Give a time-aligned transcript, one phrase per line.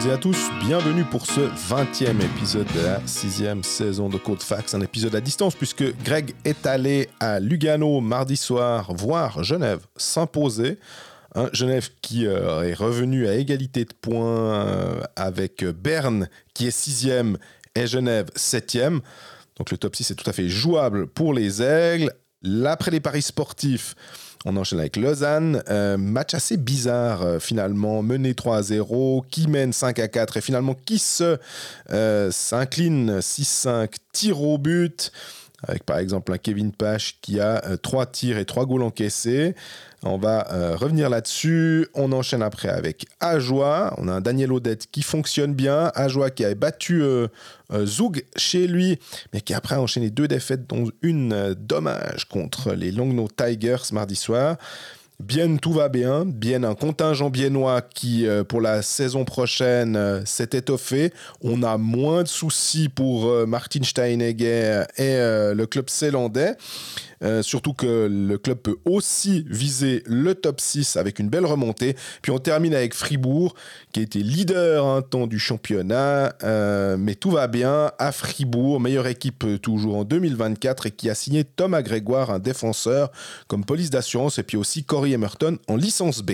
[0.00, 4.42] toutes et à tous, bienvenue pour ce 20e épisode de la sixième saison de Code
[4.42, 9.80] Fax, un épisode à distance puisque Greg est allé à Lugano mardi soir voir Genève
[9.96, 10.78] s'imposer.
[11.34, 16.70] Un Genève qui euh, est revenu à égalité de points euh, avec Berne qui est
[16.70, 17.36] sixième
[17.74, 19.00] et Genève septième.
[19.56, 22.12] Donc le top 6 est tout à fait jouable pour les Aigles.
[22.42, 23.94] L'après les paris sportifs,
[24.44, 25.62] on enchaîne avec Lausanne.
[25.68, 28.02] Euh, match assez bizarre euh, finalement.
[28.02, 31.38] Mené 3 à 0, qui mène 5 à 4 et finalement qui se
[31.90, 35.12] euh, s'incline 6-5, tir au but.
[35.62, 39.54] Avec par exemple un Kevin Pache qui a 3 tirs et 3 goals encaissés.
[40.02, 40.46] On va
[40.76, 41.86] revenir là-dessus.
[41.94, 43.94] On enchaîne après avec Ajoie.
[43.98, 45.92] On a un Daniel Odette qui fonctionne bien.
[45.94, 47.02] Ajoie qui a battu
[47.84, 48.98] Zoug chez lui,
[49.34, 54.16] mais qui après a enchaîné deux défaites, dont une dommage contre les Longno Tigers mardi
[54.16, 54.56] soir.
[55.20, 56.24] Bien, tout va bien.
[56.24, 61.12] Bien, un contingent biennois qui, euh, pour la saison prochaine, euh, s'est étoffé.
[61.42, 65.18] On a moins de soucis pour euh, Martin Steinegger et
[65.54, 66.56] le club zélandais.
[67.22, 71.96] Euh, surtout que le club peut aussi viser le top 6 avec une belle remontée.
[72.22, 73.54] Puis on termine avec Fribourg,
[73.92, 76.34] qui a été leader un temps du championnat.
[76.42, 81.14] Euh, mais tout va bien à Fribourg, meilleure équipe toujours en 2024 et qui a
[81.14, 83.10] signé Thomas Grégoire, un défenseur,
[83.48, 86.32] comme police d'assurance, et puis aussi Corey Emerton en licence B.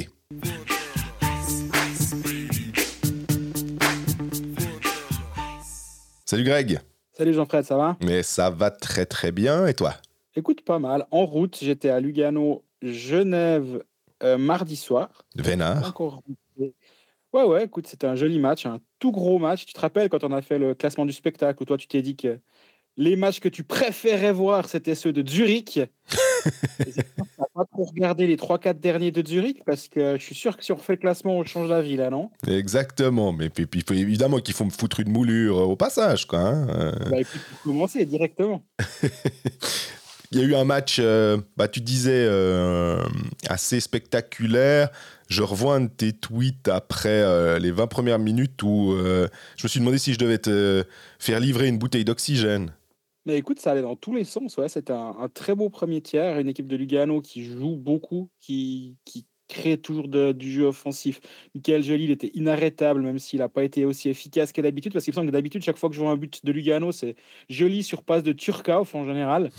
[6.24, 6.80] Salut Greg.
[7.16, 7.96] Salut Jean-Fred, ça va?
[8.02, 9.94] Mais ça va très très bien et toi?
[10.36, 11.06] Écoute, pas mal.
[11.10, 13.82] En route, j'étais à Lugano, Genève,
[14.22, 15.24] euh, mardi soir.
[15.34, 15.88] Vénard.
[15.88, 16.22] Encore...
[17.32, 19.64] Ouais, ouais, écoute, c'était un joli match, un tout gros match.
[19.64, 22.02] Tu te rappelles quand on a fait le classement du spectacle, où toi tu t'es
[22.02, 22.38] dit que
[22.98, 25.80] les matchs que tu préférais voir, c'était ceux de Zurich?
[27.54, 30.72] pas trop regarder les 3-4 derniers de Zurich parce que je suis sûr que si
[30.72, 32.30] on refait le classement, on change la vie là, non?
[32.46, 36.40] Exactement, mais puis, puis, évidemment qu'il faut me foutre une moulure au passage, quoi.
[36.40, 36.92] Hein.
[37.10, 38.62] Bah, et puis pour commencer directement.
[40.32, 43.02] Il y a eu un match, euh, bah, tu disais, euh,
[43.48, 44.90] assez spectaculaire.
[45.28, 49.68] Je revois un de tes tweets après euh, les 20 premières minutes où je me
[49.68, 50.84] suis demandé si je devais te
[51.18, 52.72] faire livrer une bouteille d'oxygène.
[53.24, 54.56] Mais écoute, ça allait dans tous les sens.
[54.56, 54.68] Ouais.
[54.68, 56.38] C'était un, très beau premier tiers.
[56.38, 58.96] Une équipe de Lugano qui joue beaucoup, qui,
[59.48, 61.20] crée toujours du jeu offensif.
[61.54, 64.92] Michael Joly, il était inarrêtable, même s'il n'a pas été aussi efficace que d'habitude.
[64.92, 66.90] Parce qu'il me semble que d'habitude, chaque fois que je vois un but de Lugano,
[66.90, 67.14] c'est
[67.48, 69.50] Joly sur passe de Turkov en général.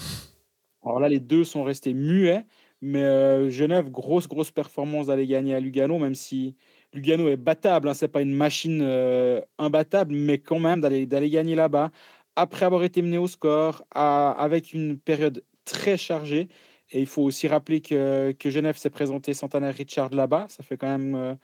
[0.88, 2.46] Alors là, les deux sont restés muets,
[2.81, 6.56] mais euh, Genève, grosse, grosse performance d'aller gagner à Lugano, même si
[6.94, 11.30] Lugano est battable, hein, ce n'est pas une machine euh, imbattable, mais quand même d'aller
[11.30, 11.92] gagner là-bas,
[12.36, 16.48] après avoir été mené au score, avec une période très chargée.
[16.92, 20.46] Et il faut aussi rappeler que, que Genève s'est présenté Santana Richard là-bas.
[20.50, 21.36] Ça fait quand même euh,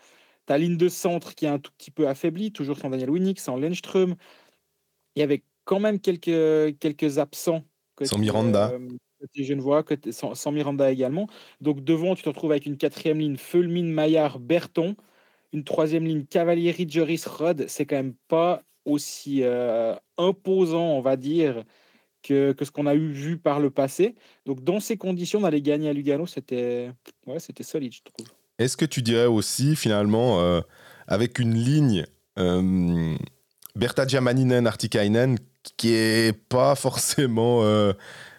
[0.45, 3.39] ta ligne de centre qui est un tout petit peu affaiblie, toujours sans Daniel Winnick,
[3.39, 4.15] sans Lenström.
[5.15, 7.63] Il y avait quand même quelques, quelques absents.
[8.03, 8.71] Sans Miranda
[9.35, 11.27] ne vois que sans, Miranda également.
[11.61, 14.95] Donc devant, tu te retrouves avec une quatrième ligne Fulmin, Maillard, Berton.
[15.51, 17.65] Une troisième ligne Cavalieri, Joris, Rod.
[17.67, 21.63] C'est quand même pas aussi euh, imposant, on va dire,
[22.23, 24.15] que, que ce qu'on a eu vu par le passé.
[24.45, 26.91] Donc dans ces conditions, d'aller gagner à Lugano, c'était
[27.27, 28.27] ouais, solide, je trouve.
[28.59, 30.61] Est-ce que tu dirais aussi, finalement, euh,
[31.07, 32.05] avec une ligne
[32.39, 33.15] euh,
[33.75, 35.37] Berta Giamaninen, Artikainen,
[35.77, 37.93] qui est pas forcément euh,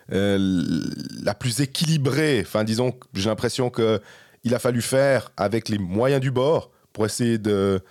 [0.08, 2.40] la plus équilibrée.
[2.40, 4.00] Enfin, disons, j'ai l'impression que
[4.44, 7.82] il a fallu faire avec les moyens du bord pour essayer de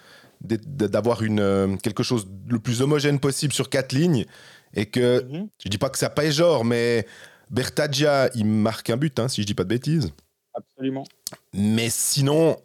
[0.42, 4.26] d'avoir une euh, quelque chose le plus homogène possible sur quatre lignes
[4.74, 5.48] et que mhm.
[5.64, 7.08] je dis pas que ça paye genre mais
[7.50, 10.12] Bertagia il marque un but hein, si je dis pas de bêtises
[10.54, 11.06] absolument
[11.54, 12.58] mais sinon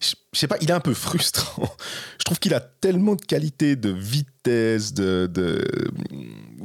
[0.00, 1.68] je sais pas, il est un peu frustrant.
[2.18, 5.64] Je trouve qu'il a tellement de qualité, de vitesse, de, de...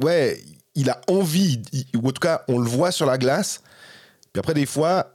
[0.02, 0.38] Ouais,
[0.80, 1.60] il a envie,
[1.94, 3.62] ou en tout cas, on le voit sur la glace.
[4.32, 5.14] Puis après, des fois,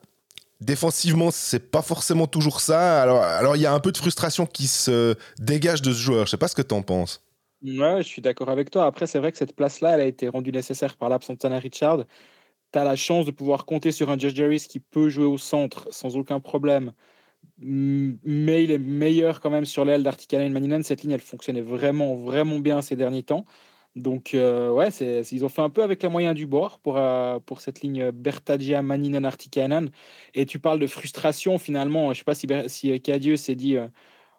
[0.62, 3.02] défensivement, c'est pas forcément toujours ça.
[3.02, 6.26] Alors, alors il y a un peu de frustration qui se dégage de ce joueur.
[6.26, 7.24] Je sais pas ce que tu en penses.
[7.64, 8.86] Ouais, je suis d'accord avec toi.
[8.86, 12.06] Après, c'est vrai que cette place-là, elle a été rendue nécessaire par l'absence de Richard.
[12.72, 15.40] Tu as la chance de pouvoir compter sur un Josh Jarvis qui peut jouer au
[15.40, 16.92] centre sans aucun problème.
[17.58, 20.84] Mais il est meilleur quand même sur l'aile d'Artikana et Maninen.
[20.84, 23.46] Cette ligne, elle fonctionnait vraiment, vraiment bien ces derniers temps.
[23.96, 27.40] Donc, euh, ouais, ils ont fait un peu avec les moyens du bord pour, euh,
[27.40, 29.90] pour cette ligne Bertagia, Maninen, Artikainen.
[30.34, 32.08] Et tu parles de frustration finalement.
[32.08, 33.78] Je ne sais pas si, si Cadieux s'est dit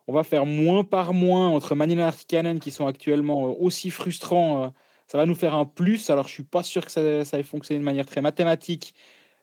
[0.06, 3.90] on va faire moins par moins entre Maninen et Artikainen qui sont actuellement euh, aussi
[3.90, 4.72] frustrants.
[5.08, 6.10] ça va nous faire un plus.
[6.10, 8.94] Alors, je ne suis pas sûr que ça, ça ait fonctionné de manière très mathématique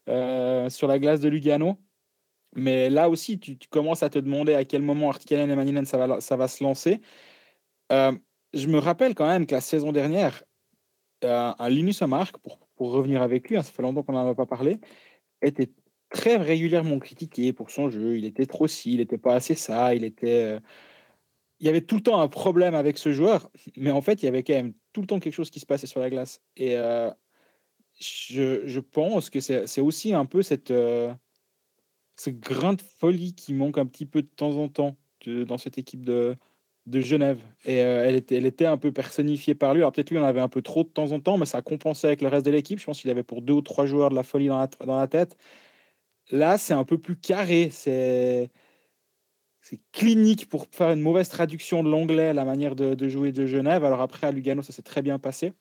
[0.07, 1.79] sur la glace de Lugano.
[2.55, 5.97] Mais là aussi, tu, commences à te demander à quel moment Artikainen et Maninen ça
[5.97, 7.01] va, ça va se lancer.
[8.53, 10.43] Euh, je me rappelle quand même que la saison dernière,
[11.23, 14.29] euh, un Linus Amark, pour, pour revenir avec lui, hein, ça fait longtemps qu'on n'en
[14.29, 14.79] a pas parlé,
[15.41, 15.71] était
[16.09, 18.17] très régulièrement critiqué pour son jeu.
[18.17, 20.43] Il était trop ci, il n'était pas assez ça, il était.
[20.43, 20.59] Euh,
[21.59, 24.25] il y avait tout le temps un problème avec ce joueur, mais en fait, il
[24.25, 26.41] y avait quand même tout le temps quelque chose qui se passait sur la glace.
[26.57, 26.75] Et
[27.99, 30.73] je, je, pense que c'est aussi un peu cette,
[32.17, 35.77] ce grain de folie qui manque un petit peu de temps en temps dans cette
[35.77, 36.35] équipe de,
[36.85, 37.41] de Genève.
[37.65, 39.81] Et euh, elle, était, un peu personnifiée par lui.
[39.81, 42.07] Alors peut-être lui, on avait un peu trop de temps en temps, mais ça compensait
[42.07, 42.79] avec le reste de l'équipe.
[42.79, 44.97] Je pense qu'il avait pour deux ou trois joueurs de la folie dans la, dans
[44.99, 45.37] la tête.
[46.31, 47.69] Là, c'est un peu plus carré.
[47.71, 48.49] C'est
[49.91, 53.85] clinique pour faire une mauvaise traduction de l'anglais, la manière de, de, jouer de Genève.
[53.85, 55.53] Alors après, à Lugano, ça s'est très bien passé.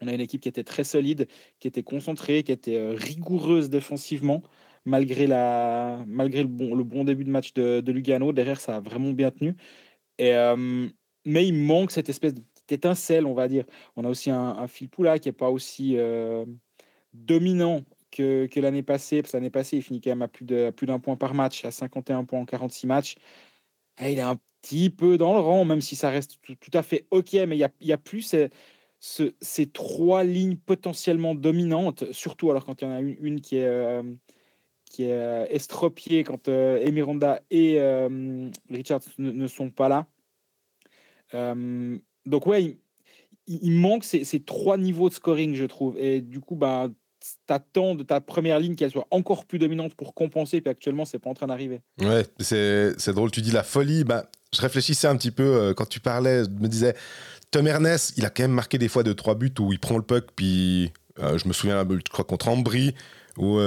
[0.00, 1.28] On a une équipe qui était très solide,
[1.60, 4.42] qui était concentrée, qui était euh, rigoureuse défensivement
[4.84, 8.32] malgré, la, malgré le, bon, le bon début de match de, Lugano.
[8.32, 9.56] Derrière, ça a vraiment bien tenu.
[10.18, 12.34] Mais il manque cette espèce
[12.68, 13.64] d'étincelle, on va dire.
[13.96, 15.96] On a aussi un, un Poula qui n'est pas aussi
[17.12, 17.82] dominant
[18.14, 19.22] que, l'année passée.
[19.22, 20.44] Parce que l'année passée, il finit quand même à plus
[20.86, 23.14] d'un point par match, à 51 points en 46 matchs.
[24.00, 27.06] Il est un petit peu dans le rang, même si ça reste tout, à fait
[27.10, 27.32] OK.
[27.32, 28.34] Mais il n'y a, a plus
[29.00, 34.00] ces, trois lignes potentiellement dominantes, surtout alors quand il y en a une, qui est.
[35.02, 40.06] est euh, estropié quand euh, Emiranda et euh, Richard ne, sont pas là.
[42.26, 42.78] donc ouais,
[43.46, 45.98] il, manque ces, trois niveaux de scoring, je trouve.
[45.98, 46.88] Et du coup, bah,
[47.46, 51.18] t'attends de ta première ligne qu'elle soit encore plus dominante pour compenser, puis actuellement, c'est
[51.18, 51.80] pas en train d'arriver.
[52.00, 54.04] Ouais, c'est drôle, tu dis la folie.
[54.04, 56.94] Bah, je réfléchissais un petit peu quand tu parlais, je me disais,
[57.50, 59.96] Tom Ernest, il a quand même marqué des fois de trois buts où il prend
[59.96, 62.94] le puck, puis je me souviens, je crois contre Ambry,
[63.36, 63.58] où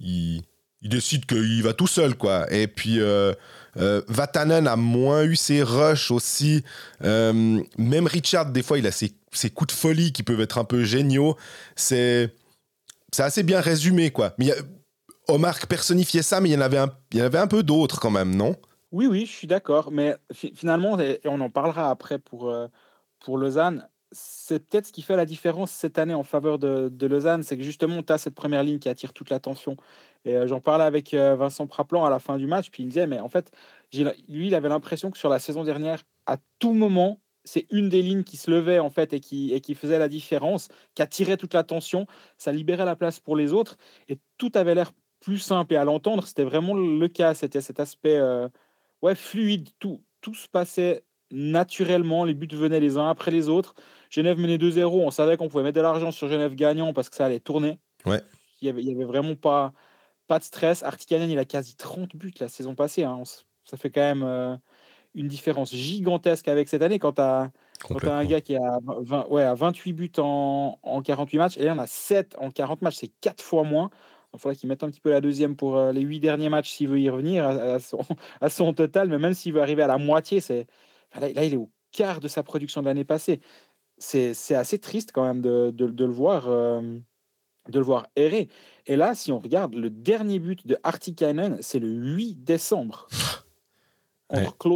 [0.00, 0.42] il,
[0.86, 2.46] il décide qu'il va tout seul, quoi.
[2.52, 3.32] Et puis, euh,
[3.76, 6.62] euh, Vatanen a moins eu ses rushs aussi.
[7.02, 9.10] Euh, même Richard, des fois, il a ses,
[9.52, 11.36] coups de folie qui peuvent être un peu géniaux.
[11.74, 12.32] C'est,
[13.18, 14.34] assez bien résumé, quoi.
[14.38, 14.52] Mais
[15.26, 17.64] Omar personnifiait ça, mais il y en avait un, il y en avait un peu
[17.64, 18.54] d'autres quand même, non?
[18.92, 19.90] Oui, oui, je suis d'accord.
[19.90, 22.54] Mais finalement, et on en parlera après pour,
[23.18, 27.06] pour Lausanne, c'est peut-être ce qui fait la différence cette année en faveur de, de
[27.08, 29.76] Lausanne, c'est que justement, tu as cette première ligne qui attire toute l'attention.
[30.26, 32.86] Et euh, j'en parlais avec euh, Vincent Praplan à la fin du match, puis il
[32.86, 33.50] me disait, mais en fait,
[33.92, 38.02] lui, il avait l'impression que sur la saison dernière, à tout moment, c'est une des
[38.02, 41.36] lignes qui se levait en fait et qui, et qui faisait la différence, qui attirait
[41.36, 42.06] toute l'attention,
[42.38, 43.76] ça libérait la place pour les autres,
[44.08, 44.90] et tout avait l'air
[45.20, 45.74] plus simple.
[45.74, 48.48] Et à l'entendre, c'était vraiment le cas, c'était cet aspect euh,
[49.02, 53.74] ouais, fluide, tout, tout se passait naturellement, les buts venaient les uns après les autres.
[54.10, 57.16] Genève menait 2-0, on savait qu'on pouvait mettre de l'argent sur Genève gagnant parce que
[57.16, 57.78] ça allait tourner.
[58.04, 58.20] Ouais.
[58.60, 59.72] Il n'y avait, il y avait vraiment pas
[60.26, 60.82] pas de stress.
[60.82, 63.04] Artikanen, il a quasi 30 buts la saison passée.
[63.04, 63.22] Hein.
[63.64, 64.56] Ça fait quand même euh,
[65.14, 67.50] une différence gigantesque avec cette année quand tu as,
[68.04, 71.78] un gars qui a, 20, ouais, 28 buts en, en, 48 matchs et là, on
[71.78, 72.96] a 7 en 40 matchs.
[72.96, 73.90] C'est 4 fois moins.
[74.34, 76.70] Il faudrait qu'il mette un petit peu la deuxième pour euh, les 8 derniers matchs
[76.70, 78.00] s'il veut y revenir à, son,
[78.40, 79.08] à, son, total.
[79.08, 80.66] Mais même s'il veut arriver à la moitié, c'est
[81.18, 83.40] là, il est au quart de sa production de l'année passée.
[83.98, 86.48] C'est assez triste quand même de, de, le voir.
[86.48, 86.98] Euh,
[87.68, 88.48] de le voir errer.
[88.86, 93.08] Et là, si on regarde le dernier but de Artikainen, c'est le 8 décembre
[94.28, 94.70] contre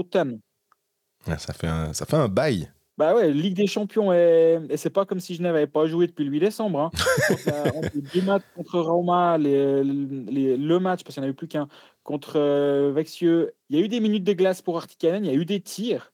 [1.27, 1.39] ouais.
[1.39, 2.71] ça, fait un, ça fait un bail.
[2.99, 6.07] Bah ouais, Ligue des Champions, et, et c'est pas comme si Genève n'avait pas joué
[6.07, 6.81] depuis le 8 décembre.
[6.81, 6.91] Hein.
[8.15, 11.69] deux matchs contre Roma, les, le match, parce qu'il n'y en avait plus qu'un,
[12.03, 15.35] contre euh, Vexieux, il y a eu des minutes de glace pour Artikainen, il y
[15.35, 16.13] a eu des tirs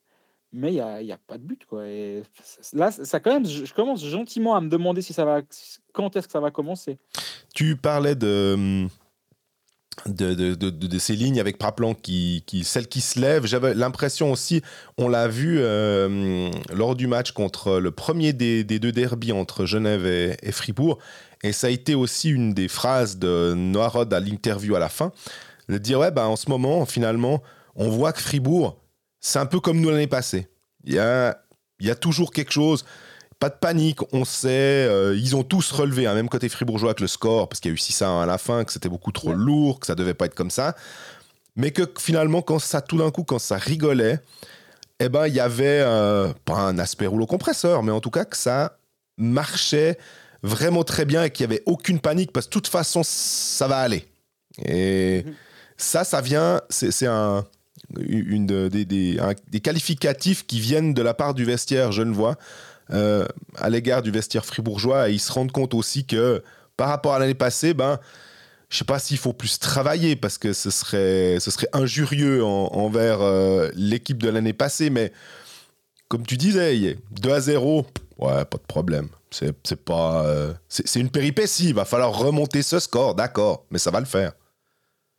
[0.56, 1.64] mais il n'y a, a, pas de but.
[1.66, 1.84] Quoi.
[2.72, 5.42] Là, ça quand même, je commence gentiment à me demander si ça va,
[5.92, 6.98] quand est-ce que ça va commencer.
[7.54, 8.88] Tu parlais de,
[10.06, 13.46] de, de, ces lignes avec Praplan, qui, qui, celle qui se lève.
[13.46, 14.62] J'avais l'impression aussi,
[14.96, 19.66] on l'a vu euh, lors du match contre le premier des, des deux derbies entre
[19.66, 20.98] Genève et, Fribourg.
[21.42, 25.12] Et ça a été aussi une des phrases de Noirod à l'interview à la fin,
[25.68, 27.42] de dire ouais, ben, en ce moment, finalement,
[27.74, 28.78] on voit que Fribourg
[29.26, 30.46] c'est un peu comme nous l'année passée.
[30.84, 31.36] Il y a,
[31.80, 32.84] il y a toujours quelque chose.
[33.40, 37.00] Pas de panique, on sait, euh, ils ont tous relevé, hein, même côté fribourgeois avec
[37.00, 39.10] le score, parce qu'il y a eu 6 à à la fin, que c'était beaucoup
[39.10, 40.76] trop lourd, que ça devait pas être comme ça.
[41.56, 44.20] Mais que finalement, quand ça, tout d'un coup, quand ça rigolait,
[45.00, 48.26] eh ben, il y avait, euh, pas un aspect rouleau compresseur, mais en tout cas
[48.26, 48.78] que ça
[49.18, 49.98] marchait
[50.44, 53.66] vraiment très bien et qu'il n'y avait aucune panique, parce que de toute façon, ça
[53.66, 54.06] va aller.
[54.64, 55.34] Et mhm.
[55.76, 57.44] ça, ça vient, c'est un,
[57.98, 62.36] une, des, des, qualificatifs qui viennent de la part du vestiaire genevois
[62.92, 63.26] euh,
[63.56, 66.42] à l'égard du vestiaire fribourgeois et ils se rendent compte aussi que
[66.76, 67.98] par rapport à l'année passée, ben,
[68.68, 73.20] je sais pas s'il faut plus travailler parce que ce serait, ce serait injurieux envers
[73.20, 75.12] euh, l'équipe de l'année passée, mais
[76.08, 77.86] comme tu disais, 2 à 0,
[78.18, 79.08] ouais, pas de problème.
[79.30, 81.68] C'est pas, euh, c'est une péripétie.
[81.70, 84.32] Il va falloir remonter ce score, d'accord, mais ça va le faire.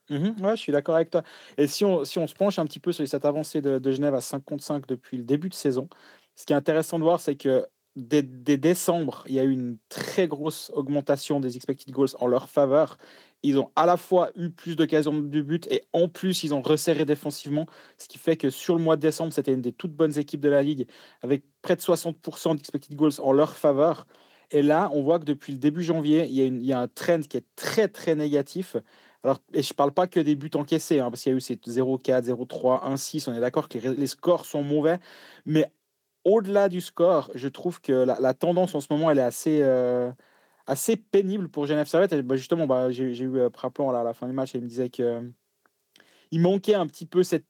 [0.09, 1.23] Mmh ouais, je suis d'accord avec toi.
[1.57, 4.15] Et si on, si on se penche un petit peu sur cette avancée de, Genève
[4.15, 5.89] à 5 contre 5 depuis le début de saison,
[6.35, 9.77] ce qui est intéressant de voir, c'est que dès, décembre, il y a eu une
[9.89, 12.97] très grosse augmentation des expected goals en leur faveur.
[13.43, 16.61] Ils ont à la fois eu plus d'occasions de but et en plus, ils ont
[16.61, 17.65] resserré défensivement,
[17.97, 20.41] ce qui fait que sur le mois de décembre, c'était une des toutes bonnes équipes
[20.41, 20.87] de la ligue
[21.21, 24.07] avec près de 60% d'expected goals en leur faveur.
[24.51, 27.37] Et là, on voit que depuis le début janvier, il y a un trend qui
[27.37, 28.77] est très très négatif
[29.23, 31.37] alors, et je ne parle pas que des buts encaissés, hein, parce qu'il y a
[31.37, 33.29] eu ces 0-4, 0-3, 1-6.
[33.29, 34.99] On est d'accord que les, scores sont mauvais.
[35.45, 35.71] Mais
[36.23, 40.11] au-delà du score, je trouve que la, tendance en ce moment, elle est assez, euh,
[40.67, 42.13] assez pénible pour Genève Servette.
[42.13, 44.63] Et, bah, justement, bah, j'ai eu euh, Praplan à la fin du match et il
[44.63, 45.21] me disait que
[46.31, 47.45] il manquait un petit peu cette,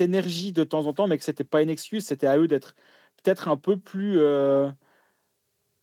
[0.00, 2.06] énergie de temps en temps, mais que ce n'était pas une excuse.
[2.06, 2.74] C'était à eux d'être
[3.22, 4.18] peut-être un peu plus.
[4.20, 4.70] Euh,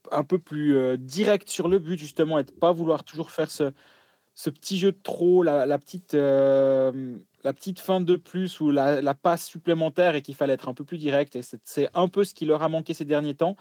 [0.10, 3.74] un peu plus direct sur le but justement et de pas vouloir toujours faire ce,
[4.38, 9.16] ce petit jeu de trop, la, petite, euh, la petite fin de plus ou la,
[9.16, 11.36] passe supplémentaire et qu'il fallait être un peu plus direct.
[11.36, 13.58] Et c'est un peu ce qui leur a manqué ces derniers temps.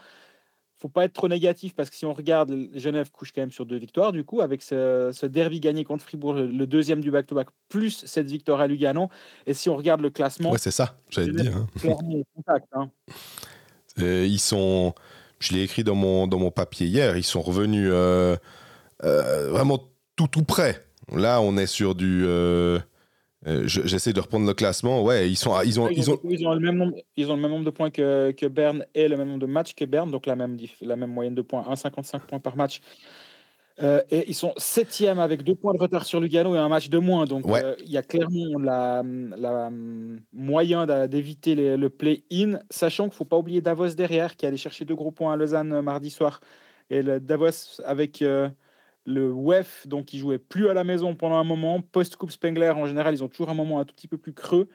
[0.79, 3.65] faut pas être trop négatif parce que si on regarde, Genève couche quand même sur
[3.65, 8.05] deux victoires, du coup, avec ce, derby gagné contre Fribourg, le, deuxième du back-to-back, plus
[8.05, 9.09] cette victoire à Lugano.
[9.47, 10.51] Et si on regarde le classement.
[10.51, 11.57] Ouais, c'est ça, j'allais dire.
[11.57, 12.51] Hein.
[12.73, 12.89] Hein.
[13.97, 14.93] ils sont.
[15.39, 18.37] Je l'ai écrit dans mon, dans mon papier hier, ils sont revenus euh,
[19.03, 19.79] euh, vraiment
[20.17, 20.83] tout tout près.
[21.13, 22.25] Là, on est sur du.
[22.25, 22.79] Euh,
[23.45, 25.01] euh, j'essaie de reprendre le classement.
[25.03, 27.41] Ouais, ils sont, ils ont, ils ont, ils ont, le même nombre, ils ont le
[27.41, 30.11] même nombre de points que, que Berne et le même nombre de matchs que Berne,
[30.11, 32.81] donc la même, la même moyenne de points, 1,55 points par match.
[33.83, 36.89] Euh, et ils sont septième avec deux points de retard sur Lugano et un match
[36.89, 37.25] de moins.
[37.25, 37.45] Donc
[37.85, 39.03] il y a clairement la,
[39.37, 39.69] la
[40.33, 44.83] moyen d'éviter le play-in, sachant qu'il ne faut pas oublier Davos derrière qui allait chercher
[44.83, 46.41] deux gros points à Lausanne mardi soir.
[46.89, 48.23] Et le Davos avec
[49.07, 51.81] le WEF, donc ils jouaient plus à la maison pendant un moment.
[51.81, 54.67] Post-Coupe Spengler, en général, ils ont toujours un moment un tout petit peu plus creux.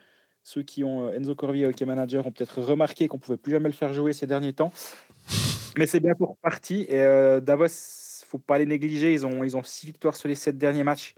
[0.42, 3.68] Ceux qui ont euh, Enzo Corvier, hockey manager, ont peut-être remarqué qu'on pouvait plus jamais
[3.68, 4.72] le faire jouer ces derniers temps.
[5.76, 6.86] Mais c'est bien pour partie.
[6.88, 9.12] Et euh, Davos, faut pas les négliger.
[9.12, 11.14] Ils ont, ils ont six victoires sur les sept derniers matchs.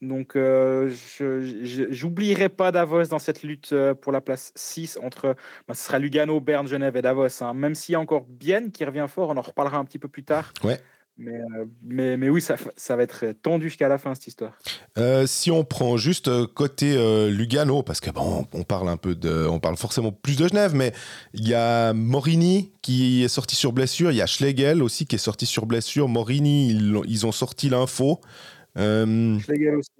[0.00, 5.34] Donc, euh, j'oublierai pas Davos dans cette lutte euh, pour la place 6 entre.
[5.66, 7.42] Bah, ce sera Lugano, Berne, Genève et Davos.
[7.42, 7.54] Hein.
[7.54, 10.08] Même s'il y a encore Bienne qui revient fort, on en reparlera un petit peu
[10.08, 10.52] plus tard.
[10.62, 10.78] Ouais.
[11.18, 14.58] Euh, mais, mais, oui, ça, ça va être tendu jusqu'à la fin, cette histoire.
[14.98, 16.96] Euh, si on prend juste euh, côté
[17.30, 19.46] Lugano, parce que bon, on parle un peu de.
[19.46, 20.92] On parle forcément plus de Genève, mais
[21.32, 24.10] il y a Morini qui est sorti sur blessure.
[24.10, 26.08] Il y a Schlegel aussi qui est sorti sur blessure.
[26.08, 28.20] Morini, ils, ils ont sorti l'info.
[28.76, 29.90] Schlegel aussi.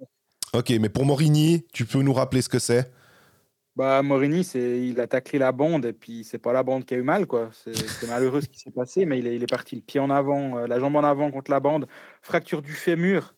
[0.53, 2.91] Ok, mais pour Morini, tu peux nous rappeler ce que c'est?
[3.77, 6.97] Bah, Morini, il a taclé la bande et puis c'est pas la bande qui a
[6.97, 7.27] eu mal.
[7.27, 7.51] quoi.
[7.53, 10.09] C'est malheureux ce qui s'est passé, mais il est, il est, parti le pied en
[10.09, 11.87] avant, euh, la jambe en avant contre la bande,
[12.23, 13.35] fracture du fémur.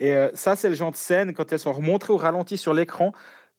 [0.00, 2.72] Et euh, ça, c'est le genre de scène, quand elles sont remontrées au ralenti sur
[2.72, 3.12] l'écran,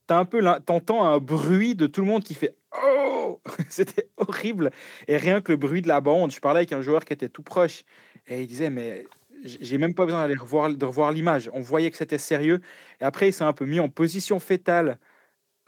[0.08, 4.72] t'entends un bruit de tout le monde qui fait Oh C'était horrible.
[5.08, 7.30] Et rien que le bruit de la bande, je parlais avec un joueur qui était
[7.30, 7.84] tout proche
[8.28, 9.06] et il disait Mais
[9.44, 11.50] j'ai même pas besoin d'aller revoir, revoir l'image.
[11.54, 12.62] On voyait que c'était sérieux.
[13.02, 14.98] Et après, il s'est un peu mis en position fétale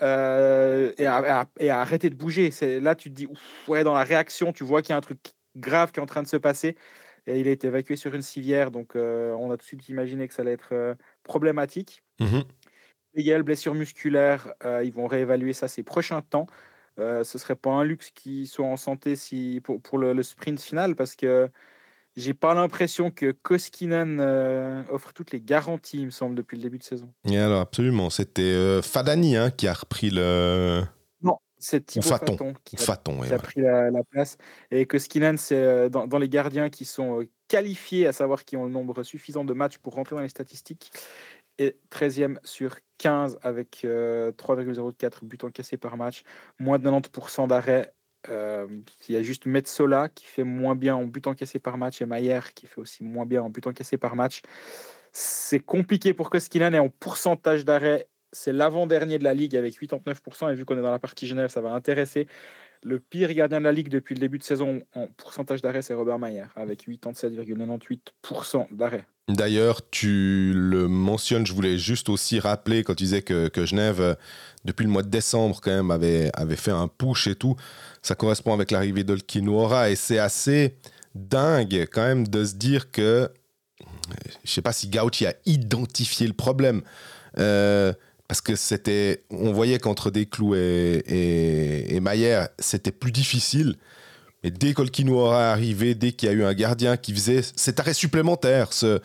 [0.01, 1.47] euh, et, à,
[1.79, 2.51] arrêter de bouger.
[2.51, 3.27] C'est là tu te dis
[3.67, 5.19] ouais dans la réaction tu vois qu'il y a un truc
[5.55, 6.75] grave qui est en train de se passer
[7.27, 9.89] et il a été évacué sur une civière donc euh, on a tout de suite
[9.89, 12.03] imaginé que ça allait être euh, problématique.
[12.19, 12.39] Mmh
[13.17, 14.53] a blessure musculaire,
[14.83, 16.47] ils vont réévaluer ça ces prochains temps.
[16.97, 20.61] ce serait pas un luxe qu'ils soient en santé si pour, pour le, le, sprint
[20.61, 21.49] final parce que
[22.15, 26.63] j'ai pas l'impression que Koskinen euh, offre toutes les garanties, il me semble, depuis le
[26.63, 27.09] début de saison.
[27.25, 28.09] Et alors, absolument.
[28.09, 30.83] C'était euh, Fadani hein, qui a repris le.
[31.21, 34.37] Non, c'est Thibaut Faton, qui, a, pris la, place.
[34.71, 38.71] Et Koskinen, c'est euh, dans, les gardiens qui sont qualifiés, à savoir qui ont le
[38.71, 40.91] nombre suffisant de matchs pour rentrer dans les statistiques.
[41.57, 46.23] Et 13e sur 15 avec 3,04 buts encaissés par match,
[46.57, 47.93] moins de 90% d'arrêt
[48.27, 48.67] euh,
[49.07, 52.05] il y a juste Metsola qui fait moins bien en but encaissé par match et
[52.05, 54.41] Mayer qui fait aussi moins bien en but encaissé par match.
[55.13, 60.51] C'est compliqué pour Koskinen et en pourcentage d'arrêt, c'est l'avant-dernier de la ligue avec 89%.
[60.51, 62.27] Et vu qu'on est dans la partie Genève, ça va intéresser.
[62.83, 65.93] Le pire gardien de la ligue depuis le début de saison en pourcentage d'arrêt, c'est
[65.93, 69.05] Robert Mayer avec 87,98% d'arrêt.
[69.29, 74.15] D'ailleurs, tu le mentionnes, je voulais juste aussi rappeler quand tu disais que, Genève, euh,
[74.65, 77.55] depuis le mois de décembre, quand même, avait, fait un push et tout.
[78.01, 80.75] Ça correspond avec l'arrivée d'Olkinuora et c'est assez
[81.13, 83.29] dingue quand même de se dire que
[84.43, 86.81] je sais pas si Gauchi a identifié le problème.
[87.37, 87.93] Euh,
[88.27, 93.75] parce que c'était, on voyait qu'entre Desclous et, et, et Maillère, c'était plus difficile.
[94.43, 97.79] Mais dès qu'Olkinoura est arrivé, dès qu'il y a eu un gardien qui faisait cet
[97.79, 98.99] arrêt supplémentaire, ce,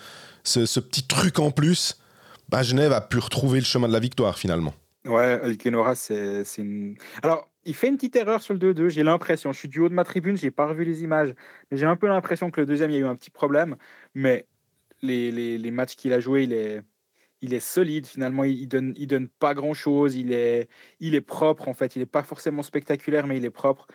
[0.44, 1.98] petit truc en plus,
[2.48, 4.74] bah, Genève a pu retrouver le chemin de la victoire finalement.
[5.06, 6.44] Ouais, Olkinora, c'est.
[7.22, 9.52] Alors, il fait une petite erreur sur le 2-2, j'ai l'impression.
[9.52, 11.34] Je suis du haut de ma tribune, j'ai pas revu les images,
[11.70, 13.76] mais j'ai un peu l'impression que le deuxième, il y a eu un petit problème.
[14.14, 14.46] Mais
[15.02, 16.52] les, matchs qu'il a joués, il
[17.54, 18.44] est, solide finalement.
[18.44, 20.16] Il donne, donne pas grand chose.
[20.16, 20.68] Il est,
[21.00, 21.96] il est propre en fait.
[21.96, 23.86] Il n'est pas forcément spectaculaire, mais il est propre.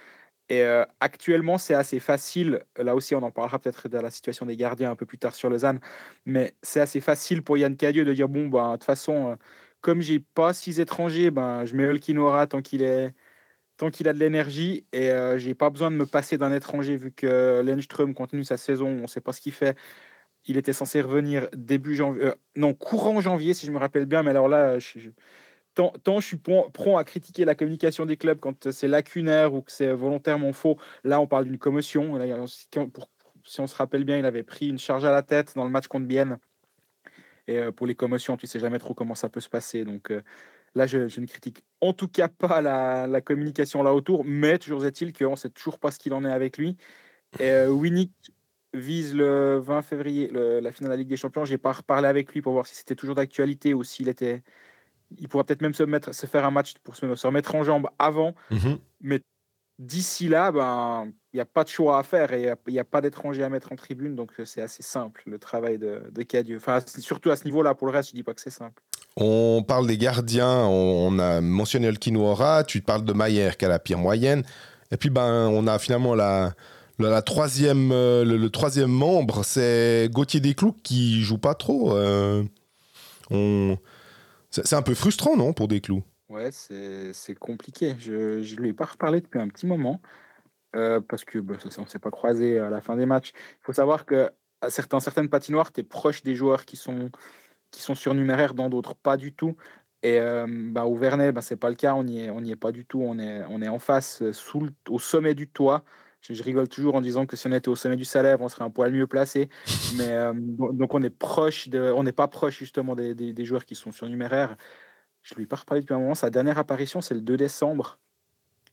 [0.49, 2.63] Et euh, actuellement, c'est assez facile.
[2.77, 5.35] Là aussi, on en parlera peut-être de la situation des gardiens un peu plus tard
[5.35, 5.79] sur Lausanne.
[6.25, 9.35] Mais c'est assez facile pour Yann Cadieux de dire bon, ben, de toute façon, euh,
[9.81, 13.13] comme j'ai pas six étrangers, ben, je mets Olkinora tant qu'il est
[13.77, 16.97] tant qu'il a de l'énergie et euh, j'ai pas besoin de me passer d'un étranger
[16.97, 19.77] vu que Lenström continue sa saison, on ne sait pas ce qu'il fait.
[20.45, 24.31] Il était censé revenir début janvier, non courant janvier si je me rappelle bien, mais
[24.31, 25.11] alors là, je,
[25.79, 29.71] tant, je suis prompt à critiquer la communication des clubs quand c'est lacunaire ou que
[29.71, 30.77] c'est volontairement faux.
[31.03, 32.19] Là, on parle d'une commotion.
[33.45, 35.69] si on se rappelle bien, il avait pris une charge à la tête dans le
[35.69, 36.37] match contre Bienne.
[37.47, 39.83] Et euh, pour les commotions, tu sais jamais trop comment ça peut se passer.
[39.85, 40.21] Donc euh,
[40.75, 45.13] là, je, ne critique en tout cas pas la, communication là autour, mais toujours est-il
[45.13, 46.77] qu'on ne sait toujours pas ce qu'il en est avec lui.
[47.39, 48.11] Et euh, Winnick
[48.73, 51.45] vise le 20 février la finale de la Ligue des Champions.
[51.45, 54.43] J'ai pas reparlé avec lui pour voir si c'était toujours d'actualité ou s'il était
[55.17, 57.87] il pourra peut-être même se, mettre, se faire un match pour se, remettre en jambe
[57.97, 58.35] avant.
[58.51, 58.77] Mhm.
[59.01, 59.21] Mais
[59.79, 62.83] d'ici là, ben, il n'y a pas de choix à faire et il n'y a,
[62.83, 64.15] pas d'étranger à mettre en tribune.
[64.15, 66.57] Donc euh, c'est assez simple le travail de, de Cadieux.
[66.57, 67.73] Enfin, surtout à ce niveau-là.
[67.75, 68.81] Pour le reste, je ne dis pas que c'est simple.
[69.15, 70.65] On parle des gardiens.
[70.65, 72.63] On, a mentionné Elkinouara.
[72.63, 74.43] Tu parles de Mayer qui a la pire moyenne.
[74.91, 76.53] Et puis, ben, on a finalement la.
[77.01, 81.95] La, troisième, euh, le, troisième membre, c'est Gauthier Desclous qui joue pas trop.
[81.95, 82.43] Euh,
[83.31, 83.77] on,
[84.51, 86.03] c'est un peu frustrant, non, pour des clous?
[86.29, 87.95] Ouais, c'est compliqué.
[87.99, 90.01] Je ne lui ai pas reparlé depuis un petit moment
[90.75, 93.31] euh, parce que bah, on ne s'est pas croisé à la fin des matchs.
[93.35, 94.29] Il faut savoir que
[94.61, 97.09] à certaines patinoires, tu es proche des joueurs qui sont,
[97.71, 99.55] qui sont surnuméraires, dans d'autres pas du tout.
[100.03, 102.55] Et euh, bah, au Vernet, bah, ce n'est pas le cas, on n'y est, est
[102.55, 103.01] pas du tout.
[103.01, 105.83] On est, on est en face, sous au sommet du toit.
[106.21, 108.63] Je, rigole toujours en disant que si on était au sommet du salaire, on serait
[108.63, 109.49] un poil mieux placé.
[109.97, 113.65] Mais euh, donc on est proche de, on n'est pas proche justement des, des, joueurs
[113.65, 114.55] qui sont surnuméraires.
[115.23, 116.15] Je lui ai pas reparlé depuis un moment.
[116.15, 117.99] Sa dernière apparition, c'est le 2 décembre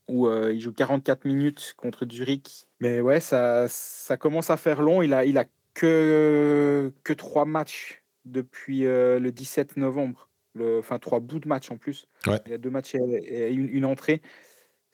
[0.09, 2.67] où euh, il joue 44 minutes contre Zurich.
[2.81, 5.03] Mais ouais, ça, ça commence à faire long.
[5.03, 10.29] Il a, il a que que trois matchs depuis euh, le 17 novembre.
[10.55, 12.09] Le, enfin trois bouts de match en plus.
[12.27, 14.23] Il y a deux matchs et, une entrée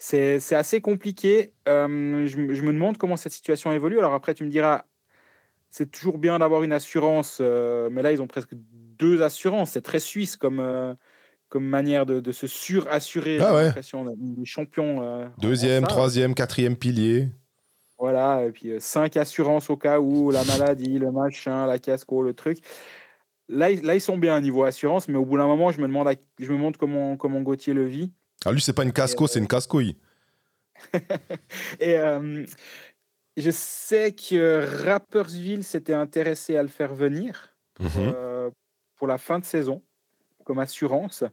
[0.03, 1.53] c'est assez compliqué.
[1.67, 3.99] je, je, me demande comment cette situation évolue.
[3.99, 4.85] Alors après, tu me diras,
[5.71, 9.71] c'est toujours bien d'avoir une assurance, mais là, ils ont presque deux assurances.
[9.71, 10.97] C'est très suisse comme,
[11.49, 13.39] comme manière de, de se surassurer.
[13.41, 13.73] Ah ouais.
[14.37, 15.31] Les champions.
[15.39, 17.29] Deuxième, troisième, quatrième pilier.
[17.97, 22.35] Voilà, et puis cinq assurances au cas où, la maladie, le machin, la casco, le
[22.35, 22.59] truc.
[23.49, 25.87] Là, là, ils sont bien à niveau assurance, mais au bout d'un moment, je me
[25.87, 28.13] demande, je me demande comment, comment Gauthier le vit.
[28.45, 29.97] Ah, lui, c'est pas une casco, c'est une cascouille.
[31.81, 32.45] et euh,
[33.37, 37.89] je sais que Rappersville s'était intéressé à le faire venir mhm.
[37.97, 38.51] euh,
[38.97, 39.83] pour la fin de saison,
[40.45, 41.25] comme assurance.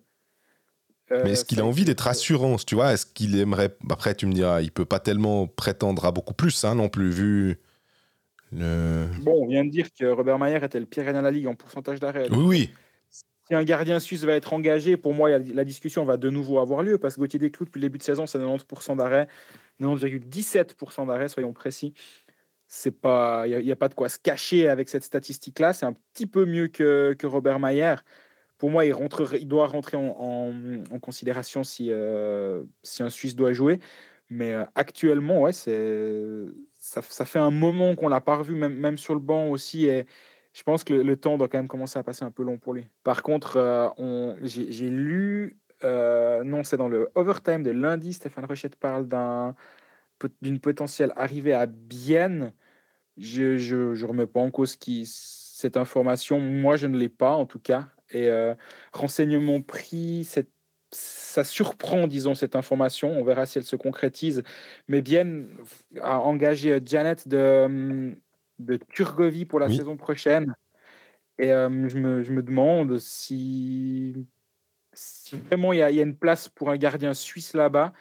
[1.11, 2.93] Euh, Mais est-ce qu'il a envie d'être assurance, tu vois?
[2.93, 3.75] Est-ce qu'il aimerait...
[3.89, 7.09] Après, tu me diras, il peut pas tellement prétendre à beaucoup plus, hein, non plus,
[7.09, 7.59] vu...
[8.51, 9.07] Le...
[9.21, 11.53] Bon, on vient de dire que Robert Mayer était le pire de la ligue en
[11.53, 12.27] pourcentage d'arrêt.
[12.31, 12.73] Oui, oui
[13.49, 16.83] si un gardien suisse va être engagé, pour moi, la discussion va de nouveau avoir
[16.83, 19.27] lieu parce que Gauthier Desclous, depuis le début de saison, c'est 90% d'arrêt,
[19.81, 21.93] 90,17% d'arrêt, soyons précis.
[22.85, 22.93] Il
[23.63, 25.73] n'y a, pas de quoi se cacher avec cette statistique-là.
[25.73, 27.95] C'est un petit peu mieux que, que Robert Mayer.
[28.59, 30.53] Pour moi, il, rentre, il doit rentrer en,
[30.91, 33.79] en, considération si, euh, si un Suisse doit jouer.
[34.29, 39.15] Mais euh, actuellement, ouais, ça, fait un moment qu'on l'a pas revu, même, même sur
[39.15, 39.89] le banc aussi.
[40.59, 42.73] Je pense que le, temps doit quand même commencer à passer un peu long pour
[42.73, 42.85] lui.
[43.05, 48.75] Par contre, euh, j'ai lu, euh, non, c'est dans le overtime de lundi, Stéphane Rochette
[48.75, 49.07] parle
[50.41, 52.51] d'une potentielle arrivée à Bienne.
[53.15, 56.41] Je ne remets pas en cause cette information.
[56.41, 57.87] Moi, je ne l'ai pas, en tout cas.
[58.11, 58.53] Et euh,
[58.91, 60.27] renseignement pris,
[60.91, 63.11] ça surprend, disons, cette information.
[63.17, 64.43] On verra si elle se concrétise.
[64.89, 65.47] Mais Bienne
[66.01, 68.13] a engagé Janet de
[68.59, 70.55] de Turgovie pour la saison prochaine.
[71.37, 74.13] Et euh, je, me, je, me, demande si,
[74.91, 77.93] si vraiment il y, a, y, a une place pour un gardien suisse là-bas.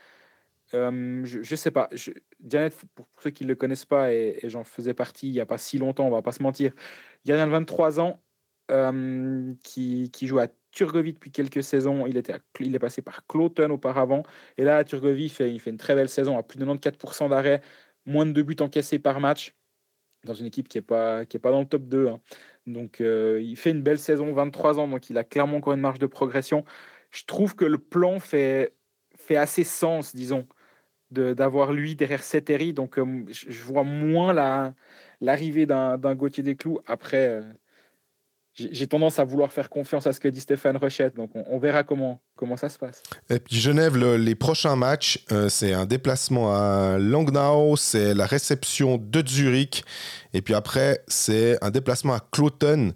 [0.74, 1.88] Euh, je ne sais pas.
[1.92, 2.10] Je,
[2.44, 5.46] Janet, pour, ceux qui ne le connaissent pas, et, j'en faisais partie il n'y a
[5.46, 6.72] pas si longtemps, on va pas se mentir,
[7.24, 8.20] Gardien de 23 ans
[9.62, 12.06] qui, qui, joue à Turgovie depuis quelques saisons.
[12.06, 14.24] Il, était il est passé par Cloton auparavant.
[14.58, 16.66] Et là, à Turgovie, il fait, il fait une très belle saison, à plus de
[16.66, 17.62] 94% d'arrêt,
[18.04, 19.54] moins de deux buts encaissés par match,
[20.28, 22.08] dans une équipe qui n'est pas, pas dans le top 2.
[22.08, 22.20] Hein.
[22.66, 25.80] Donc, euh, il fait une belle saison, 23 ans, donc il a clairement encore une
[25.80, 26.64] marge de progression.
[27.10, 28.74] Je trouve que le plan fait,
[29.16, 30.46] fait assez sens, disons,
[31.10, 32.74] d'avoir lui derrière Seteri.
[32.74, 34.32] Donc, euh, je vois moins
[35.20, 36.80] l'arrivée d'un Gauthier Desclous.
[36.86, 37.42] Après, euh,
[38.58, 41.14] j'ai tendance à vouloir faire confiance à ce que dit Stéphane Rochette.
[41.14, 43.02] Donc, on, verra comment, comment ça se passe.
[43.30, 48.98] Et puis, Genève, les prochains matchs, euh, c'est un déplacement à Langnau, c'est la réception
[48.98, 49.84] de Zurich.
[50.34, 52.92] Et puis après, c'est un déplacement à Cloton.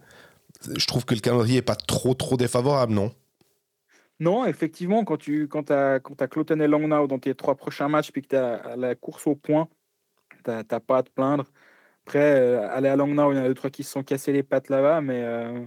[0.77, 3.13] Je trouve que le calendrier n'est pas trop, trop défavorable, non?
[4.21, 7.89] Non, effectivement, quand tu quand as, quand as Cloton et Langnau dans tes trois prochains
[7.89, 9.69] matchs, puis que tu as la course au point,
[10.45, 11.45] tu n'as pas à te plaindre.
[12.07, 14.33] Après, euh, aller à Langnau, il y en a deux, trois qui se sont cassés
[14.33, 15.65] les pattes là-bas, mais euh,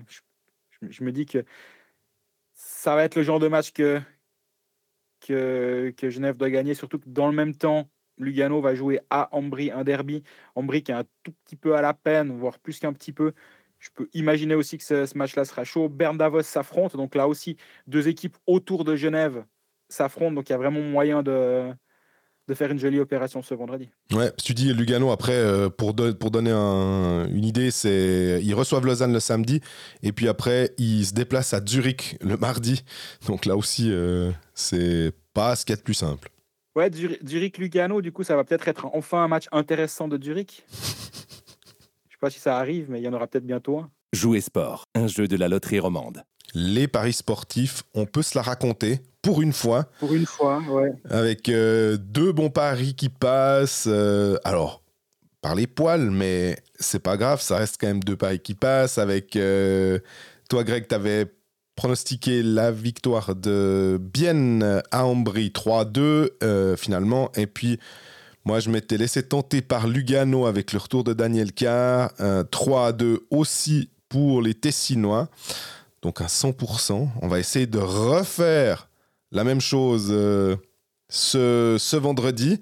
[0.82, 1.46] je, me dis que
[2.54, 4.02] ça va être le genre de match que,
[5.22, 9.72] que, Genève doit gagner, surtout que dans le même temps, Lugano va jouer à Ambry
[9.72, 10.24] un derby.
[10.56, 13.34] Ambry qui est un tout petit peu à la peine, voire plus qu'un petit peu.
[13.80, 15.90] Je peux imaginer aussi que ce, match-là sera chaud.
[15.90, 19.46] Bern Davos s'affronte, donc là aussi, deux équipes autour de Genève
[19.90, 21.74] s'affrontent, donc il y a vraiment moyen de,
[22.48, 23.90] de faire une jolie opération ce vendredi.
[24.14, 29.14] Ouais, tu dis Lugano, après, euh, pour, pour donner une idée, c'est ils reçoivent Lausanne
[29.14, 29.62] le samedi,
[30.04, 32.84] et puis après, ils se déplacent à Zurich le mardi.
[33.28, 36.30] Donc là aussi, euh, c'est pas ce qu'il y a de plus simple.
[36.76, 40.66] Ouais, Zurich-Lugano, du coup, ça va peut-être être enfin un match intéressant de Zurich.
[40.72, 43.90] Je sais pas si ça arrive, mais il y en aura peut-être bientôt un.
[44.14, 46.24] Jouer sport, un jeu de la loterie romande.
[46.54, 49.86] Les paris sportifs, on peut se la raconter pour une fois.
[50.00, 50.94] Pour une fois, ouais.
[51.10, 53.88] Avec euh, deux bons paris qui passent.
[53.88, 54.84] Euh, alors,
[55.42, 59.00] par les poils, mais c'est pas grave, ça reste quand même deux paris qui passent.
[59.00, 60.00] Avec euh,
[60.48, 61.26] toi, Greg, tu avais
[61.76, 67.32] pronostiqué la victoire de Bienne à Ambry 3-2 finalement.
[67.36, 67.80] Et puis,
[68.46, 72.12] moi, je m'étais laissé tenter par Lugano avec le retour de Daniel Carr.
[72.20, 75.28] 3-2 aussi pour les Tessinois.
[76.02, 77.10] Donc à 100%.
[77.22, 78.88] On va essayer de refaire
[79.36, 80.56] la même chose euh,
[81.10, 82.62] ce, vendredi.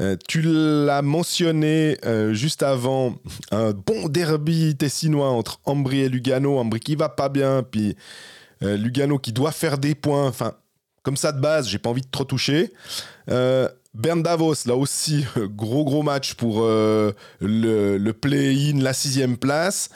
[0.00, 3.16] Euh, tu l'as mentionné euh, juste avant,
[3.50, 6.58] un bon derby tessinois entre Ambry et Lugano.
[6.58, 7.94] Ambry qui va pas bien, puis
[8.60, 10.26] Lugano qui doit faire des points.
[10.26, 10.54] Enfin,
[11.02, 12.72] comme ça de base, j'ai pas envie de trop toucher.
[13.28, 19.90] Bern Davos, là aussi, gros gros match pour le, play-in, la sixième place.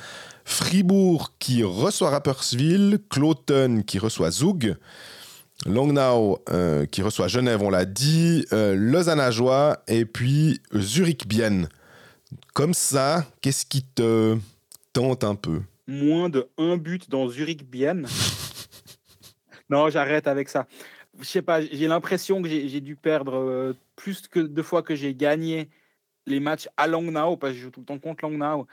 [0.44, 4.76] Fribourg qui reçoit Rapperswil, Cloton qui reçoit Zug.
[5.66, 11.68] Langnau euh, qui reçoit Genève, on l'a dit, euh, Lausanne Joie et puis Zurich-Bienne.
[12.54, 14.36] Comme ça, qu'est-ce qui te
[14.92, 15.60] tente un peu?
[15.86, 18.06] Moins de un but dans Zurich-Bienne.
[19.70, 20.66] non, j'arrête avec ça.
[21.18, 24.94] Je sais pas, j'ai l'impression que j'ai dû perdre euh, plus que deux fois que
[24.94, 25.68] j'ai gagné
[26.26, 28.66] les matchs à Langnau, parce que je joue tout le temps contre Langnau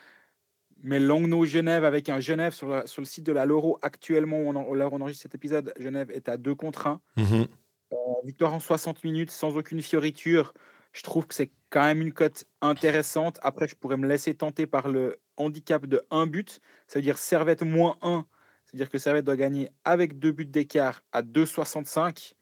[0.84, 5.02] mais Langnau-Genève avec un Genève sur, le site de la Loro actuellement, on, on, on
[5.02, 7.02] enregistre cet épisode, Genève est à 2 contre 1.
[7.18, 7.48] Mhm.
[7.92, 10.54] Euh, victoire en 60 minutes sans aucune fioriture.
[10.94, 13.40] Je trouve que c'est quand même une cote intéressante.
[13.42, 17.98] Après, je pourrais me laisser tenter par le handicap de 1 but, c'est-à-dire Servette moins
[18.02, 18.26] 1,
[18.66, 22.34] c'est-à-dire que Servette doit gagner avec deux buts d'écart à 2,65.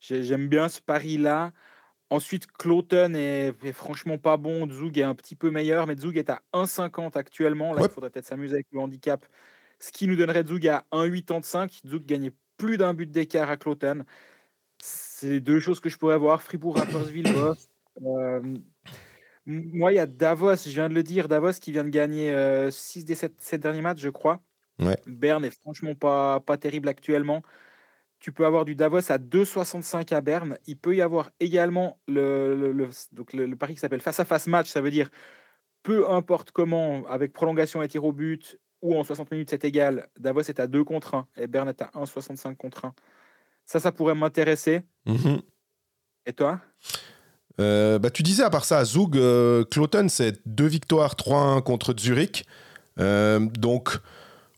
[0.00, 1.52] J'aime bien ce pari-là.
[2.10, 4.68] Ensuite, Cloton est, franchement pas bon.
[4.70, 7.74] Zug est un petit peu meilleur, mais Zug est à 1,50 actuellement.
[7.74, 9.26] Là, il faudrait peut-être s'amuser avec le handicap.
[9.78, 11.86] Ce qui nous donnerait Zug à 1,85.
[11.86, 14.04] Zug gagnait plus d'un but d'écart à Cloton.
[14.78, 16.42] C'est deux choses que je pourrais voir.
[16.42, 17.26] Fribourg, Rapperswil,
[18.06, 18.40] euh,
[19.46, 22.30] moi, il y a Davos, je viens de le dire, Davos qui vient de gagner
[22.70, 24.40] 6 euh, des 7, derniers matchs, je crois.
[25.06, 27.42] Berne est franchement pas, pas terrible actuellement.
[28.18, 30.58] Tu peux avoir du Davos à 2,65 à Berne.
[30.66, 34.68] Il peut y avoir également le, le, donc le, pari qui s'appelle face-à-face match.
[34.68, 35.08] Ça veut dire
[35.82, 40.08] peu importe comment, avec prolongation et tir au but ou en 60 minutes, c'est égal.
[40.18, 42.94] Davos est à 2 contre 1 et Berne est à 1,65 contre 1.
[43.64, 44.82] Ça, ça pourrait m'intéresser.
[45.06, 45.40] Mhm.
[46.26, 46.60] Et toi?
[47.60, 49.64] Euh, bah, tu disais à part ça, Zug, euh,
[50.08, 52.44] c'est deux victoires, 3-1 contre Zurich.
[53.00, 53.98] Euh, donc,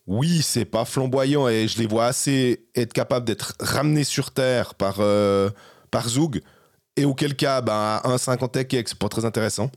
[0.07, 4.75] oui, c'est pas flamboyant et je les vois assez être capables d'être ramenés sur terre
[4.75, 5.49] par, euh,
[5.91, 6.41] par Zug.
[6.97, 9.71] Et auquel cas, ben, un 50 tech, c'est pas très intéressant.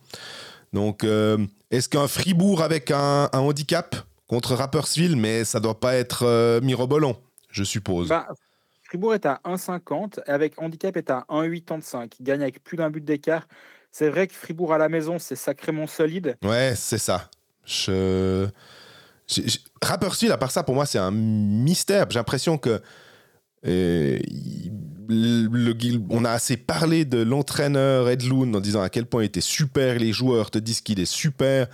[0.72, 1.38] Donc, euh,
[1.70, 3.94] est-ce qu'un Fribourg avec un, handicap
[4.26, 7.16] contre Rapperswil, mais ça doit pas être euh, mirobolant,
[7.50, 8.08] je suppose?
[8.08, 8.26] Bah,
[8.82, 12.12] Fribourg est à 1,50 et avec handicap est à 1,85.
[12.18, 13.46] Il gagne avec plus d'un but d'écart.
[13.92, 16.36] C'est vrai que Fribourg à la maison, c'est sacrément solide.
[16.42, 17.30] Ouais, c'est ça.
[17.64, 18.48] Je
[19.82, 22.06] Rapperswil, à part ça, pour moi, c'est un mystère.
[22.10, 22.80] J'ai l'impression que
[23.66, 24.18] euh,
[25.08, 25.74] le,
[26.10, 29.40] on a assez parlé de l'entraîneur Ed Loon en disant à quel point il était
[29.40, 31.66] super, les joueurs te disent qu'il est super.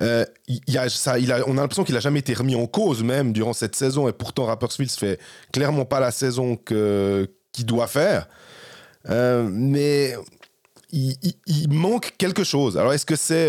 [0.00, 2.54] Euh, il, y a ça, il a, on a l'impression qu'il a jamais été remis
[2.54, 5.20] en cause même durant cette saison et pourtant Rapperswil se fait
[5.52, 8.28] clairement pas la saison que, qu'il doit faire.
[9.08, 10.14] Euh, mais
[10.92, 11.16] il,
[11.70, 12.76] manque quelque chose.
[12.78, 13.48] Alors est-ce que c'est,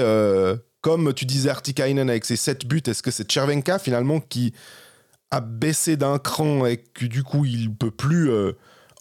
[0.84, 4.54] comme tu disais Artikainen avec ses 7 buts, est-ce que c'est Chervenka finalement qui
[5.32, 8.30] a baissé d'un cran et que du coup il peut plus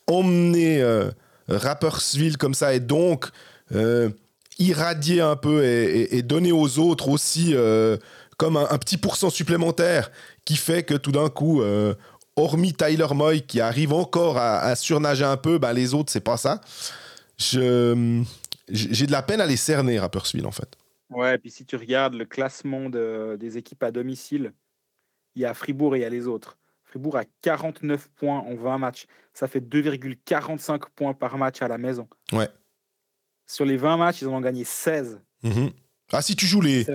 [0.06, 1.10] emmener euh,
[1.48, 3.28] Rappersville comme ça et donc
[3.74, 4.10] euh,
[4.58, 7.96] irradier un peu et, donner aux autres aussi euh,
[8.36, 10.10] comme un, petit pourcent supplémentaire
[10.44, 11.62] qui fait que tout d'un coup,
[12.36, 16.36] hormis Tyler Moy qui arrive encore à, surnager un peu, ben les autres, c'est pas
[16.36, 16.60] ça.
[17.38, 20.76] J'ai de la peine à les cerner, Rappersville, en fait.
[21.12, 24.52] Ouais, et puis si tu regardes le classement de, des équipes à domicile,
[25.34, 26.58] il y a Fribourg et il y a les autres.
[26.84, 29.06] Fribourg a 49 points en 20 matchs.
[29.32, 32.06] Ça fait 2,45 points par match à la maison.
[32.32, 32.48] Ouais.
[33.46, 35.20] Sur les 20 matchs, ils en ont gagné 16.
[35.42, 35.70] Mhm.
[36.12, 36.86] Ah, si tu joues les.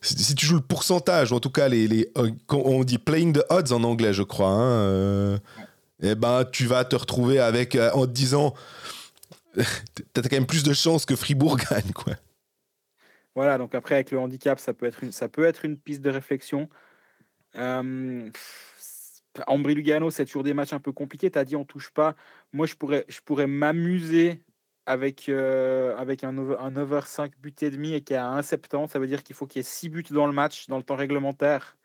[0.00, 3.32] Si, tu joues le pourcentage, ou en tout cas, les, les, euh, on dit playing
[3.32, 5.38] the odds en anglais, je crois, hein, euh,
[6.00, 8.54] eh ben, tu vas te retrouver avec, euh, en te disant,
[9.56, 12.14] t'as quand même plus de chances que Fribourg gagne, quoi.
[13.38, 16.02] Voilà, donc après, avec le handicap, ça peut être une, ça peut être une piste
[16.02, 16.68] de réflexion.
[17.54, 18.28] Euh,
[19.46, 21.30] Ambry Lugano, c'est toujours des matchs un peu compliqués.
[21.30, 22.16] Tu as dit on touche pas.
[22.52, 24.42] Moi, je pourrais, je pourrais m'amuser
[24.86, 28.88] avec, euh, avec un, over, un over 5 buts et demi et qui a 1,70.
[28.88, 30.82] Ça veut dire qu'il faut qu'il y ait 6 buts dans le match, dans le
[30.82, 31.76] temps réglementaire.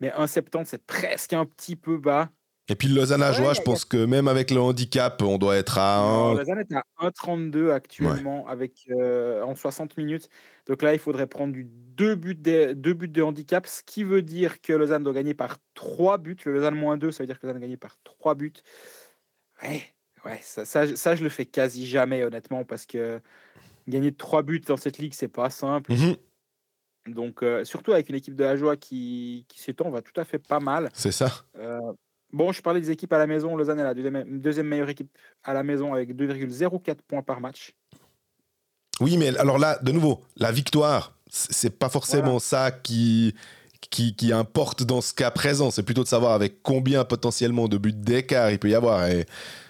[0.00, 2.28] Mais 1,70, c'est presque un petit peu bas.
[2.66, 5.78] Et puis Lausanne à joie, je pense que même avec le handicap, on doit être
[5.78, 6.34] à 1.
[6.34, 10.28] Lausanne est à 1,32 actuellement avec, euh, en 60 minutes.
[10.66, 14.04] Donc là, il faudrait prendre du 2 buts, de, deux buts de handicap, ce qui
[14.04, 16.36] veut dire que Lausanne doit gagner par 3 buts.
[16.44, 18.52] Le Lausanne moins 2, ça veut dire que Lausanne doit gagner par 3 buts.
[19.62, 19.82] Ouais,
[20.24, 23.20] ouais ça, ça, je le fais quasi jamais, honnêtement, parce que
[23.88, 25.92] gagner 3 buts dans cette ligue, c'est pas simple.
[25.92, 26.16] Mhm.
[27.08, 30.24] Donc, euh, surtout avec une équipe de la joie qui, qui s'étend, va tout à
[30.24, 30.88] fait pas mal.
[30.94, 31.44] C'est ça.
[31.58, 31.92] Euh,
[32.32, 33.56] bon, je parlais des équipes à la maison.
[33.56, 35.10] Lausanne est la deuxième, deuxième meilleure équipe
[35.42, 37.74] à la maison avec 2,04 points par match.
[39.02, 43.34] Oui, mais alors là, de nouveau, la victoire, c'est pas forcément ça qui,
[43.90, 45.72] qui, importe dans ce cas présent.
[45.72, 49.08] C'est plutôt de savoir avec combien potentiellement de buts d'écart il peut y avoir.
[49.08, 49.26] Et,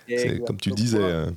[0.07, 0.99] c'est comme tu disais.
[1.01, 1.31] Euh,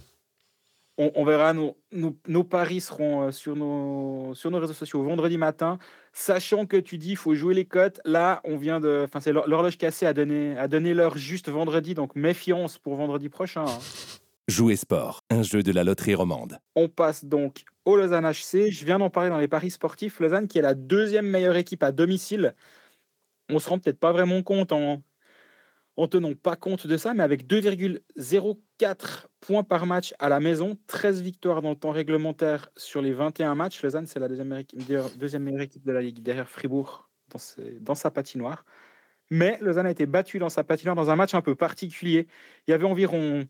[0.97, 5.77] on, verra, nos, nos, paris seront euh, sur nos, sur nos réseaux sociaux vendredi matin,
[6.11, 8.01] sachant que tu dis il faut jouer les cotes.
[8.03, 9.03] Là, on vient de.
[9.05, 13.29] Enfin, c'est l'horloge cassée à donner, à donner l'heure juste vendredi, donc méfiance pour vendredi
[13.29, 13.65] prochain.
[13.65, 13.79] Hein.
[14.47, 16.59] Jouer sport, un jeu de la loterie romande.
[16.75, 18.69] On passe donc au Lausanne HC.
[18.69, 20.19] Je viens d'en parler dans les paris sportifs.
[20.19, 22.53] Lausanne qui est la deuxième meilleure équipe à domicile.
[23.49, 25.01] On se rend peut-être pas vraiment compte en,
[25.97, 30.77] en tenant pas compte de ça, mais avec 2,04 points par match à la maison,
[30.85, 33.81] 13 victoires dans le temps réglementaire sur les 21 matchs.
[33.81, 34.49] Lausanne, c'est la deuxième,
[35.43, 37.39] meilleure équipe de la Ligue derrière Fribourg dans,
[37.81, 38.63] dans sa patinoire.
[39.31, 42.27] Mais Lausanne a été battue dans sa patinoire dans un match un peu particulier.
[42.67, 43.47] Il y avait environ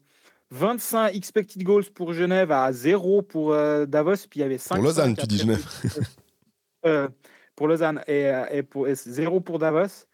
[0.52, 4.28] 25 expected goals pour Genève à 0 pour euh, Davos.
[4.30, 4.76] Puis il y avait 5.
[4.76, 5.66] Pour Lausanne, tu dis Genève.
[6.86, 7.10] Euh,
[7.56, 10.06] pour Lausanne et, et, pour, 0 pour Davos.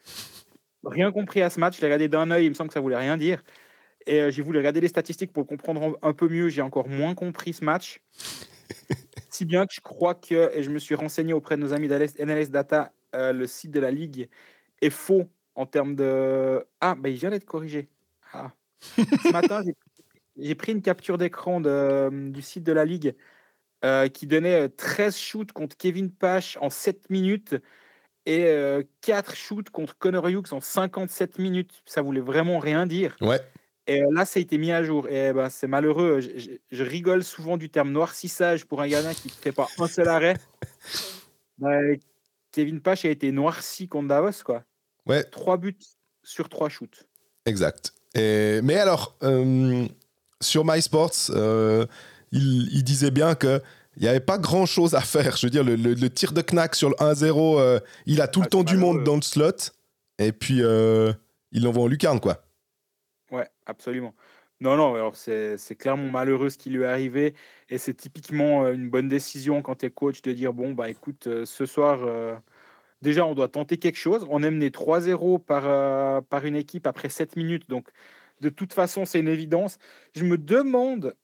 [0.85, 1.75] Rien compris à ce match.
[1.75, 2.45] Je l'ai regardé d'un œil.
[2.45, 3.43] Il me semble que ça voulait rien dire.
[4.07, 6.47] Et euh, j'ai voulu regarder les statistiques pour le comprendre un peu mieux.
[6.47, 8.01] J'ai encore moins compris ce match.
[9.29, 11.89] si bien que je crois que, et je me suis renseigné auprès de nos amis
[11.89, 14.29] d'NLS Data, le site de la Ligue
[14.81, 16.65] est faux en termes de.
[16.79, 17.89] Ah, bah, il vient d'être corrigé.
[18.31, 18.51] Ah.
[18.81, 19.75] Ce matin, j'ai
[20.37, 23.15] j'ai pris une capture d'écran du site de la Ligue
[23.83, 27.55] euh, qui donnait 13 euh, shoots contre Kevin Pash en 7 minutes
[28.27, 28.43] et
[29.01, 31.81] 4 euh, shoots contre Connor Hughes en 57 minutes.
[31.85, 33.15] Ça voulait vraiment rien dire.
[33.21, 33.39] Ouais.
[33.87, 35.09] Et là, ça a été mis à jour.
[35.09, 36.19] Et ben, c'est malheureux.
[36.19, 40.07] Je, rigole souvent du terme noircissage pour un gardien qui ne fait pas un seul
[40.07, 40.35] arrêt.
[41.57, 41.77] Bah,
[42.51, 44.43] Kevin Pash a été noirci contre Davos.
[44.43, 44.63] Quoi.
[45.05, 45.23] Ouais.
[45.23, 45.77] 3 buts
[46.23, 47.05] sur 3 shoots.
[47.45, 47.93] Exact.
[48.15, 49.15] Et, mais alors,
[50.41, 51.85] sur MySports, euh,
[52.31, 53.61] il, disait bien que
[53.97, 55.37] il n'y avait pas grand chose à faire.
[55.37, 58.47] Je veux dire, le, tir de Knack sur le 1-0, euh, il a tout le
[58.47, 59.71] ah, temps du monde dans le slot.
[60.17, 61.13] Et puis, euh,
[61.51, 62.43] il l'envoie en lucarne, quoi.
[63.31, 64.13] Ouais, absolument.
[64.59, 67.33] Non, non, alors c'est clairement malheureux ce qui lui est arrivé.
[67.69, 71.27] Et c'est typiquement une bonne décision quand tu es coach de dire bon, bah écoute,
[71.45, 71.99] ce soir,
[73.01, 74.25] déjà, on doit tenter quelque chose.
[74.29, 77.67] On est mené 3-0 par, par une équipe après 7 minutes.
[77.69, 77.87] Donc,
[78.41, 79.77] de toute façon, c'est une évidence.
[80.15, 81.15] Je me demande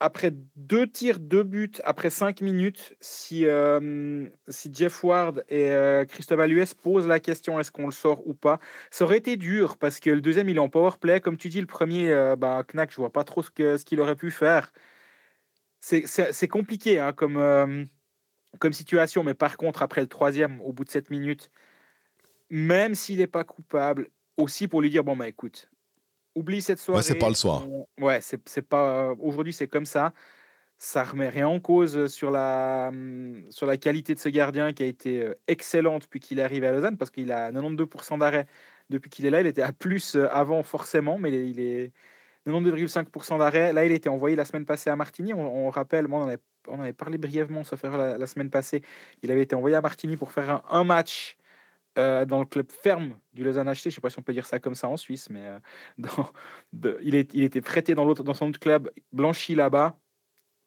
[0.00, 6.04] après deux tirs, deux buts, après cinq minutes, si, euh, si Jeff Ward et euh,
[6.04, 9.78] Christophe Alues posent la question est-ce qu'on le sort ou pas, ça aurait été dur
[9.78, 11.20] parce que le deuxième il est en power play.
[11.20, 14.00] Comme tu dis, le premier, euh, bah, Knack, je vois pas trop ce qu'il ce
[14.00, 14.72] aurait pu faire.
[15.80, 17.88] C'est compliqué hein, comme,
[18.58, 21.50] comme situation, mais par contre, après le troisième, au bout de sept minutes,
[22.50, 25.70] même s'il n'est pas coupable, aussi pour lui dire bon, bah écoute,
[26.36, 26.98] oublie cette soirée.
[26.98, 27.64] Ouais, c'est pas le soir.
[27.98, 29.14] Ouais, c'est pas.
[29.18, 30.12] Aujourd'hui, c'est comme ça.
[30.78, 34.82] Ça remet rien en cause sur la, mmh, sur la qualité de ce gardien qui
[34.82, 38.46] a été euh, excellente depuis qu'il est arrivé à Lausanne parce qu'il a 92% d'arrêt
[38.90, 39.40] depuis qu'il est là.
[39.40, 41.92] Il était à plus euh, avant, forcément, mais il est
[42.46, 43.72] 92,5% d'arrêt.
[43.72, 45.32] Là, il a été envoyé la semaine passée à Martigny.
[45.34, 48.82] On, rappelle, moi, on avait, on avait parlé brièvement, ça fait la, la, semaine passée.
[49.22, 51.38] Il avait été envoyé à Martigny pour faire un match
[51.98, 54.32] euh, dans le club ferme du Lausanne HT, je ne sais pas si on peut
[54.32, 55.58] dire ça comme ça en Suisse, mais euh,
[57.02, 59.98] il, il, était prêté dans, dans son autre club, blanchi là-bas.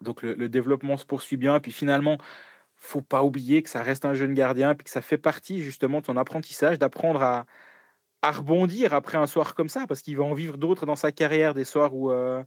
[0.02, 1.60] Donc le, développement se poursuit bien.
[1.60, 2.18] Puis finalement,
[2.78, 6.02] faut pas oublier que ça reste un jeune gardien, puis que ça fait partie justement
[6.02, 7.46] de son apprentissage, d'apprendre à,
[8.24, 11.54] rebondir après un soir comme ça, parce qu'il va en vivre d'autres dans sa carrière,
[11.54, 12.44] des soirs où, euh,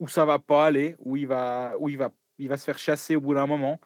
[0.00, 1.28] où ça va pas aller, où il
[1.88, 3.80] il il va se faire chasser au bout d'un moment.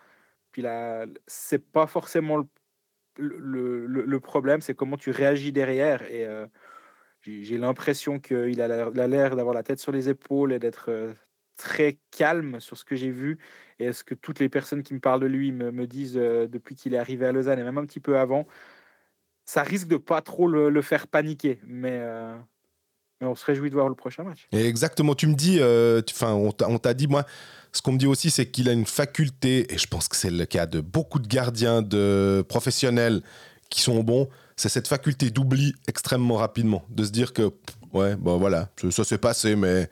[0.53, 2.47] Puis là, c'est pas forcément le
[3.18, 6.02] le, le, problème, c'est comment tu réagis derrière.
[6.11, 6.46] Et euh,
[7.22, 11.12] j'ai l'impression qu'il a l'air d'avoir la tête sur les épaules et d'être euh,
[11.57, 13.38] très calme sur ce que j'ai vu.
[13.79, 16.74] Et est-ce que toutes les personnes qui me parlent de lui me, disent euh, depuis
[16.74, 18.46] qu'il est arrivé à Lausanne et même un petit peu avant,
[19.44, 21.61] ça risque de pas trop le, faire paniquer.
[21.64, 22.00] Mais,
[23.20, 24.46] on se réjouit de voir le prochain match.
[24.52, 25.61] exactement, tu me dis,
[26.12, 27.24] enfin, on t'a dit, moi,
[27.72, 30.31] ce qu'on me dit aussi, c'est qu'il a une faculté, et je pense que c'est
[30.31, 33.22] le cas de beaucoup de gardiens de professionnels
[33.68, 37.50] qui sont bons, c'est cette faculté d'oubli extrêmement rapidement, de se dire que
[37.92, 39.90] ouais, bon voilà, ça s'est passé, mais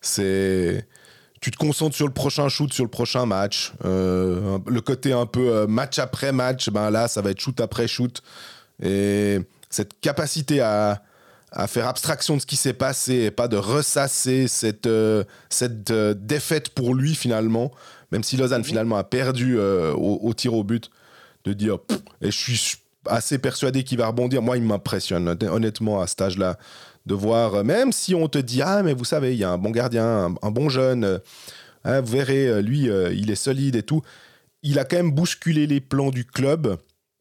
[0.00, 0.86] c'est
[1.40, 3.72] tu te concentres sur le prochain shoot, sur le prochain match.
[3.84, 7.58] Euh, le côté un peu euh, match après match, ben là, ça va être shoot
[7.60, 8.22] après shoot.
[8.82, 9.38] Et
[9.70, 11.02] cette capacité à,
[11.52, 15.90] à faire abstraction de ce qui s'est passé et pas de ressasser cette, euh, cette
[15.90, 17.72] euh, défaite pour lui finalement,
[18.12, 20.90] même si Lausanne finalement a perdu euh, au, tir au but,
[21.44, 21.78] de dire
[22.20, 24.42] et je suis assez persuadé qu'il va rebondir.
[24.42, 26.58] Moi, il m'impressionne honnêtement à cet âge-là
[27.06, 29.58] de voir, même si on te dit ah mais vous savez, il y a un
[29.58, 31.20] bon gardien, un, bon jeune,
[31.84, 34.02] hein, vous verrez, lui, il est solide et tout.
[34.62, 36.76] Il a quand même bousculé les plans du club,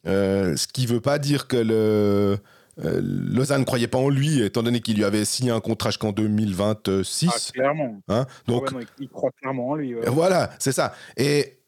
[0.05, 2.39] ce qui veut pas dire que le
[2.83, 5.89] euh, Lausanne ne croyait pas en lui, étant donné qu'il lui avait signé un contrat
[5.89, 7.29] jusqu'en 2026.
[7.29, 8.01] Ah, clairement.
[8.07, 9.95] Hein Donc, il croit clairement en lui.
[10.07, 10.93] Voilà, c'est ça.
[11.17, 11.59] Et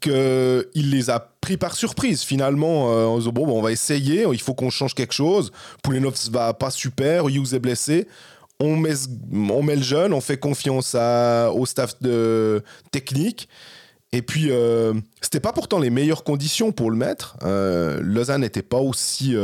[0.00, 4.40] qu'il les a pris par surprise finalement euh, en disant bon, on va essayer il
[4.40, 5.50] faut qu'on change quelque chose
[5.82, 8.06] Poulenov va pas super Hughes est blessé
[8.60, 8.92] on met,
[9.32, 13.48] on met le jeune on fait confiance à, au staff de technique
[14.12, 18.62] et puis euh, c'était pas pourtant les meilleures conditions pour le mettre euh, Lausanne n'était
[18.62, 19.34] pas aussi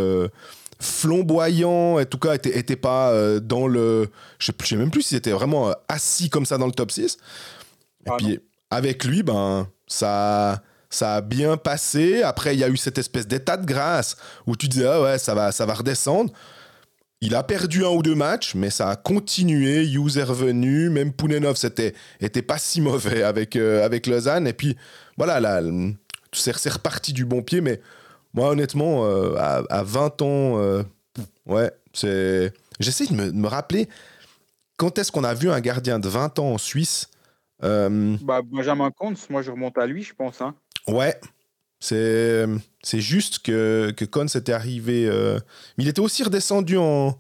[0.85, 4.09] flamboyant, en tout cas, était, était pas euh, dans le.
[4.39, 6.91] Je sais, sais même plus s'il était vraiment euh, assis comme ça dans le top
[6.91, 7.17] 6.
[8.07, 12.23] Et ah puis, avec lui, ben, ça, ça a bien passé.
[12.23, 14.17] Après, il y a eu cette espèce d'état de grâce
[14.47, 16.33] où tu disais, ah ouais, ça va, ça va redescendre.
[17.21, 19.87] Il a perdu un ou deux matchs, mais ça a continué.
[19.87, 20.91] Hughes est revenu.
[20.91, 24.47] Même Pounenov, c'était était pas si mauvais avec, euh, avec Lausanne.
[24.47, 24.77] Et puis,
[25.17, 25.63] voilà, là,
[26.33, 27.81] c'est reparti du bon pied, mais
[28.35, 30.83] moi, honnêtement, euh, à, 20 ans, euh,
[31.47, 32.53] ouais, c'est.
[32.81, 33.89] J'essaie de me, rappeler
[34.77, 37.09] quand est-ce qu'on a vu un gardien de 20 ans en Suisse.
[37.63, 40.41] Euh, bah, Benjamin Comte, moi je remonte à lui, je pense.
[40.41, 40.57] Hein.
[40.89, 41.15] Ouais,
[41.79, 42.47] c'est,
[42.83, 45.09] c'est juste que, que Kohn était arrivé.
[45.79, 47.17] Mais il était aussi redescendu en.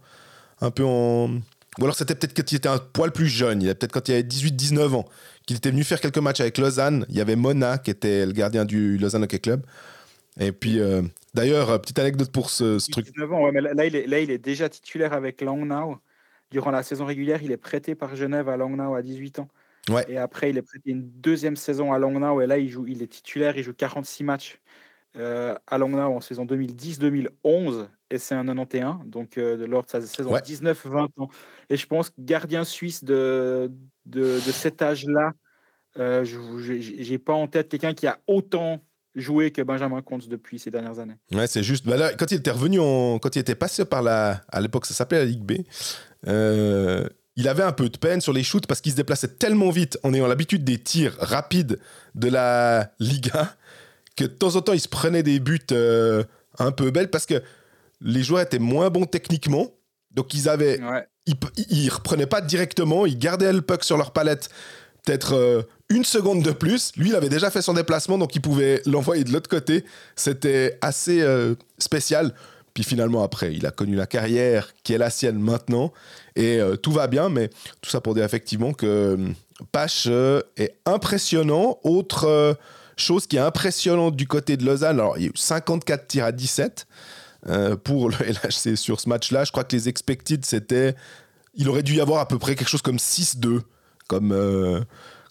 [0.61, 1.31] Un peu en.
[1.79, 4.12] Ou alors c'était peut-être quand il était un poil plus jeune, il peut-être quand il
[4.12, 5.05] avait 18-19 ans,
[5.46, 7.07] qu'il était venu faire quelques matchs avec Lausanne.
[7.09, 9.64] Il y avait Mona qui était le gardien du Lausanne Hockey Club.
[10.40, 11.03] Et puis, euh,
[11.35, 13.07] d'ailleurs, euh, petite anecdote pour ce, truc.
[13.16, 15.99] là, il est, là, il est déjà titulaire avec Langnau.
[16.51, 19.49] Durant la saison régulière, il est prêté par Genève à Langnau à 18 ans.
[19.88, 20.05] Ouais.
[20.09, 22.40] Et après, il est prêté une deuxième saison à Langnau.
[22.40, 24.61] Et là, il, joue, il est titulaire, il joue 46 matchs
[25.17, 27.88] euh, à Langnau en saison 2010-2011.
[28.11, 31.29] Et c'est un 91, donc de lors de sa saison 19-20 ans.
[31.71, 33.71] Et je pense gardien suisse de,
[34.06, 35.33] de, de cet âge-là,
[35.96, 38.81] je n'ai pas en tête quelqu'un qui a autant
[39.15, 41.17] joué que Benjamin Comte depuis ces dernières années.
[41.33, 41.87] Ouais, c'est juste.
[41.87, 44.42] Bah quand il était revenu, en, quand il était passé par la.
[44.48, 45.52] À l'époque, ça s'appelait la Ligue B.
[46.27, 47.06] Euh,
[47.37, 49.98] il avait un peu de peine sur les shoots parce qu'il se déplaçait tellement vite
[50.02, 51.81] en ayant l'habitude des tirs rapides
[52.15, 53.56] de la Liga
[54.17, 56.23] que de temps en temps il se prenait des buts euh,
[56.58, 57.42] un peu belles parce que
[58.00, 59.73] les joueurs étaient moins bons techniquement.
[60.12, 60.81] Donc ils avaient.
[61.27, 61.35] Ils,
[61.71, 64.50] ils, reprenaient pas directement, ils gardaient le puck sur leur palette
[65.04, 66.92] peut-être euh, une seconde de plus.
[66.96, 69.85] Lui, il avait déjà fait son déplacement, donc il pouvait l'envoyer de l'autre côté.
[70.16, 72.35] C'était assez euh, spécial.
[72.72, 75.92] Puis finalement, après, il a connu la carrière qui est la sienne maintenant.
[76.35, 77.48] Et euh, tout va bien, mais
[77.80, 79.28] tout ça pour dire effectivement que euh,
[79.70, 80.08] Pache
[80.56, 81.78] est impressionnant.
[81.85, 82.56] Autre
[82.96, 86.24] chose qui est impressionnante du côté de Lausanne, alors il y a eu 54 tirs
[86.24, 86.87] à 17
[87.85, 89.44] pour le LHC sur ce match-là.
[89.44, 90.96] Je crois que les expected, c'était.
[91.54, 93.60] Il aurait dû y avoir à peu près quelque chose comme 6-2
[94.08, 94.85] comme,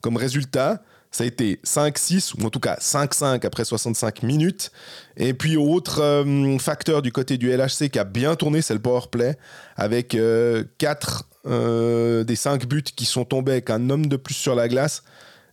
[0.03, 0.83] comme résultat.
[1.09, 4.71] Ça a été 5-6, ou en tout cas 5-5 après 65 minutes.
[5.15, 8.79] Et puis, autre euh, facteur du côté du LHC qui a bien tourné, c'est le
[8.81, 9.37] power play,
[9.75, 10.63] avec 4 euh,
[11.45, 15.03] euh, des 5 buts qui sont tombés avec un homme de plus sur la glace.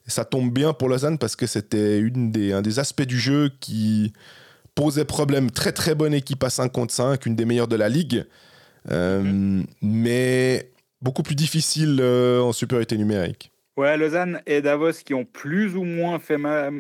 [0.07, 3.53] Et ça tombe bien pour Lausanne parce que c'était des, un des aspects du jeu
[3.61, 4.15] qui
[4.75, 5.51] posait problème.
[5.51, 8.25] Très très bonne équipe à 5 contre 5, une des meilleures de la ligue.
[8.89, 9.67] Mm-hmm.
[9.83, 10.73] Mais
[11.03, 13.53] beaucoup plus difficile en supériorité numérique.
[13.81, 16.37] Ouais, Lausanne et Davos qui ont plus ou moins fait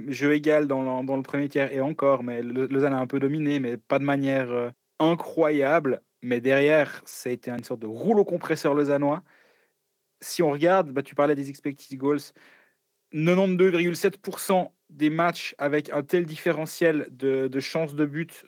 [0.09, 3.78] jeu égal dans le, premier tiers et encore, mais Lausanne a un peu dominé, mais
[3.78, 6.03] pas de manière euh, incroyable.
[6.20, 9.22] Mais derrière, été une sorte de rouleau compresseur lausannois.
[10.20, 12.20] Si on regarde, bah, tu parlais des expected goals,
[13.14, 18.44] 92,7% des matchs avec un tel différentiel de, chances de but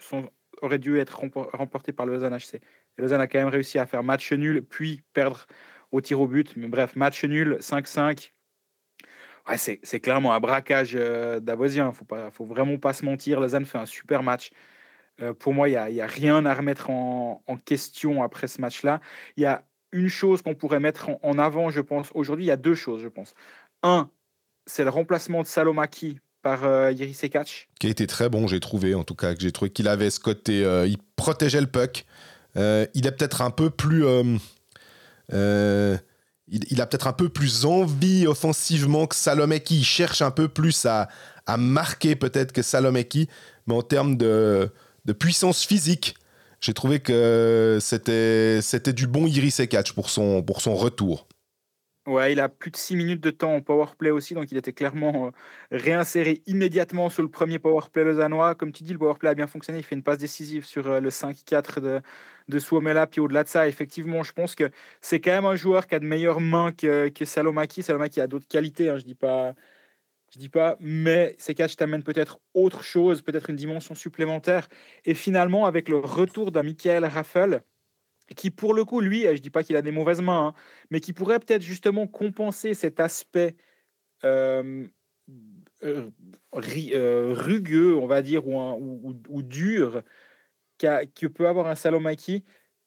[0.61, 1.23] auraient dû être
[1.55, 2.61] remportés par Lausanne HC.
[2.99, 5.47] Lausanne a quand même réussi à faire match nul, puis perdre
[5.91, 6.55] au tir au but.
[6.57, 8.32] Mais bref, match nul, 5-5,
[9.57, 11.41] C'est clairement un braquage euh.
[11.45, 13.41] Il ne faut vraiment pas se mentir.
[13.41, 14.51] Lausanne fait un super match.
[15.21, 19.01] Euh, pour moi, il n'y a, rien à remettre en, question après ce match-là.
[19.37, 22.09] Il y a une chose qu'on pourrait mettre en, avant, je pense.
[22.15, 23.35] Aujourd'hui, il y a deux choses, je pense.
[23.83, 24.11] Un,
[24.67, 26.93] c'est le remplacement de Salomaki par euh.
[26.93, 29.35] Qui a été très bon, j'ai trouvé, en tout cas.
[29.39, 30.65] J'ai trouvé qu'il avait ce côté.
[30.65, 32.05] Euh, il protégeait le puck.
[32.57, 34.05] il est peut-être un peu plus
[36.49, 39.79] il, a peut-être un peu plus envie offensivement que Salomeki.
[39.79, 41.09] Il cherche un peu plus à,
[41.57, 43.29] marquer peut-être que Salomeki.
[43.67, 44.71] Mais en termes de,
[45.19, 46.15] puissance physique,
[46.61, 50.11] j'ai trouvé que c'était, c'était du bon Iris Catch pour
[50.45, 51.27] pour son retour.
[52.05, 54.57] Ouais, il a plus de 6 minutes de temps en power play aussi, donc il
[54.59, 55.31] était clairement euh,
[55.71, 58.57] réinséré immédiatement sur le premier power play lausannois.
[58.57, 59.79] Comme tu dis, le power play a bien fonctionné.
[59.79, 62.01] Il fait une passe décisive sur euh, le 5-4 de,
[62.49, 63.07] de Suomela.
[63.07, 64.69] Puis au-delà de ça, effectivement, je pense que
[65.01, 67.85] c'est quand même un joueur qui a de meilleures mains que, que Salomaki.
[67.85, 69.15] Salomaki a d'autres qualités, hein, je dis
[70.37, 74.69] dis pas, mais ces catchs t'amènent peut-être autre chose, peut-être une dimension supplémentaire.
[75.05, 77.63] Et finalement, avec le retour d'un Michael Raffel,
[78.37, 80.55] qui pour le coup, lui, je dis pas qu'il a des mauvaises mains, hein,
[80.91, 83.57] mais qui pourrait peut-être justement compenser cet aspect
[84.25, 84.87] euh,
[85.85, 86.11] euh,
[86.67, 90.03] euh, rugueux, on va dire, ou dur
[90.79, 92.45] que peut avoir un Salomaki,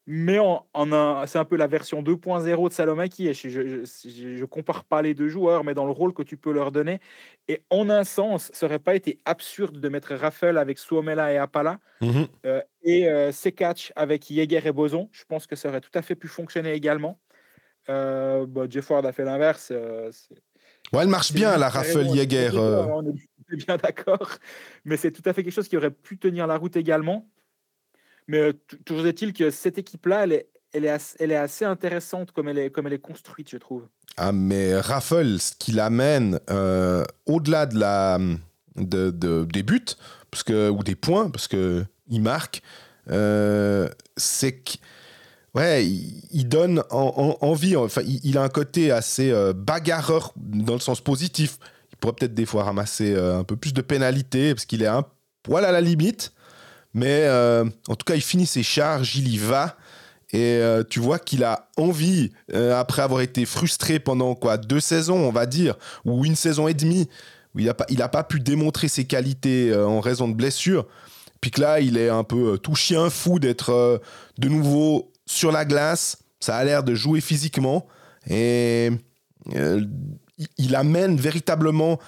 [0.07, 3.33] mais en, un, c'est un peu la version 2.0 de Salomaki.
[3.33, 6.51] je, je, je, compare pas les deux joueurs, mais dans le rôle que tu peux
[6.51, 6.99] leur donner.
[7.47, 11.37] Et en un sens, ça aurait pas été absurde de mettre Raffel avec Suomela et
[11.37, 12.27] Apala mhm.
[12.45, 15.09] euh, et euh, Sekach avec Yeager et Boson.
[15.11, 17.19] Je pense que ça aurait tout à fait pu fonctionner également.
[17.89, 19.69] Euh, bah, Jeff Ward a fait l'inverse.
[19.71, 20.11] Euh,
[20.93, 22.51] ouais, elle marche bien, la Raffel Yeager.
[22.53, 24.37] On est bien d'accord,
[24.85, 27.27] mais c'est tout à fait quelque chose qui aurait pu tenir la route également.
[28.27, 28.53] Mais euh,
[28.85, 30.25] toujours est-il que cette équipe-là,
[30.73, 33.87] elle est, assez, intéressante comme elle est, construite, je trouve.
[34.17, 38.17] Ah, mais Raffles, ce qu'il amène euh, au-delà de la,
[38.75, 39.95] de, de, des buts
[40.31, 42.61] parce que, ou des points, parce qu'il marque,
[43.09, 44.73] euh, c'est que.
[45.53, 47.77] Ouais, il, donne en, envie.
[47.77, 51.59] Enfin, il, a un côté assez bagarreur dans le sens positif.
[51.93, 55.05] Il pourrait peut-être des fois ramasser un peu plus de pénalités parce qu'il est un
[55.43, 56.34] poil à la limite.
[56.95, 59.75] Mais euh, en tout cas, il finit ses charges, il y va.
[60.31, 64.79] Et euh, tu vois qu'il a envie, euh, après avoir été frustré pendant quoi deux
[64.79, 65.75] saisons, on va dire,
[66.05, 67.09] ou une saison et demie,
[67.53, 70.87] où il n'a pas, pas pu démontrer ses qualités en raison de blessures.
[71.41, 74.01] Puis que là, il est un peu tout chien fou d'être
[74.37, 76.17] de nouveau sur la glace.
[76.39, 77.85] Ça a l'air de jouer physiquement.
[78.29, 78.89] Et
[80.57, 81.99] il amène véritablement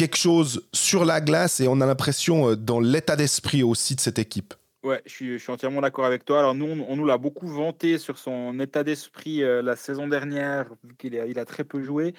[0.00, 4.00] quelque chose sur la glace et on a l'impression euh, dans l'état d'esprit aussi de
[4.00, 4.54] cette équipe.
[4.82, 6.38] Ouais, je suis, entièrement d'accord avec toi.
[6.38, 10.70] Alors nous, on, nous l'a beaucoup vanté sur son état d'esprit euh, la saison dernière,
[10.84, 12.14] vu qu'il a, il a très peu joué.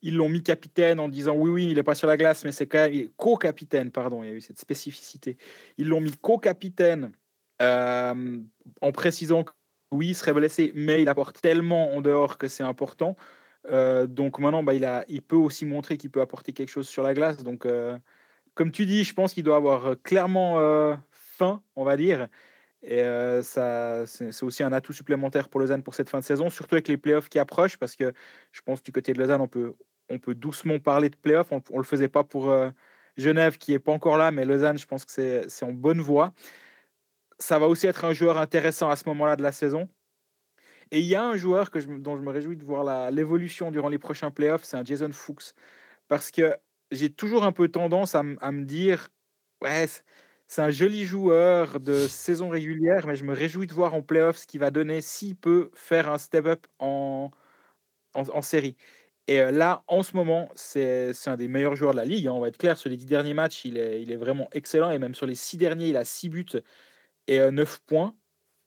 [0.00, 2.52] Ils l'ont mis capitaine en disant oui, oui, il n'est pas sur la glace, mais
[2.52, 5.36] c'est quand même co-capitaine, pardon, il y a eu cette spécificité.
[5.76, 7.12] Ils l'ont mis co-capitaine
[7.60, 8.38] euh,
[8.80, 9.52] en précisant que
[9.92, 13.14] oui, il serait blessé, mais il apporte tellement en dehors que c'est important.
[13.70, 16.88] Euh, donc maintenant, bah, il, a, il peut aussi montrer qu'il peut apporter quelque chose
[16.88, 17.42] sur la glace.
[17.42, 17.98] Donc, euh,
[18.54, 20.56] comme tu dis, je pense qu'il doit avoir euh, clairement
[21.10, 22.28] faim, on va dire.
[22.82, 23.02] Et
[23.42, 26.88] ça, c'est aussi un atout supplémentaire pour Lausanne pour cette fin de saison, surtout avec
[26.88, 28.12] les playoffs qui approchent, parce que
[28.52, 29.48] je pense du côté de Lausanne, on
[30.18, 31.50] peut doucement parler de playoff.
[31.50, 32.54] On ne le faisait pas pour
[33.16, 36.32] Genève qui n'est pas encore là, mais Lausanne, je pense que c'est en bonne voie.
[37.38, 39.88] Ça va aussi être un joueur intéressant à ce moment-là de la saison.
[40.90, 43.98] Et il y a un joueur dont je me réjouis de voir l'évolution durant les
[43.98, 45.52] prochains playoffs, c'est un Jason Fuchs.
[46.08, 46.56] Parce que
[46.92, 49.08] j'ai toujours un peu tendance à, à me dire,
[49.62, 49.86] ouais,
[50.48, 54.38] c'est un joli joueur de saison régulière, mais je me réjouis de voir en playoffs
[54.38, 57.30] ce qu'il va donner s'il peut faire un step-up en,
[58.14, 58.76] en, série.
[59.28, 62.28] Et euh, là, en ce moment, c'est un des meilleurs joueurs de la ligue.
[62.28, 64.48] Hein, on va être clair, sur les dix derniers matchs, il est, il est vraiment
[64.52, 64.90] excellent.
[64.92, 66.46] Et même sur les six derniers, il a six buts
[67.28, 68.14] et euh, neuf points.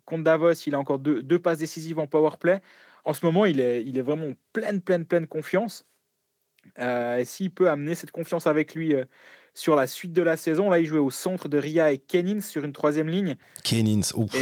[0.10, 2.62] Contre Davos, il a encore deux, deux passes décisives en power play.
[3.06, 5.86] En ce moment, il est, il est vraiment pleine, pleine, pleine confiance.
[6.80, 8.94] Euh, et s'il peut amener cette confiance avec lui
[9.54, 12.42] sur la suite de la saison, là, il jouait au centre de Ria et Kenins
[12.42, 13.36] sur une troisième ligne.
[13.64, 14.34] Kenins, ouf.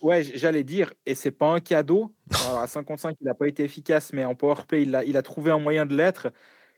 [0.00, 2.14] Ouais, j'allais dire, et c'est pas un cadeau.
[2.56, 5.50] à 55, il n'a pas été efficace, mais en powerplay, il a, il a trouvé
[5.50, 6.28] un moyen de l'être.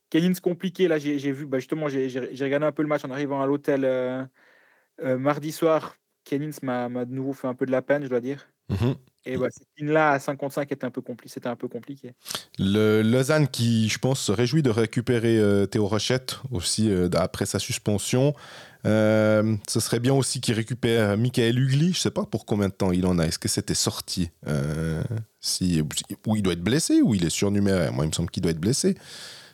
[0.08, 2.08] Kennings compliqué, là, j'ai vu, bah, justement, j'ai
[2.40, 4.24] regardé un peu le match en arrivant à l'hôtel euh,
[5.02, 5.96] euh, mardi soir.
[6.30, 8.48] Kennings m'a de nouveau fait un peu de la peine, je dois dire.
[8.68, 8.94] Mhm.
[9.26, 12.14] Et bah, cette ligne-là, à 55, était un peu c'était un peu compliqué.
[12.58, 17.58] Le Lausanne qui, je pense, se réjouit de récupérer euh, Théo Rochette aussi après sa
[17.58, 18.34] suspension.
[18.86, 21.92] Euh, ce serait bien aussi qu'il récupère Michael Ugly.
[21.92, 23.26] Je sais pas pour combien de temps il en a.
[23.26, 25.02] Est-ce que c'était sorti euh,
[25.40, 25.82] si,
[26.26, 27.92] Ou il doit être blessé ou il est surnuméraire?
[27.92, 28.94] Moi, il me semble qu'il doit être blessé.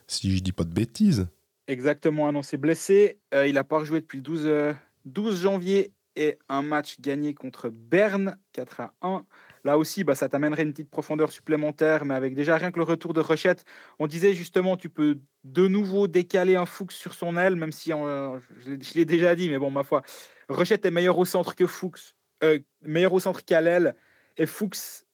[0.06, 1.26] Si je dis pas de bêtises.
[1.66, 3.18] Exactement, annoncé blessé.
[3.34, 7.68] Euh, il n'a pas rejoué depuis le 12, 12 janvier et un match gagné contre
[7.68, 9.24] Berne, 4 à 1.
[9.64, 12.84] Là aussi, bah, ça t'amènerait une petite profondeur supplémentaire, mais avec déjà rien que le
[12.84, 13.64] retour de Rochette,
[13.98, 17.90] on disait justement, tu peux de nouveau décaler un Fuchs sur son aile, même si
[17.90, 20.02] je l'ai déjà dit, mais bon, ma foi,
[20.48, 23.94] Rochette est meilleur au centre que Fuchs, euh, meilleur au centre qu'à l'aile,
[24.36, 25.04] et Fuchs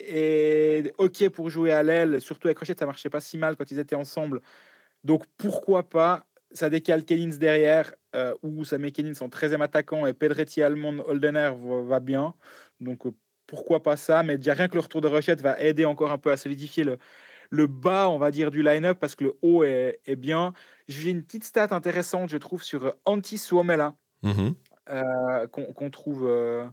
[0.00, 3.70] est OK pour jouer à l'aile, surtout avec Rochette, ça marchait pas si mal quand
[3.70, 4.40] ils étaient ensemble.
[5.04, 8.34] Donc pourquoi pas ça décale Kellins derrière, euh,
[8.78, 12.34] met Kellins en 13e attaquant et Pedretti Allemand Holdener va, bien.
[12.80, 13.12] Donc euh,
[13.46, 16.18] pourquoi pas ça, mais déjà rien que le retour de Rochette va aider encore un
[16.18, 16.98] peu à solidifier le,
[17.50, 20.52] le bas, on va dire, du line-up parce que le haut est, est bien.
[20.88, 23.94] J'ai une petite stat intéressante, je trouve, sur Anti Suomela,
[24.24, 24.54] mm-hmm.
[24.90, 26.66] euh, qu'on trouve euh,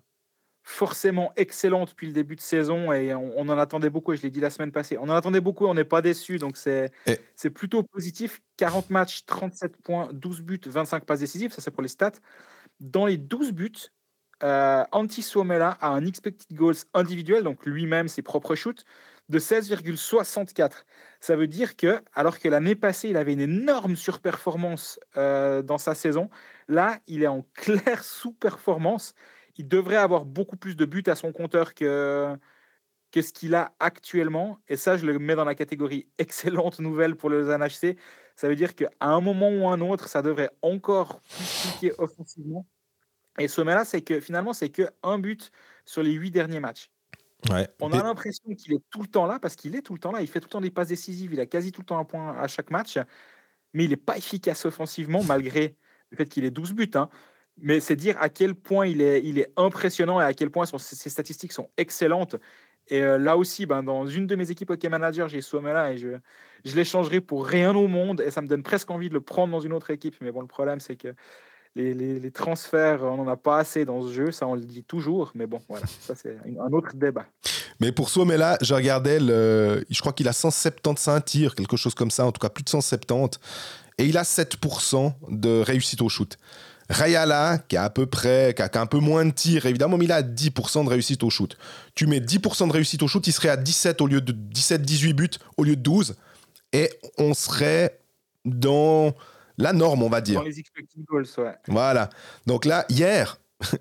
[0.70, 4.30] forcément excellent depuis le début de saison et on, en attendait beaucoup, et je l'ai
[4.30, 6.92] dit la semaine passée, on en attendait beaucoup, on n'est pas déçu, donc c'est
[7.36, 8.40] c'est plutôt positif.
[8.58, 12.12] 40 matchs, 37 points, 12 buts, 25 passes décisives, ça c'est pour les stats.
[12.80, 13.72] Dans les 12 buts,
[14.44, 18.86] euh, Antti Suomela a un expected goals individuel, donc lui-même ses propres shoots,
[19.30, 20.86] de 16,64.
[21.20, 25.80] Ça veut dire que, alors que l'année passée, il avait une énorme surperformance euh, dans
[25.80, 26.30] sa saison,
[26.68, 29.16] là, il est en claire sous-performance.
[29.60, 32.36] Il devrait avoir beaucoup plus de buts à son compteur que,
[33.12, 34.58] que ce qu'il a actuellement.
[34.68, 37.98] Et ça, je le mets dans la catégorie excellente nouvelle pour le HC.
[38.36, 42.66] Ça veut dire qu'à un moment ou un autre, ça devrait encore plus cliquer offensivement.
[43.38, 45.52] Et ce là c'est que finalement, c'est que un but
[45.86, 46.90] sur les huit derniers matchs.
[47.80, 50.12] On a l'impression qu'il est tout le temps là, parce qu'il est tout le temps
[50.12, 50.22] là.
[50.22, 51.34] Il fait tout le temps des passes décisives.
[51.34, 52.98] Il a quasi tout le temps un point à chaque match.
[53.74, 55.78] Mais il n'est pas efficace offensivement, malgré
[56.12, 56.92] le fait qu'il ait 12 buts.
[56.96, 57.10] Hein.
[57.62, 61.52] Mais c'est dire à quel point il est, impressionnant et à quel point ses statistiques
[61.52, 62.36] sont excellentes.
[62.88, 65.98] Et euh, là aussi, ben, dans une de mes équipes Hockey Manager, j'ai là et
[65.98, 66.10] je,
[66.66, 68.22] je l'échangerai pour rien au monde.
[68.22, 70.16] Et ça me donne presque envie de le prendre dans une autre équipe.
[70.22, 71.14] Mais bon, le problème, c'est que
[71.76, 75.32] les, transferts, on n'en a pas assez dans ce jeu, ça on le dit toujours,
[75.36, 77.26] mais bon, voilà, ça c'est un autre débat.
[77.80, 82.12] Mais pour Suomela, je regardais, le, je crois qu'il a 175 tirs, quelque chose comme
[82.12, 83.40] ça, en tout cas plus de 170,
[83.98, 86.38] et il a 7% de réussite au shoot.
[86.90, 90.06] Rayala, qui a à peu près, qui a, un peu moins de tirs, évidemment, mais
[90.06, 91.58] il a 10% de réussite au shoot.
[91.96, 95.14] Tu mets 10% de réussite au shoot, il serait à 17 au lieu de 17-18
[95.14, 96.16] buts au lieu de 12,
[96.74, 98.00] et on serait
[98.46, 99.14] dans
[99.58, 100.40] la norme, on va dire.
[100.40, 100.64] Dans les
[101.08, 101.56] goals, ouais.
[101.68, 102.10] Voilà.
[102.48, 103.40] Donc là, hier,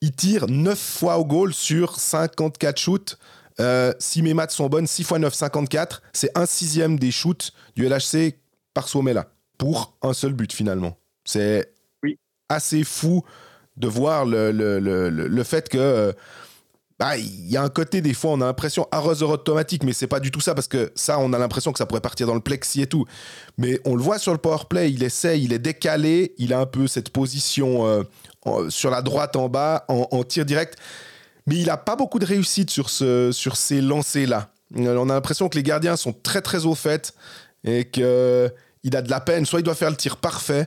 [0.00, 3.18] il tire 9 fois au goal sur 54 shoots.
[3.58, 6.02] Euh, si mes maths sont bonnes, 6 x 9, 54.
[6.12, 8.34] C'est un sixième des shoots du LHC
[8.74, 10.98] par là pour un seul but finalement.
[11.24, 11.72] C'est
[12.48, 13.22] assez fou
[13.76, 16.12] de voir le, le, le, le fait que euh,
[16.98, 20.06] bah, il y a un côté, des fois, on a l'impression arroseur automatique, mais c'est
[20.06, 22.34] pas du tout ça, parce que ça, on a l'impression que ça pourrait partir dans
[22.34, 23.04] le plexi et tout.
[23.58, 26.66] Mais on le voit sur le powerplay, il essaie, il est décalé, il a un
[26.66, 30.78] peu cette position euh, sur la droite en bas, en, tir direct.
[31.46, 34.48] Mais il a pas beaucoup de réussite sur, ce, sur ces lancers-là.
[34.74, 37.12] On a l'impression que les gardiens sont très très au fait
[37.62, 39.44] et qu'il a de la peine.
[39.44, 40.66] Soit il doit faire le tir parfait,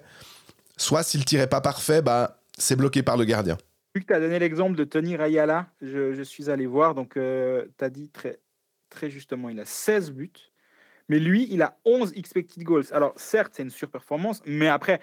[0.80, 3.58] soit s'il le tir est pas parfait, bah, c'est bloqué par le gardien.
[3.96, 6.96] Vu que tu as donné l'exemple de Tony Rayala, je, suis allé voir.
[6.96, 10.32] Donc, euh, tu as dit très, justement, il a 16 buts.
[11.10, 12.86] Mais lui, il a 11 expected goals.
[12.92, 15.02] Alors, certes, c'est une surperformance, mais après,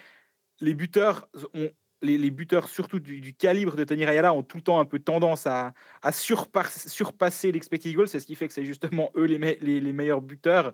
[0.60, 1.70] les buteurs ont.
[2.02, 5.46] Les, buteurs, surtout du, calibre de Tony Rayala, ont tout le temps un peu tendance
[5.46, 5.72] à,
[6.12, 8.06] surpasser l'expected goals.
[8.06, 10.72] C'est ce qui fait que c'est justement eux les, meilleurs buteurs.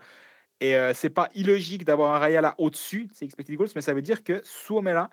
[0.61, 3.94] Et euh, c'est pas illogique d'avoir un Rayala au-dessus de ces expected goals, mais ça
[3.94, 5.11] veut dire que Suomela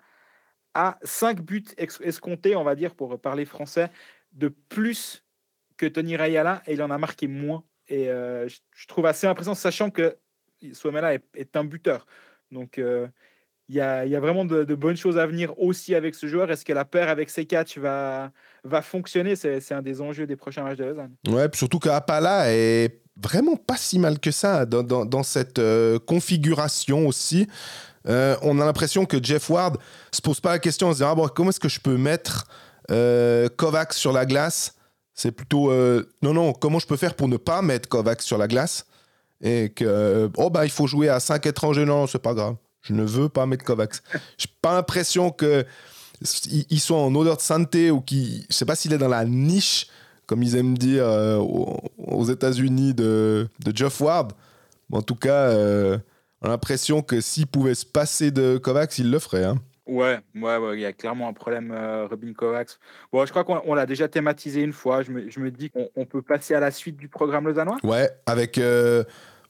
[0.74, 3.90] a 5 buts escomptés, on va dire, pour parler français,
[4.32, 5.24] de plus
[5.76, 9.56] que Tony Rayala, et il en a marqué moins et euh, je, trouve assez impressionnant,
[9.56, 10.16] sachant que
[10.72, 12.06] Suomela est, un buteur.
[12.52, 13.08] Donc, euh,
[13.68, 16.50] il y, a, vraiment de, bonnes choses à venir aussi avec ce joueur.
[16.50, 18.32] Est-ce que la paire avec catchs va,
[18.64, 19.36] va fonctionner?
[19.36, 21.14] C'est un des enjeux des prochains matchs de Lausanne.
[21.28, 27.06] Ouais, surtout qu'Apala est vraiment pas si mal que ça dans, dans, cette euh, configuration
[27.06, 27.46] aussi.
[28.06, 29.78] on a l'impression que Jeff Ward
[30.10, 31.96] se pose pas la question en se disant ah bon, comment est-ce que je peux
[31.96, 32.46] mettre
[33.56, 34.74] Kovacs sur la glace?
[35.20, 38.38] C'est plutôt euh, non, non, comment je peux faire pour ne pas mettre Kovacs sur
[38.38, 38.86] la glace?
[39.42, 41.84] Et que, euh, oh bah il faut jouer à 5 étrangers.
[41.84, 42.56] Non, c'est pas grave.
[42.80, 43.96] Je ne veux pas mettre Kovacs.
[44.38, 45.66] J'ai pas l'impression que
[46.70, 49.26] ils soient en odeur de santé ou qui, je sais pas s'il est dans la
[49.26, 49.88] niche,
[50.30, 54.32] comme ils aiment dire euh, aux États-Unis de, de Jeff Ward.
[54.92, 55.50] en tout cas,
[56.40, 59.44] on a l'impression que s'il pouvait se passer de Kovacs, il le ferait.
[59.44, 59.56] Hein.
[59.90, 62.78] Ouais, ouais, ouais, il y a clairement un problème, euh, Robin Kovacs.
[63.12, 65.02] Bon, je crois qu'on l'a déjà thématisé une fois.
[65.02, 67.76] Je me, je me dis qu'on peut passer à la suite du programme lausannois.
[67.82, 69.02] Ouais, avec, euh,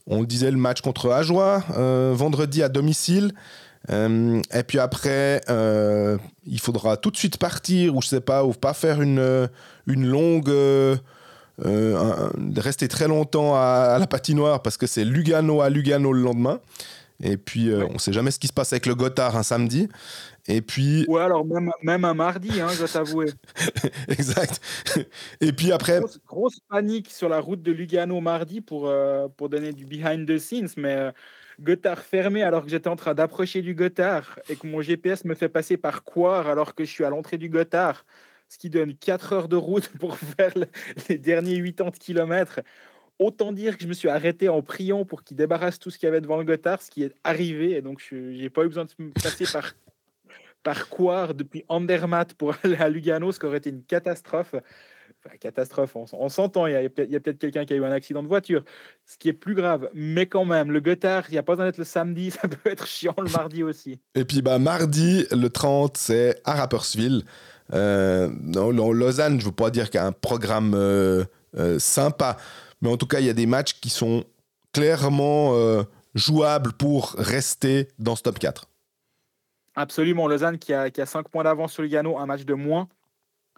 [0.06, 3.32] on le disait, le match contre Ajoie, euh, vendredi à domicile.
[3.90, 5.42] et puis après,
[6.46, 9.48] il faudra tout de suite partir, ou je sais pas, ou pas faire une,
[9.90, 10.50] une longue.
[12.56, 16.60] rester très longtemps à, à la patinoire parce que c'est Lugano à Lugano le lendemain.
[17.22, 19.88] Et puis, on ne sait jamais ce qui se passe avec le Gotthard un samedi.
[20.48, 21.04] Et puis.
[21.08, 23.26] Ouais, alors même, même un mardi, hein, je dois t'avouer.
[24.08, 24.60] exact.
[25.40, 26.00] Et puis après.
[26.26, 30.38] Grosse, panique sur la route de Lugano mardi pour, euh, pour donner du behind the
[30.38, 31.12] scenes, mais euh,
[31.60, 35.34] Gotthard fermé alors que j'étais en train d'approcher du Gotthard et que mon GPS me
[35.34, 38.04] fait passer par Coire alors que je suis à l'entrée du Gotthard,
[38.50, 40.52] ce qui donne 4 heures de route pour faire
[41.08, 42.60] les derniers 80 km.
[43.18, 46.06] Autant dire que je me suis arrêté en priant pour qu'il débarrasse tout ce qu'il
[46.06, 47.72] y avait devant le Gotthard, ce qui est arrivé.
[47.72, 49.72] Et donc, je n'ai pas eu besoin de passer par
[50.62, 54.54] parcours depuis Andermatt pour aller à Lugano, ce qui aurait été une catastrophe.
[55.22, 58.28] Enfin, catastrophe, on, s'entend, il y a, peut-être quelqu'un qui a eu un accident de
[58.28, 58.64] voiture,
[59.04, 59.90] ce qui est plus grave.
[59.92, 62.70] Mais quand même, le Gotthard, il n'y a pas besoin d'être le samedi, ça peut
[62.70, 64.00] être chiant le mardi aussi.
[64.14, 67.22] Et puis bah, mardi, le 30, c'est à Rapperswil.
[67.72, 68.30] Euh,
[68.92, 71.24] Lausanne, je ne veux pas dire qu'il y a un programme euh,
[71.56, 72.36] euh, sympa,
[72.80, 74.24] mais en tout cas, il y a des matchs qui sont
[74.72, 75.52] clairement
[76.14, 78.66] jouables pour rester dans ce top 4.
[79.74, 82.88] Absolument, Lausanne qui a, qui a 5 points d'avance sur Lugano, un match de moins.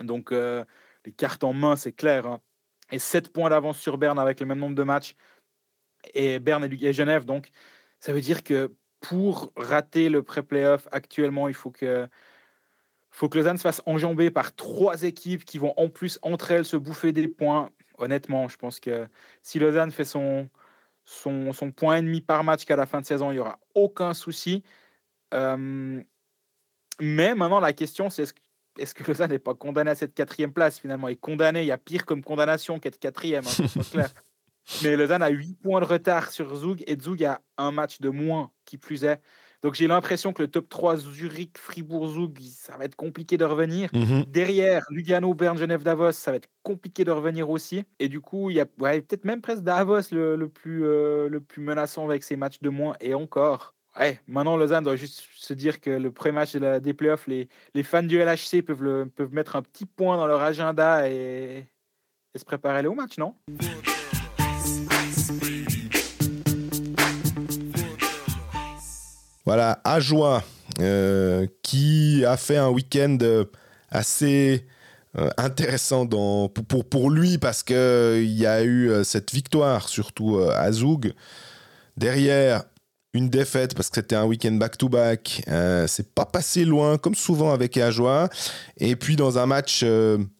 [0.01, 2.27] Donc les cartes en main, c'est clair.
[2.27, 2.41] Hein.
[2.91, 5.15] Et 7 points d'avance sur Berne avec le même nombre de matchs.
[6.15, 7.25] Et Berne et, Genève.
[7.25, 7.49] Donc
[8.01, 12.09] ça veut dire que pour rater le pré-playoff actuellement, il faut que,
[13.13, 16.65] faut que Lausanne se fasse enjamber par trois équipes qui vont en plus entre elles
[16.65, 17.71] se bouffer des points.
[17.99, 19.07] Honnêtement, je pense que
[19.43, 20.49] si Lausanne fait son,
[21.05, 23.59] son, son point et demi par match qu'à la fin de saison, il n'y aura
[23.75, 24.65] aucun souci.
[25.35, 26.03] Euh,
[27.01, 28.33] mais maintenant, la question, c'est est-ce,
[28.79, 31.09] est que Lausanne n'est pas condamné à cette quatrième place finalement?
[31.09, 34.11] Il est condamné, il y a pire comme condamnation qu'être quatrième, hein, clair.
[34.83, 38.09] Mais Lausanne a 8 points de retard sur Zug et Zug a un match de
[38.09, 39.21] moins, qui plus est.
[39.63, 43.45] Donc j'ai l'impression que le top 3 Zurich, Fribourg, Zug, ça va être compliqué de
[43.45, 43.91] revenir.
[43.93, 44.25] Mhm.
[44.27, 47.85] Derrière, Lugano, Berne, Genève, Davos, ça va être compliqué de revenir aussi.
[48.01, 51.63] Et du coup, il y a peut-être même presque Davos le, plus, euh, le plus
[51.63, 52.97] menaçant avec ses matchs de moins.
[53.01, 57.49] Et encore, Ouais, maintenant Lausanne doit juste se dire que le pré-match des playoffs, les,
[57.75, 61.67] les, fans du LHC peuvent, le, peuvent mettre un petit point dans leur agenda et,
[62.35, 63.35] se préparer à aller au match, non?
[69.45, 70.45] Voilà, Ajoie,
[70.81, 73.45] euh, qui a fait un week-end euh,
[73.91, 74.65] assez
[75.19, 81.13] euh, intéressant pour, lui parce qu'il y a eu cette victoire, surtout à Zoug.
[81.97, 82.63] Derrière,
[83.15, 85.43] une défaite parce que c'était un week-end back-to-back.
[85.89, 88.31] C'est pas passé loin, comme souvent avec Ajoie.
[88.79, 89.85] Et puis dans un match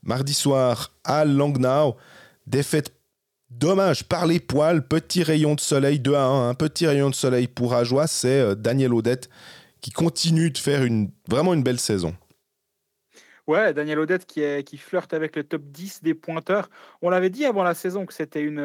[0.03, 1.97] mardi soir à Langnau,
[2.47, 2.93] défaite
[3.59, 7.15] dommage par les poils, petit rayon de soleil 2 à 1, un petit rayon de
[7.15, 9.29] soleil pour Ajoie, c'est euh, Daniel Odette
[9.81, 12.15] qui continue de faire une, vraiment une belle saison.
[13.49, 16.71] Ouais, Daniel Odette qui, est, qui flirte avec le top 10 des pointeurs.
[17.03, 18.61] On l'avait dit avant la saison que c'était une,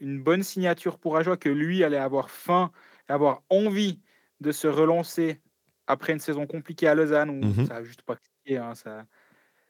[0.00, 2.70] une bonne signature pour Ajoie, que lui allait avoir faim
[3.10, 4.00] avoir envie
[4.40, 5.40] de se relancer
[5.86, 7.66] après une saison compliquée à Lausanne où mhm.
[7.66, 8.58] ça a juste pas cliqué.
[8.58, 9.04] Hein, ça,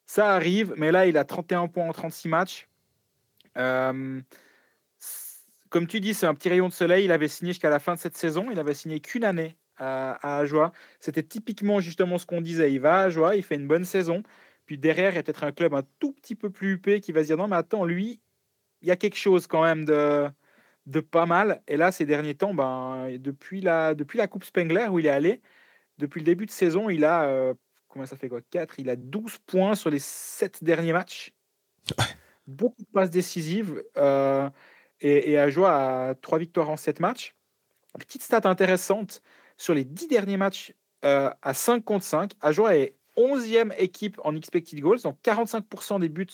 [0.06, 2.68] ça arrive, mais là, il a 31 points en 36 matchs.
[3.54, 4.24] Comme
[5.86, 7.04] tu dis, c'est un petit rayon de soleil.
[7.04, 8.50] Il avait signé jusqu'à la fin de cette saison.
[8.50, 10.72] Il avait signé qu'une année à, à Ajoie.
[11.00, 12.72] C'était typiquement justement ce qu'on disait.
[12.72, 14.22] Il va à Ajoie, il fait une bonne saison.
[14.66, 17.12] Puis derrière, il y a peut-être un club un tout petit peu plus huppé qui
[17.12, 18.20] va se dire non, mais attends, lui,
[18.82, 20.28] il y a quelque chose quand même de,
[20.86, 21.62] de pas mal.
[21.68, 25.10] Et là, ces derniers temps, ben, depuis, la, depuis la Coupe Spengler où il est
[25.10, 25.40] allé,
[25.98, 27.54] depuis le début de saison, il a, euh,
[28.06, 28.40] ça fait quoi?
[28.50, 31.32] 4 Il a 12 points sur les 7 derniers matchs.
[32.50, 33.82] Beaucoup de passes décisives.
[33.96, 34.48] Euh,
[35.00, 37.34] et, et a 3 victoires en 7 matchs.
[37.98, 39.22] Petite stat intéressante,
[39.56, 40.74] sur les 10 derniers matchs
[41.04, 46.08] euh, à 5 contre 5, Ajoie est 11e équipe en expected goals, donc 45% des
[46.08, 46.26] buts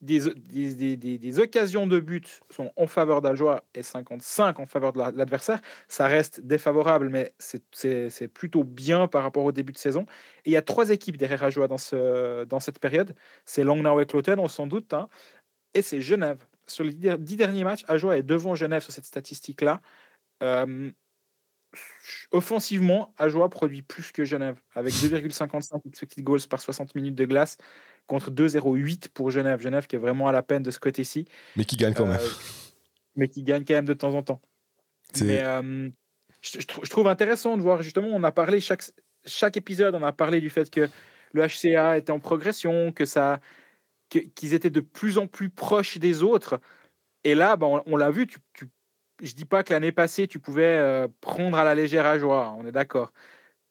[0.00, 5.60] des, occasions de but sont en faveur d'Ajoie et 55 en faveur de l'adversaire.
[5.88, 10.06] Ça reste défavorable, mais c'est plutôt bien par rapport au début de saison.
[10.44, 13.14] Et il y a trois équipes derrière Ajoie dans, ce, dans cette période.
[13.44, 15.08] C'est Langnau et Cloten, on s'en doute, hein,
[15.74, 16.44] et c'est Genève.
[16.66, 19.80] Sur les dix derniers matchs, Ajoie est devant Genève sur cette statistique-là.
[20.42, 20.90] Euh,
[22.32, 27.58] offensivement, Ajoie produit plus que Genève, avec 2,55 expected goals par 60 minutes de glace
[28.10, 29.60] contre 2,08 pour Genève.
[29.60, 31.26] Genève qui est vraiment à la peine de ce côté-ci.
[31.54, 32.18] Mais qui gagne quand même.
[32.18, 32.28] Euh,
[33.14, 34.40] mais qui gagne quand même de temps en temps.
[35.20, 35.88] Mais euh,
[36.40, 38.82] je, je, trouve intéressant de voir, justement, on a parlé, chaque,
[39.24, 40.88] chaque épisode, on a parlé du fait que
[41.32, 43.38] le HCA était en progression, que ça
[44.08, 46.60] qu'ils étaient de plus en plus proches des autres.
[47.22, 48.66] Et là, ben, on, on l'a vu, tu, tu,
[49.22, 52.56] je dis pas que l'année passée, tu pouvais euh, prendre à la légère à joie,
[52.58, 53.12] on est d'accord.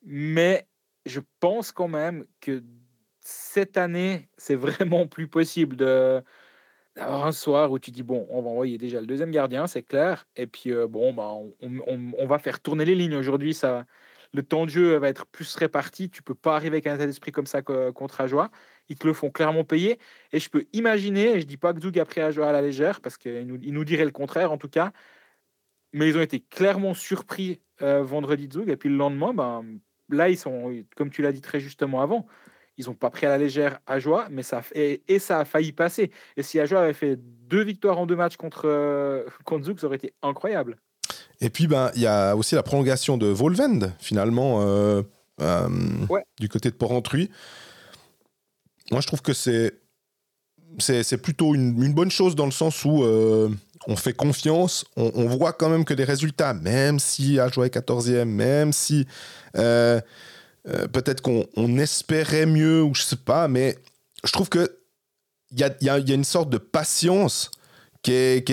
[0.01, 0.65] Mais
[1.05, 2.63] je pense quand même que
[3.29, 6.23] cette année, c'est vraiment plus possible de
[6.95, 9.83] d'avoir un soir où tu dis bon, on va envoyer déjà le deuxième gardien, c'est
[9.83, 13.53] clair, et puis euh, bon, bah, on, va faire tourner les lignes aujourd'hui.
[13.53, 13.85] Ça,
[14.33, 16.09] le temps de jeu va être plus réparti.
[16.09, 18.49] Tu peux pas arriver avec un état d'esprit comme ça contre Ajoie.
[18.89, 19.99] Ils te le font clairement payer.
[20.33, 22.61] Et je peux imaginer, et je dis pas que Zoug a pris Ajoie à la
[22.61, 24.91] légère, parce qu'il nous, il nous le contraire en tout cas,
[25.93, 30.29] mais ils ont été clairement surpris euh, vendredi Zoug, et puis le lendemain, ben, là,
[30.29, 32.27] ils sont, comme tu l'as dit très justement avant,
[32.79, 35.73] ils n'ont pas pris à la légère Ajoie, mais ça et, et, ça a failli
[35.73, 36.11] passer.
[36.37, 39.87] Et si Ajoie avait fait deux victoires en deux matchs contre, euh, contre Zouk, ça
[39.87, 40.77] aurait été incroyable.
[41.41, 45.01] Et puis, ben, il y a aussi la prolongation de Volvend, finalement, euh,
[45.41, 45.67] euh,
[46.09, 46.23] ouais.
[46.39, 47.29] du côté de Porrentruy.
[48.91, 49.73] Moi, je trouve que c'est
[50.77, 53.49] c'est plutôt une, une, bonne chose dans le sens où euh,
[53.87, 57.75] on fait confiance, on, on, voit quand même que des résultats, même si Ajoie est
[57.75, 59.07] 14e, même si
[59.57, 59.99] euh,
[60.69, 63.77] euh, peut-être qu'on on espérait mieux, ou je sais pas, mais
[64.23, 64.75] je trouve que
[65.51, 67.49] il y a, une sorte de patience
[68.03, 68.47] qui est,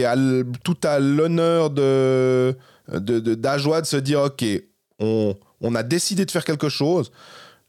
[0.65, 2.57] tout à l'honneur de,
[2.89, 4.45] de, de, se dire ok,
[4.99, 7.13] on, a décidé de faire quelque chose.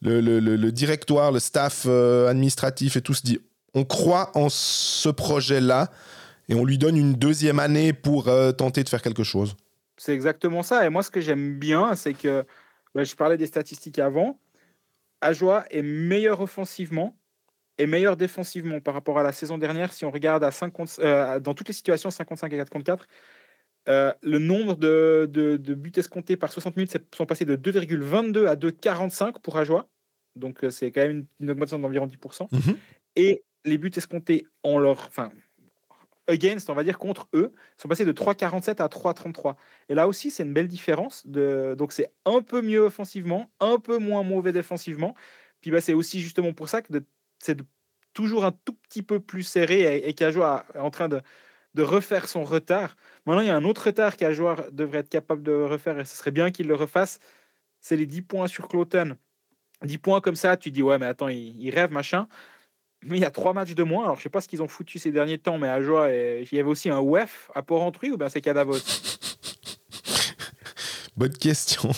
[0.01, 3.39] Le directoire, le staff euh, administratif et tout se dit
[3.73, 5.91] on croit en ce projet-là
[6.49, 9.55] et on lui donne une deuxième année pour euh, tenter de faire quelque chose.
[9.97, 10.85] C'est exactement ça.
[10.85, 12.45] Et moi, ce que j'aime bien, c'est que
[13.03, 14.39] je parlais des statistiques avant.
[15.21, 17.17] Ajoie est meilleur offensivement
[17.77, 19.93] et meilleur défensivement par rapport à la saison dernière.
[19.93, 23.07] Si on regarde à 50, euh, dans toutes les situations 55 et 4 contre 4,
[23.89, 28.47] euh, le nombre de, de, de, buts escomptés par 60 minutes sont passés de 2,22
[28.47, 29.87] à 2,45 pour Ajoie.
[30.35, 32.47] Donc euh, c'est quand même une, une augmentation d'environ 10%.
[32.51, 32.75] Mm -hmm.
[33.15, 35.31] Et les buts escomptés en leur, enfin,
[36.27, 39.55] against, on va dire contre eux, sont passés de 3,47 à 3,33.
[39.89, 41.25] Et là aussi, c'est une belle différence.
[41.25, 45.15] Donc, c'est un peu mieux offensivement, un peu moins mauvais défensivement.
[45.61, 46.93] Puis, bah, c'est aussi justement pour ça que
[47.39, 47.57] c'est
[48.13, 51.21] toujours un tout petit peu plus serré et, et qu'Ajoa est en train de,
[51.77, 52.97] refaire son retard.
[53.25, 56.17] Maintenant, il y a un autre retard qu'Ajoa devrait être capable de refaire et ce
[56.17, 57.19] serait bien qu'il le refasse.
[57.81, 59.15] C'est les 10 points sur Cloten.
[59.83, 62.27] 10 points comme ça, tu dis, ouais, mais attends, il, il rêve, machin.
[63.07, 64.03] Mais il y a trois matchs de moins.
[64.03, 66.47] Alors, je sais pas ce qu'ils ont foutu ces derniers temps, mais à Joie, il
[66.51, 68.77] y avait aussi un WEF à Port-Entruy ou bien c'est Cadavos
[71.15, 71.89] Bonne question.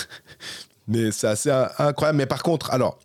[0.88, 2.18] mais c'est assez incroyable.
[2.18, 2.98] Mais par contre, alors,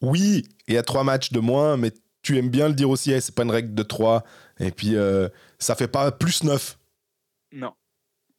[0.00, 3.12] oui, il y a trois matchs de moins, mais tu aimes bien le dire aussi,
[3.12, 4.24] hey, c'est pas une règle de 3.
[4.58, 5.28] Et puis, euh,
[5.58, 6.78] ça fait pas plus 9.
[7.52, 7.74] Non.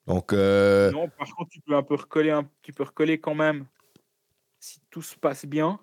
[0.07, 0.91] Donc, euh...
[0.91, 3.65] Non, par contre, tu peux un peu recoller, un, tu peux recoller quand même
[4.59, 5.79] si tout se passe bien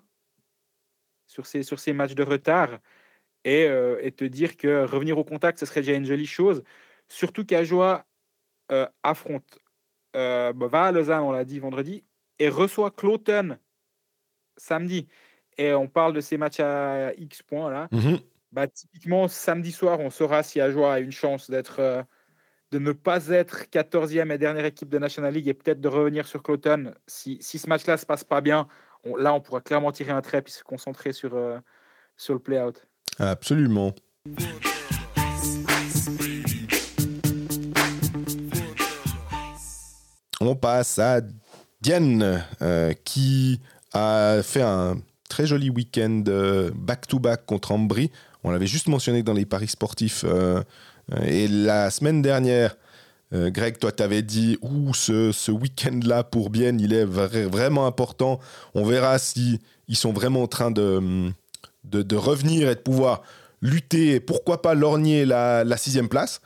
[1.29, 2.79] sur ces, sur ces matchs de retard
[3.45, 6.63] et, euh, et, te dire que revenir au contact, ce serait déjà une jolie chose.
[7.07, 8.05] Surtout qu'Ajoie
[8.71, 9.59] euh, affronte,
[10.15, 12.03] euh, bah, va à Lausanne, on l'a dit vendredi,
[12.39, 13.59] et reçoit Cloten
[14.57, 15.07] samedi.
[15.57, 17.87] Et on parle de ces matchs à X points là.
[17.91, 18.21] Mm -hmm.
[18.51, 21.79] bah, typiquement, samedi soir, on saura si Ajoie a une chance d'être.
[21.79, 22.03] Euh,
[22.71, 26.27] de ne pas être 14e et dernière équipe de National League et peut-être de revenir
[26.27, 26.93] sur Cloten.
[27.07, 28.67] Si, si ce match-là se passe pas bien,
[29.03, 31.57] on, là, on pourra clairement tirer un trait et se concentrer sur, euh,
[32.17, 32.85] sur le play-out.
[33.17, 33.93] Absolument.
[40.41, 41.21] On passe à
[41.81, 43.59] Diane, euh, qui
[43.93, 44.97] a fait un
[45.27, 48.11] très joli week-end euh, back-to-back contre Ambry.
[48.43, 50.23] On l'avait juste mentionné dans les paris sportifs.
[51.23, 52.77] Et la semaine dernière,
[53.31, 58.39] Greg, toi, tu avais dit, ouh, ce, ce week-end-là pour Bienne, il est vraiment important.
[58.73, 61.31] On verra si ils sont vraiment en train de,
[61.83, 63.21] de, revenir et de pouvoir
[63.61, 66.41] lutter, pourquoi pas lorgner la, la sixième place.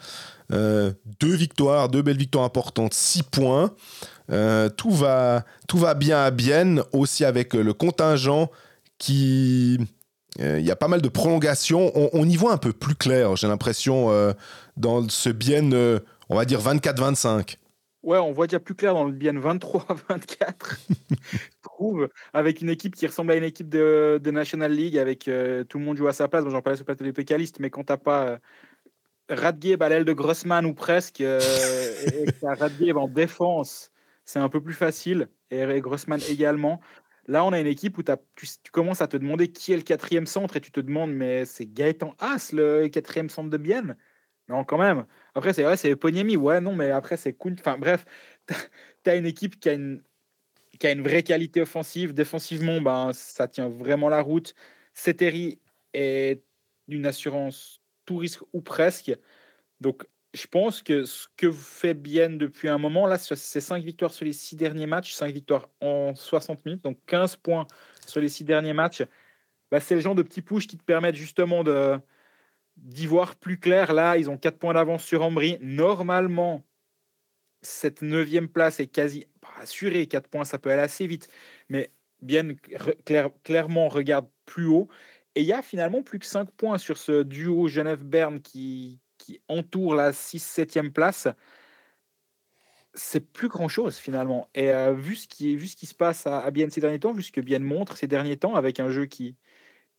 [0.51, 3.73] Euh, deux victoires, deux belles victoires importantes, six points.
[4.31, 8.49] Euh, tout, va, tout va bien à Bienne, aussi avec le contingent
[8.97, 9.79] qui...
[10.39, 11.91] Euh, il y a pas mal de prolongations.
[12.13, 14.09] On, y voit un peu plus clair, j'ai l'impression,
[14.77, 15.99] dans ce Bienne,
[16.33, 17.57] on va dire 24-25.
[18.01, 20.77] Ouais, on voit déjà plus clair dans le bien 23-24,
[21.61, 25.77] trouve, avec une équipe qui ressemble à une équipe de, National League, avec euh, tout
[25.77, 26.43] le monde joue à sa place.
[26.43, 28.37] Bon, J'en parlais sur le plateau des pécalistes, mais quand t'as pas euh,
[29.29, 31.39] Radgeb à l'aile de Grossman ou presque, euh,
[32.07, 33.91] et que Radgeb en défense,
[34.25, 36.81] c'est un peu plus facile, et, Grossman également.
[37.27, 39.83] Là, on a une équipe où tu, tu, commences à te demander qui est le
[39.83, 43.95] quatrième centre, et tu te demandes, mais c'est Gaëtan As, le quatrième centre de Bienne?
[44.49, 45.05] Non, quand même.
[45.35, 46.37] Après, c'est vrai, c'est Ponyemi.
[46.37, 47.55] Ouais, non, mais après, c'est cool.
[47.59, 48.05] Enfin, bref,
[49.03, 50.03] tu as une équipe qui a une,
[50.79, 52.13] qui a une vraie qualité offensive.
[52.13, 54.55] Défensivement, ben, ça tient vraiment la route.
[54.93, 55.59] Ceteri
[55.93, 56.43] est
[56.87, 59.11] d'une assurance tout risque ou presque.
[59.81, 64.11] Donc, je pense que ce que fait bien depuis un moment, là, c'est 5 victoires
[64.13, 67.67] sur les 6 derniers matchs, 5 victoires en 60 minutes, donc 15 points
[68.07, 69.03] sur les 6 derniers matchs.
[69.71, 71.99] Bah, c'est le genre de petits push qui te permettent justement de,
[72.77, 73.93] d'y voir plus clair.
[73.93, 75.57] Là, ils ont 4 points d'avance sur Ambry.
[75.61, 76.63] Normalement,
[77.61, 79.27] cette neuvième place est quasi
[79.59, 80.07] assurée.
[80.07, 81.27] 4 points, ça peut aller assez vite.
[81.69, 82.55] Mais bien
[83.43, 84.89] clairement, regarde plus haut.
[85.35, 88.99] Et il y a finalement plus que 5 points sur ce duo Genève-Berne qui,
[89.47, 91.29] entoure la 6-7e place.
[92.93, 94.49] C'est plus grand chose finalement.
[94.53, 97.13] Et euh, vu, ce qui, vu ce qui se passe à, à ces derniers temps,
[97.13, 99.37] vu ce que Bienne montre ces derniers temps, avec un jeu qui,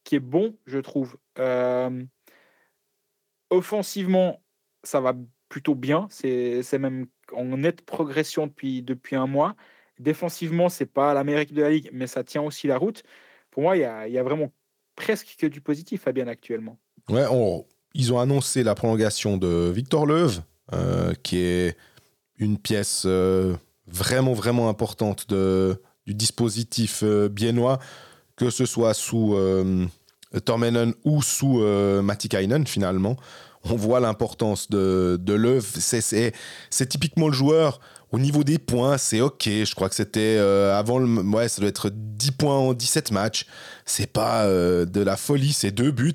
[0.05, 1.17] qui est bon, je trouve.
[1.39, 2.05] Euh,
[3.55, 4.43] Offensivement,
[4.83, 5.15] ça va
[5.49, 6.09] plutôt bien.
[6.11, 9.55] C'est même en nette progression depuis, depuis un mois.
[10.01, 13.03] Défensivement, c'est pas l'Amérique de la Ligue, mais ça tient aussi la route.
[13.51, 14.51] Pour moi, il y a, y a, vraiment
[14.97, 16.79] presque que du positif à bien actuellement.
[17.09, 17.25] Ouais,
[17.95, 20.43] ils ont annoncé la prolongation de Victor Leuve,
[20.73, 21.77] euh, qui est
[22.39, 23.55] une pièce euh,
[23.87, 27.79] vraiment, vraiment importante de, du dispositif euh, biennois,
[28.37, 29.37] que ce soit sous
[30.41, 33.17] Tormenen ou sous euh, Matikainen finalement.
[33.65, 35.67] On voit l'importance de, de l'œuvre.
[35.79, 37.81] C'est typiquement le joueur
[38.13, 39.45] au niveau des points, c'est ok.
[39.47, 41.07] Je crois que c'était euh, avant le.
[41.23, 43.47] Ouais, ça doit être 10 points en 17 matchs.
[43.87, 46.15] C'est pas euh, de la folie, c'est deux buts.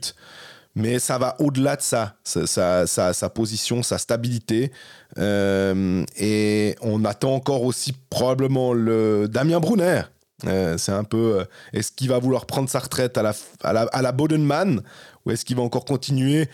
[0.76, 2.46] Mais ça va au-delà de ça, sa,
[2.86, 4.72] sa, sa, position, sa stabilité.
[5.18, 10.04] et on attend encore aussi probablement le Damien Brunner,
[10.46, 11.40] euh, c'est un peu.
[11.40, 13.34] Euh, est-ce qu'il va vouloir prendre sa retraite à la,
[13.64, 14.82] à la, à la Bodenman
[15.26, 16.48] ou est-ce qu'il va encore continuer?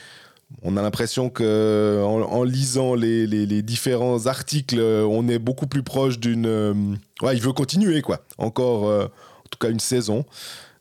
[0.62, 5.84] On a l'impression que en, lisant les, les, différents articles, euh, on est beaucoup plus
[5.84, 6.98] proche d'une.
[7.22, 8.20] ouais, il veut continuer, quoi.
[8.38, 10.24] Encore, en tout cas, une saison.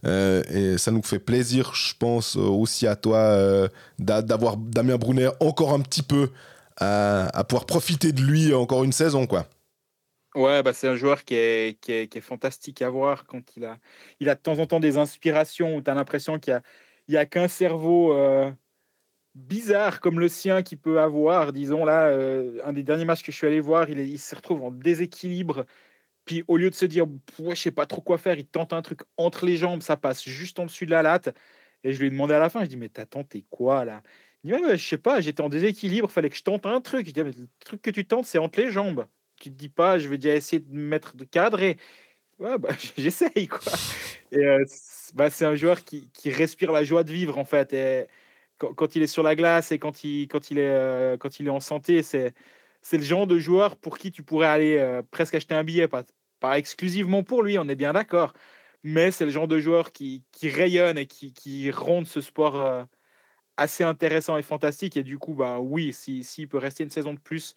[0.04, 5.80] et ça nous fait plaisir, je pense, aussi à toi d'avoir Damien Brunner encore un
[5.80, 6.28] petit peu
[6.76, 9.46] à pouvoir profiter de lui encore une saison, quoi.
[10.34, 13.56] Ouais, bah c'est un joueur qui est, qui, est, qui est, fantastique à voir quand
[13.56, 13.78] il a,
[14.18, 16.60] il a de temps en temps des inspirations où tu as l'impression qu'il
[17.08, 18.50] n'y a, a qu'un cerveau euh,
[19.34, 21.52] bizarre comme le sien qui peut avoir.
[21.52, 24.34] Disons là, euh, un des derniers matchs que je suis allé voir, il, il, se
[24.36, 25.66] retrouve en déséquilibre.
[26.24, 27.06] Puis au lieu de se dire,
[27.38, 30.24] je sais pas trop quoi faire, il tente un truc entre les jambes, ça passe
[30.24, 31.30] juste en dessus de la latte.
[31.84, 34.02] Et je lui ai demandé à la fin, je dis, mais t'as tenté quoi là?
[34.44, 37.06] Il dit, ouais, je sais pas, j'étais en déséquilibre, fallait que je tente un truc.
[37.08, 39.06] Je dis, mais le truc que tu tentes, c'est entre les jambes
[39.44, 41.76] tu te dis pas, je vais déjà essayer de mettre de cadre et
[42.38, 43.72] ouais, bah, j'essaye quoi.
[44.32, 44.64] Et euh,
[45.14, 47.72] bah, c'est un joueur qui, qui, respire la joie de vivre en fait.
[47.74, 48.06] Et
[48.58, 51.40] quand, quand, il est sur la glace et quand il, quand il, est, euh, quand
[51.40, 52.34] il est en santé, c'est,
[52.82, 55.88] c'est le genre de joueur pour qui tu pourrais aller euh, presque acheter un billet,
[55.88, 56.04] pas,
[56.58, 58.32] exclusivement pour lui, on est bien d'accord.
[58.84, 62.86] Mais c'est le genre de joueur qui, qui rayonne et qui, qui ronde ce sport
[63.56, 64.96] assez intéressant et fantastique.
[64.96, 67.54] Et du coup, bah oui, s'il si, peut rester une saison de plus,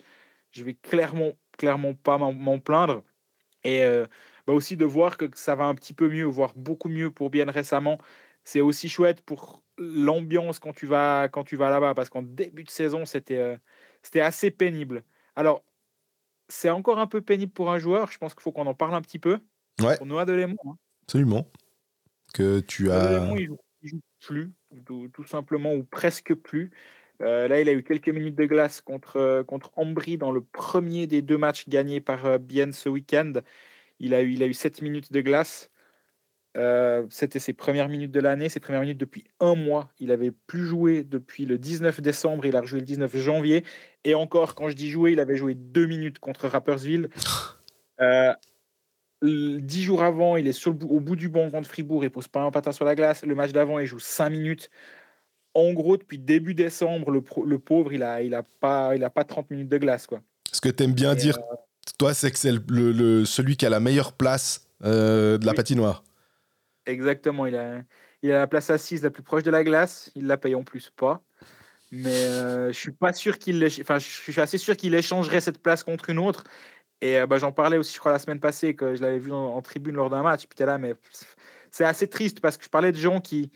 [0.51, 3.03] je vais clairement clairement pas m'en plaindre.
[3.63, 4.07] Et euh,
[4.45, 7.29] bah aussi de voir que ça va un petit peu mieux, voire beaucoup mieux pour
[7.29, 7.99] bien récemment.
[8.43, 12.63] C'est aussi chouette pour l'ambiance quand tu vas, quand tu vas là-bas, parce qu'en début
[12.63, 13.57] de saison, c'était euh,
[14.01, 15.03] c'était assez pénible.
[15.35, 15.63] Alors,
[16.47, 18.09] c'est encore un peu pénible pour un joueur.
[18.11, 19.39] Je pense qu'il faut qu'on en parle un petit peu.
[19.81, 19.97] Ouais.
[19.97, 20.57] Pour Noah Delémont.
[20.65, 20.77] Hein.
[21.03, 21.45] Absolument.
[22.33, 23.33] Que tu as.
[23.37, 24.53] il joue, joue plus,
[24.85, 26.71] tout, tout, simplement, ou presque plus.
[27.21, 31.07] Euh, là, il a eu quelques minutes de glace contre, contre Ambry dans le premier
[31.07, 33.33] des deux matchs gagnés par Bien ce week-end.
[33.99, 35.71] Il a eu, il a eu 7 minutes de glace.
[37.09, 39.89] C'était ses premières minutes de l'année, ses premières minutes depuis un mois.
[39.99, 43.63] Il avait plus joué depuis le 19 décembre, il a rejoué le 19 janvier.
[44.03, 47.09] Et encore, quand je dis jouer, il avait joué deux minutes contre Rappersville.
[49.21, 52.27] dix jours avant, il est sur le, au bout du banc contre Fribourg, il pose
[52.27, 53.23] pas un patin sur la glace.
[53.23, 54.69] Le match d'avant, il joue cinq minutes.
[55.57, 59.09] En gros, depuis début décembre, le, le pauvre, il a, il a pas, il a
[59.09, 60.21] pas 30 minutes de glace, quoi.
[60.51, 61.55] Ce que tu aimes bien dire, euh,
[61.97, 66.03] toi, c'est que c'est le, celui qui a la meilleure place euh, de la patinoire.
[66.85, 67.81] Exactement, il a,
[68.21, 70.61] il a la place assise la plus proche de la glace, il la paye en
[70.61, 71.23] plus pas.
[71.91, 75.57] Mais euh, je suis pas sûr qu'il enfin, je suis assez sûr qu'il échangerait cette
[75.57, 76.43] place contre une autre.
[77.01, 79.59] Et bah, j'en parlais aussi, je crois, la semaine passée, que je l'avais vu en,
[79.63, 80.45] tribune lors d'un match.
[80.45, 80.93] Puis là, mais
[81.71, 83.51] c'est assez triste parce que je parlais de gens qui,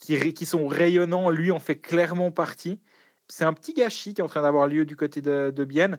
[0.00, 1.30] qui, qui, sont rayonnants.
[1.30, 2.80] Lui en fait clairement partie.
[3.28, 5.98] C'est un petit gâchis qui est en train d'avoir lieu du côté de, de Bienne.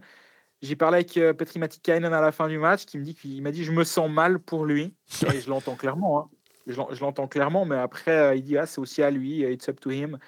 [0.62, 3.42] J'ai parlé avec euh, Petri Matikainen à la fin du match, qui me dit qu'il
[3.42, 4.94] m'a dit je me sens mal pour lui.
[5.34, 6.20] Et je l'entends clairement.
[6.20, 6.30] Hein.
[6.68, 9.80] Je l'entends clairement, mais après euh, il dit ah, c'est aussi à lui, it's up
[9.80, 10.20] to him.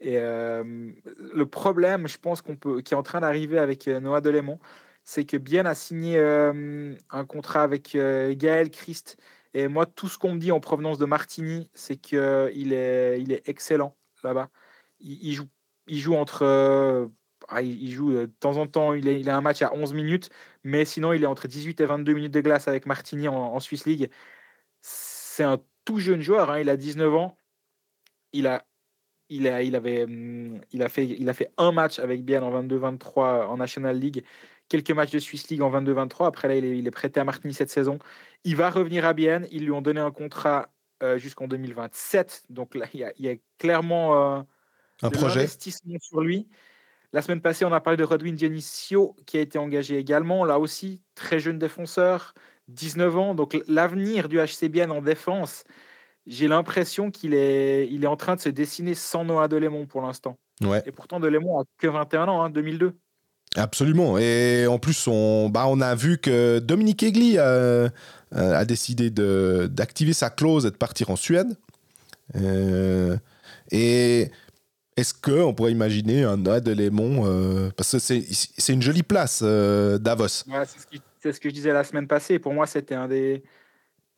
[0.00, 0.90] Et euh,
[1.34, 4.58] le problème, je pense qu'on peut, qui est en train d'arriver avec Noah Delémont,
[5.04, 9.16] c'est que Bien a signé un contrat avec Gaël Christ
[9.54, 13.40] et moi, tout ce qu'on me dit en provenance de Martini, c'est qu'il est, il
[13.46, 14.48] excellent là-bas.
[15.00, 15.48] Il, joue,
[15.86, 16.42] il joue entre.
[16.42, 17.06] Euh,
[17.48, 20.30] ah, euh, de temps en temps, il, a un match à 11 minutes,
[20.64, 23.84] mais sinon, il est entre 18 et 22 minutes de glace avec Martini en, Swiss
[23.86, 24.10] League.
[24.80, 27.36] C'est un tout jeune joueur, hein, il a 19 ans.
[28.32, 28.64] Il a,
[29.28, 29.58] il a,
[30.04, 34.24] hum, a, fait, il a fait un match avec Bien en 22-23 en National League
[34.72, 36.26] quelques matchs de Swiss League en 22-23.
[36.26, 37.98] Après, là, il est, prêté à Martigny cette saison.
[38.44, 39.46] Il va revenir à Bienne.
[39.50, 40.70] Ils lui ont donné un contrat
[41.02, 42.44] euh, jusqu'en 2027.
[42.48, 44.42] Donc là, il y a, clairement euh,
[45.02, 46.48] un projet investissement sur lui.
[47.12, 50.46] La semaine passée, on a parlé de Rodwin Dionisio, qui a été engagé également.
[50.46, 52.32] Là aussi, très jeune défenseur,
[52.68, 53.34] 19 ans.
[53.34, 55.64] Donc l'avenir du HC Bienne en défense,
[56.26, 60.00] j'ai l'impression qu'il est, il est en train de se dessiner sans Noah Delémont pour
[60.00, 60.38] l'instant.
[60.62, 60.82] Ouais.
[60.86, 62.96] Et pourtant, Delémont a que 21 ans, 2002.
[63.56, 64.18] Absolument.
[64.18, 67.90] Et en plus, on, bah, on a vu que Dominique Egli a,
[68.30, 71.56] a décidé d'activer sa clause et de partir en Suède.
[72.36, 73.16] Euh,
[73.70, 74.30] et
[74.96, 79.98] est-ce qu'on pourrait imaginer un de Lémon euh, Parce que c'est une jolie place, euh,
[79.98, 80.28] Davos.
[80.28, 82.38] c'est ce, que je disais la semaine passée.
[82.38, 83.42] Pour moi, c'était un des,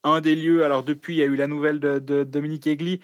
[0.05, 0.65] lieux.
[0.65, 3.01] Alors, depuis, il y a eu la nouvelle de, de Dominique Egli.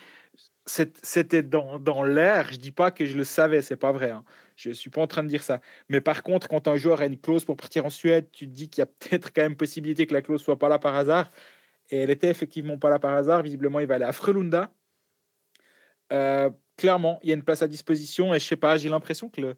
[0.66, 2.52] C'était dans, l'air.
[2.52, 4.10] Je dis pas que je le savais, c'est pas vrai.
[4.10, 4.24] Hein.
[4.60, 5.60] Je ne suis pas en train de dire ça.
[5.88, 8.52] Mais par contre, quand un joueur a une clause pour partir en Suède, tu te
[8.52, 10.94] dis qu'il y a peut-être quand même possibilité que la clause soit pas là par
[10.94, 11.30] hasard.
[11.88, 13.42] Et elle était effectivement pas là par hasard.
[13.42, 14.70] Visiblement, il va aller à Frelunda.
[16.12, 18.34] Euh, clairement, il y a une place à disposition.
[18.34, 19.56] Et je sais pas, j'ai l'impression que le.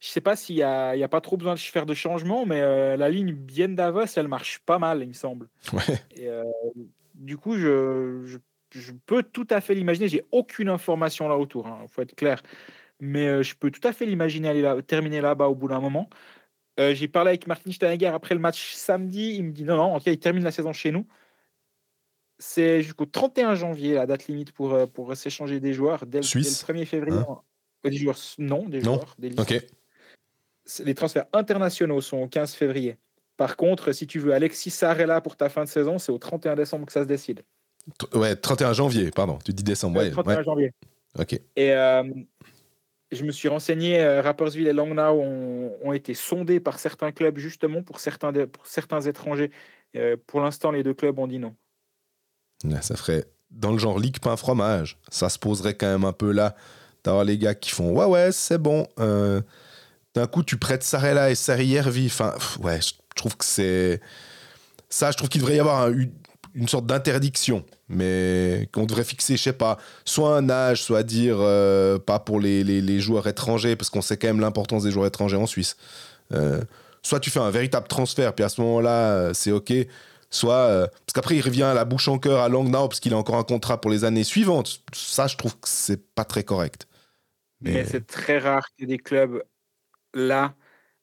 [0.00, 2.60] Je sais pas s'il n'y a, a, pas trop besoin de faire de changements, mais
[2.60, 5.48] euh, la ligne bien Davos, elle marche pas mal, il me semble.
[6.16, 6.42] Et, euh,
[7.14, 8.38] du coup, je,
[8.72, 10.08] je, peux tout à fait l'imaginer.
[10.08, 12.42] J'ai aucune information là autour, il hein, faut être clair
[13.02, 15.80] mais euh, je peux tout à fait l'imaginer aller là, terminer là-bas au bout d'un
[15.80, 16.08] moment.
[16.78, 19.34] Euh, j'ai parlé avec Martin Steinegger après le match samedi.
[19.34, 21.04] Il me dit non, non, en il termine la saison chez nous.
[22.38, 26.06] C'est jusqu'au 31 janvier la date limite pour, euh, pour s'échanger des joueurs.
[26.06, 27.18] Dès, le 1er février.
[27.18, 27.40] Hein
[27.84, 29.16] des joueurs, non, des joueurs.
[29.18, 29.30] Des
[30.84, 32.98] Les transferts internationaux sont au 15 février.
[33.36, 36.54] Par contre, si tu veux Alexis Sarella pour ta fin de saison, c'est au 31
[36.54, 37.42] décembre que ça se décide.
[38.14, 39.40] Ouais, 31 janvier, pardon.
[39.44, 39.98] Tu dis décembre.
[39.98, 40.72] Ouais, 31 janvier.
[41.18, 41.40] Ok.
[41.56, 41.72] Et
[43.12, 45.20] je me suis renseigné, euh, Rappersville et Langnau
[45.82, 49.50] ont, été sondés par certains clubs justement pour certains, pour certains étrangers.
[49.96, 51.54] Euh, pour l'instant, les deux clubs ont dit non.
[52.80, 54.98] Ça ferait dans le genre Ligue pain fromage.
[55.10, 56.54] Ça se poserait quand même un peu là
[57.04, 58.86] d'avoir les gars qui font ouais ouais c'est bon.
[58.98, 59.42] Euh,
[60.14, 62.06] d'un coup tu prêtes Sarella et Sarrière-Vie.
[62.06, 64.00] Enfin ouais, je trouve que c'est
[64.88, 65.10] ça.
[65.10, 65.92] Je trouve qu'il devrait y avoir un,
[66.54, 71.36] une sorte d'interdiction, mais qu'on devrait fixer, je sais pas, soit un âge, soit dire
[71.40, 75.06] euh, pas pour les, les, joueurs étrangers, parce qu'on sait quand même l'importance des joueurs
[75.06, 75.76] étrangers en Suisse.
[76.32, 76.60] Euh,
[77.02, 79.72] soit tu fais un véritable transfert, puis à ce moment-là, euh, c'est OK.
[80.30, 83.18] Soit, parce qu'après, il revient à la bouche en cœur à Langnau, parce qu'il a
[83.18, 84.82] encore un contrat pour les années suivantes.
[84.94, 86.86] Ça, je trouve que c'est pas très correct.
[87.60, 89.42] Mais, mais c'est très rare que des clubs
[90.14, 90.54] là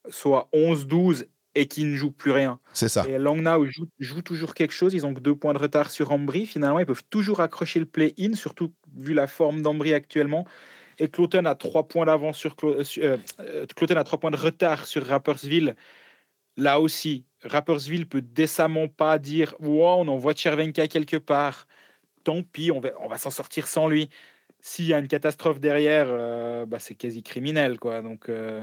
[0.10, 1.26] soient 11-12
[1.60, 2.60] et qui ne jouent plus rien.
[2.74, 3.06] C'est ça.
[3.10, 3.66] Et Langnau
[4.00, 4.94] joue, toujours quelque chose.
[4.94, 6.46] Ils ont que deux points de retard sur Ambry.
[6.46, 10.48] Finalement, ils peuvent toujours accrocher le play-in, surtout vu la forme d'Ambry actuellement.
[11.00, 13.18] Et Cloton a trois points d'avance sur euh, euh,
[13.90, 15.76] a trois points de retard sur Rappersville.
[16.56, 21.68] Là aussi, Rappersville peut décemment pas dire wow, on envoie Chervenka quelque part.
[22.24, 24.10] Tant pis, on va, on va s'en sortir sans lui.
[24.62, 27.80] s'il y a une catastrophe derrière, euh, bah, c'est quasi criminel.
[27.80, 28.02] Quoi.
[28.02, 28.62] Donc, euh,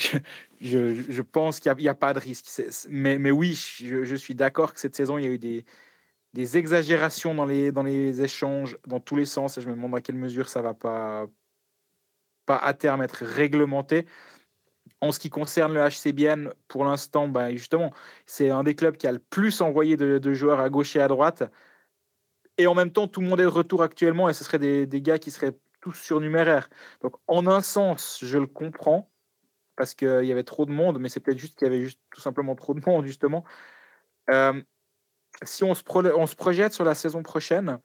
[0.60, 2.46] je, pense qu'il n'y a, pas de risque.
[2.88, 7.46] Mais, oui, je, suis d'accord que cette saison, il y a eu des, exagérations dans
[7.46, 9.58] les, échanges, dans tous les sens.
[9.58, 11.26] Et je me demande à quelle mesure ça va pas,
[12.48, 14.06] à terme être réglementé.
[15.00, 17.92] En ce qui concerne le HCBN, pour l'instant, bah, justement,
[18.26, 21.00] c'est un des clubs qui a le plus envoyé de, de, joueurs à gauche et
[21.00, 21.44] à droite.
[22.58, 24.86] Et en même temps, tout le monde est de retour actuellement et ce seraient des,
[24.86, 26.68] des gars qui seraient tous surnuméraires.
[27.00, 29.09] Donc, en un sens, je le comprends
[29.80, 31.98] parce qu'il y avait trop de monde, mais c'est peut-être juste qu'il y avait juste
[32.10, 33.46] tout simplement trop de monde, justement.
[34.28, 34.62] Euh,
[35.42, 35.82] si on se,
[36.14, 37.78] on se, projette sur la saison prochaine.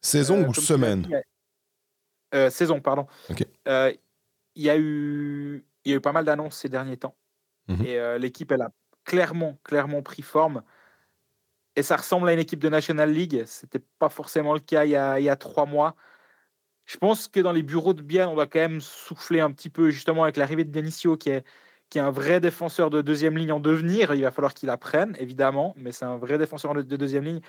[0.00, 1.08] Saison euh, ou semaine?
[2.36, 3.08] euh, Saison, pardon.
[3.30, 3.48] Okay.
[3.66, 7.16] Il, y a eu, il y a eu pas mal d'annonces ces derniers temps.
[7.68, 7.84] -hmm.
[7.84, 8.70] Et l'équipe, elle a
[9.02, 10.62] clairement, clairement pris forme.
[11.74, 13.44] Et ça ressemble à une équipe de National League.
[13.44, 15.96] Ce n'était pas forcément le cas il y, a, il y a trois mois.
[16.88, 19.68] Je pense que dans les bureaux de Bienne, on va quand même souffler un petit
[19.68, 21.44] peu, justement, avec l'arrivée de Benicio, qui est,
[21.90, 24.14] qui est un vrai défenseur de deuxième ligne en devenir.
[24.14, 27.40] Il va falloir qu'il apprenne, évidemment, mais c'est un vrai défenseur de deuxième ligne.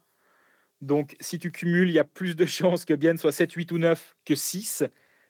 [0.81, 3.71] Donc, si tu cumules, il y a plus de chances que Bien soit 7, 8
[3.71, 4.83] ou 9 que 6.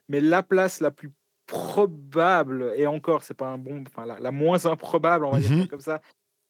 [0.09, 1.11] Mais la place la plus
[1.47, 5.51] probable, et encore, c'est pas un bon, enfin, la, la, moins improbable, on va dire
[5.51, 5.67] -hmm.
[5.67, 6.01] comme ça,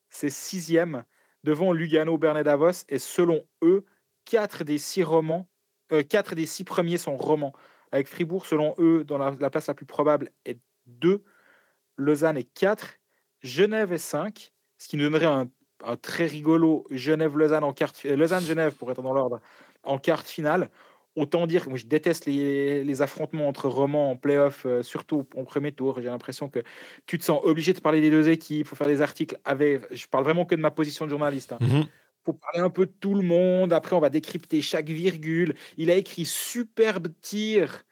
[0.09, 1.03] c'est sixième
[1.43, 2.83] devant Lugano, Bernay Davos.
[2.89, 3.85] Et selon eux,
[4.25, 5.47] 4 des 6 romans,
[5.91, 7.53] euh, 4 des 6 premiers sont romans
[7.91, 11.23] avec Fribourg, selon eux, dans la, la, place la plus probable est 2,
[11.97, 12.95] Lausanne est 4,
[13.41, 15.49] Genève est 5, ce qui nous donnerait un,
[15.83, 19.39] un très rigolo Genève-Lausanne en quart Lausanne-Genève pour être dans l'ordre
[19.83, 20.69] en quart finale.
[21.17, 25.25] Autant dire que moi, je déteste les, les, affrontements entre romans en playoff, euh, surtout
[25.35, 25.99] en premier tour.
[25.99, 26.59] J'ai l'impression que
[27.07, 29.81] tu te sens obligé de parler des deux équipes, il faut faire des articles avec.
[29.91, 31.51] Je parle vraiment que de ma position de journaliste.
[31.51, 31.57] Hein.
[31.59, 31.87] Mm -hmm
[32.27, 33.71] faut parler un peu de tout le monde.
[33.71, 35.55] Après, on va décrypter chaque virgule.
[35.77, 37.83] Il a écrit superbe tir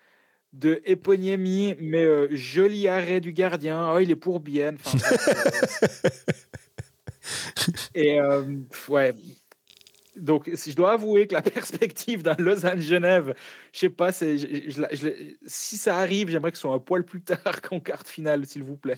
[0.52, 3.94] de Eponiemi, mais euh, joli arrêt du gardien.
[3.94, 4.76] Oh, il est pour bien.
[4.76, 4.98] Enfin,
[7.96, 8.44] et euh,
[8.90, 9.16] ouais.
[10.18, 13.34] Donc, je dois avouer que la perspective d'un Lausanne-Genève,
[13.74, 17.80] je sais pas, si ça arrive, j'aimerais que ce soit un poil plus tard qu'en
[17.80, 18.98] quart finale, s'il vous plaît.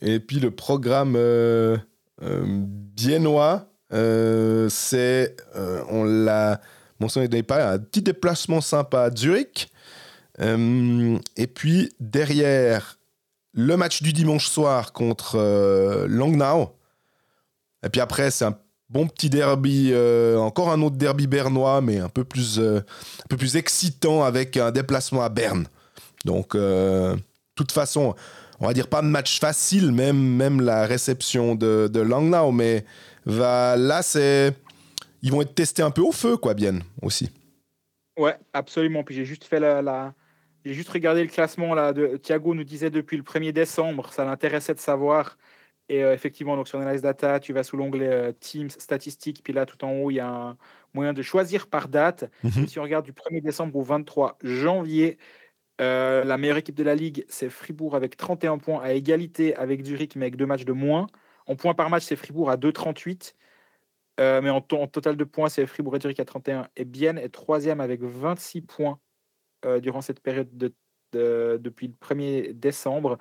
[0.00, 1.76] Et puis le programme euh,
[2.20, 6.60] biennois euh, c'est, euh, on l'a
[7.00, 9.70] mentionné pas, un petit déplacement sympa à Zurich.
[10.40, 12.98] Euh, et puis derrière,
[13.54, 16.76] le match du dimanche soir contre euh, Langnau.
[17.84, 18.58] Et puis après, c'est un
[18.90, 22.82] bon petit derby, euh, encore un autre derby bernois, mais un peu plus, un
[23.28, 25.66] peu plus excitant avec un déplacement à Berne.
[26.24, 27.16] Donc, de
[27.54, 28.14] toute façon,
[28.60, 32.84] on va dire pas de match facile, même, même la réception de, de Langnau, mais
[33.26, 34.54] va là c'est
[35.22, 37.30] ils vont être testés un peu au feu quoi bien aussi.
[38.18, 39.04] Ouais, absolument.
[39.04, 40.14] Puis j'ai juste fait la,
[40.64, 41.92] J'ai juste regardé le classement là.
[41.92, 45.36] De, Thiago nous disait depuis le 1er décembre, ça l'intéressait de savoir.
[45.90, 49.52] Et euh, effectivement, donc sur Analyse Data, tu vas sous l'onglet euh, Teams, statistiques, puis
[49.54, 50.56] là tout en haut, il y a un
[50.92, 52.30] moyen de choisir par date.
[52.44, 52.66] Mhm.
[52.66, 55.16] Si on regarde du 1er décembre au 23 janvier,
[55.80, 59.84] euh, la meilleure équipe de la ligue, c'est Fribourg avec 31 points à égalité avec
[59.84, 61.06] Zurich, mais avec deux matchs de moins.
[61.46, 63.34] En points par match, c'est Fribourg à 2,38.
[64.20, 66.68] Euh, mais en, to- en total de points, c'est Fribourg et Zurich à 31.
[66.76, 68.98] Et Bienne est troisième avec 26 points
[69.80, 70.72] durant cette période de,
[71.12, 73.18] de- depuis le 1er décembre.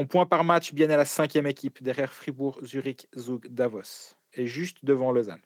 [0.00, 4.14] En points par match, Bienne est la cinquième équipe derrière Fribourg, Zurich, Zug, Davos.
[4.32, 5.42] Et juste devant Lausanne.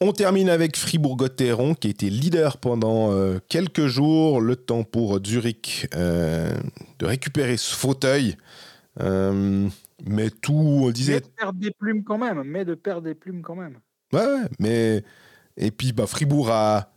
[0.00, 4.40] On termine avec Fribourg-Gotteron qui était leader pendant euh, quelques jours.
[4.40, 6.56] Le temps pour Zurich euh,
[7.00, 8.36] de récupérer ce fauteuil.
[9.00, 9.68] Euh,
[10.04, 11.20] mais tout, on Mais disait.
[11.20, 12.44] de perdre des plumes quand même.
[12.44, 13.80] Mais de perdre des plumes quand même.
[14.12, 15.02] Ouais, ouais, mais.
[15.56, 16.92] Et puis bah, Fribourg a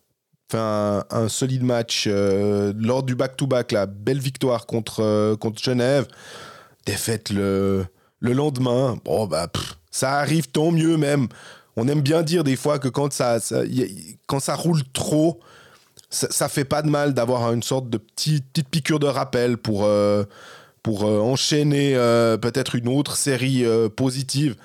[0.56, 3.72] un, solide match euh, lors du back-to-back.
[3.72, 6.08] La belle victoire contre, euh, Genève.
[6.86, 7.86] Défaite le,
[8.20, 8.98] le lendemain.
[9.06, 9.48] Bon, bah,
[9.92, 11.28] ça arrive tant mieux même.
[11.76, 13.40] On aime bien dire des fois que quand ça,
[14.56, 15.40] roule trop,
[16.10, 19.86] ça, fait pas de mal d'avoir une sorte de petit- petite piqûre de rappel pour,
[19.86, 20.26] euh,
[20.86, 21.94] enchaîner
[22.42, 23.64] peut-être une autre série
[23.96, 24.56] positive.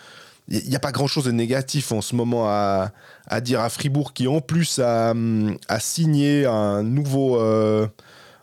[0.48, 2.92] Il n'y a pas grand-chose de négatif en ce moment à,
[3.26, 5.14] à dire à Fribourg qui en plus a,
[5.68, 7.86] a signé un nouveau, euh,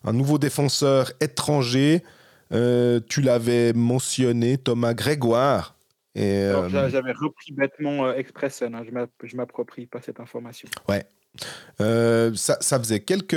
[0.04, 2.04] un nouveau défenseur étranger.
[2.54, 5.76] Euh, tu l'avais mentionné, Thomas Grégoire.
[6.16, 8.74] Et, Alors, euh, j'a- J'avais repris bêtement Expressen.
[8.76, 8.82] hein.
[8.86, 10.68] Je m'app- Je m'approprie pas cette information.
[11.80, 13.36] Euh, ça, ça faisait quelques.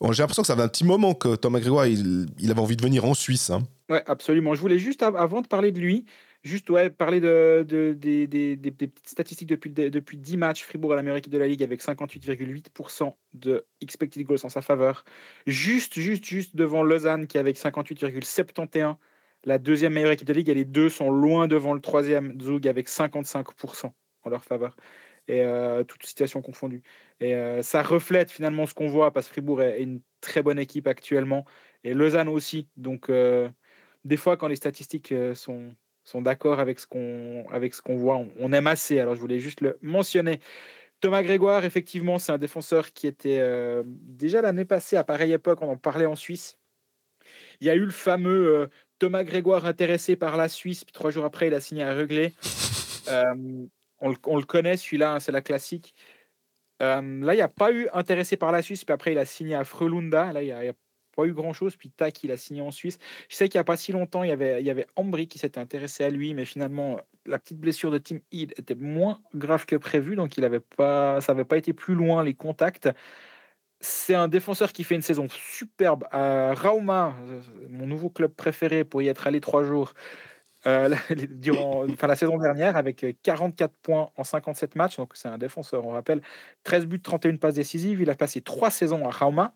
[0.00, 2.60] Bon, J'ai l'impression que ça fait un petit moment que Thomas Grégoire, il, il avait
[2.60, 3.50] envie de venir en Suisse.
[3.50, 3.62] hein.
[3.90, 4.54] Ouais, absolument.
[4.54, 6.06] Je voulais juste, av- avant de parler de lui,
[6.42, 10.62] juste ouais, parler de, de- des, petites statistiques depuis, depuis 10 matchs.
[10.64, 14.62] Fribourg à la meilleure équipe de la Ligue avec 58,8% de expected goals en sa
[14.62, 15.04] faveur.
[15.46, 18.96] Juste, juste, juste devant Lausanne qui est avec 58,71%.
[19.44, 22.40] La deuxième meilleure équipe de la Ligue et les deux sont loin devant le troisième,
[22.40, 23.92] Zug, avec 55%
[24.22, 24.76] en leur faveur.
[25.28, 26.82] Et euh, toute situation confondue.
[27.20, 30.42] Et euh, ça reflète finalement ce qu'on voit parce que Fribourg est, est une très
[30.42, 31.44] bonne équipe actuellement.
[31.84, 32.68] Et Lausanne aussi.
[32.76, 33.48] Donc, euh,
[34.04, 35.74] des fois, quand les statistiques euh, sont,
[36.08, 38.98] sont d'accord avec ce qu'on avec ce qu'on voit, on, on aime assez.
[38.98, 40.40] Alors, je voulais juste le mentionner.
[41.00, 45.60] Thomas Grégoire, effectivement, c'est un défenseur qui était euh, déjà l'année passée, à pareille époque,
[45.62, 46.58] on en parlait en Suisse.
[47.60, 48.66] Il y a eu le fameux euh,
[48.98, 52.32] Thomas Grégoire intéressé par la Suisse, puis trois jours après, il a signé à Rugley.
[53.10, 53.64] Euh,
[54.00, 55.94] on, le, on le connaît, celui-là, hein, c'est la classique.
[56.78, 59.54] Là, il n'y a pas eu intéressé par la Suisse, puis après, il a signé
[59.54, 60.30] à Frelunda.
[60.34, 60.74] Là, il n'y a, il y a
[61.18, 62.98] pas eu grand-chose, puis tac, il a signé en Suisse.
[63.28, 65.26] Je sais qu'il n'y a pas si longtemps, il y avait, il y avait Ambry
[65.26, 69.20] qui s'était intéressé à lui, mais finalement, la petite blessure de Tim Heed était moins
[69.34, 72.88] grave que prévu, donc il pas, ça n'avait pas été plus loin les contacts.
[73.80, 77.16] C'est un défenseur qui fait une saison superbe à Rauma,
[77.68, 79.94] mon nouveau club préféré pour y être allé trois jours.
[80.66, 80.94] euh,
[81.30, 84.96] durant enfin, la saison dernière avec euh, 44 points en 57 matchs.
[84.98, 86.22] Donc, c'est un défenseur, on rappelle.
[86.64, 88.00] 13 buts, 31 passes décisives.
[88.00, 89.54] Il a passé trois saisons à Rauma.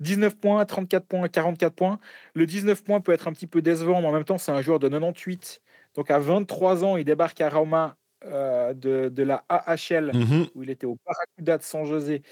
[0.00, 1.98] 19 points, 34 points, 44 points.
[2.34, 4.62] Le 19 points peut être un petit peu décevant, mais en même temps, c'est un
[4.62, 5.60] joueur de 98.
[5.94, 10.46] Donc, à 23 ans, il débarque à Rauma euh, de, de la AHL, Mhm.
[10.54, 12.22] où il était au Barracuda de San José.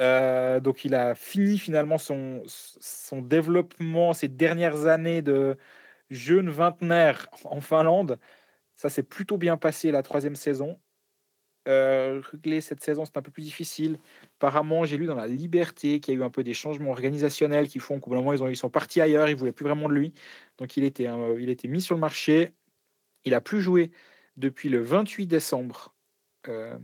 [0.00, 5.56] Euh, donc, il a fini finalement son, son développement, ses dernières années de
[6.10, 8.18] jeune vingtenaire en Finlande.
[8.76, 10.80] Ça s'est plutôt bien passé la troisième saison.
[11.70, 12.22] Euh,
[12.60, 13.98] cette saison, c'est un peu plus difficile.
[14.38, 17.68] Apparemment, j'ai lu dans La Liberté qu'il y a eu un peu des changements organisationnels
[17.68, 19.94] qui font qu'au moment, ils, ils sont partis ailleurs, ils ne voulaient plus vraiment de
[19.94, 20.12] lui.
[20.58, 22.52] Donc, il était, euh, il était mis sur le marché.
[23.24, 23.90] Il a plus joué
[24.36, 25.94] depuis le 28 décembre
[26.48, 26.78] euh,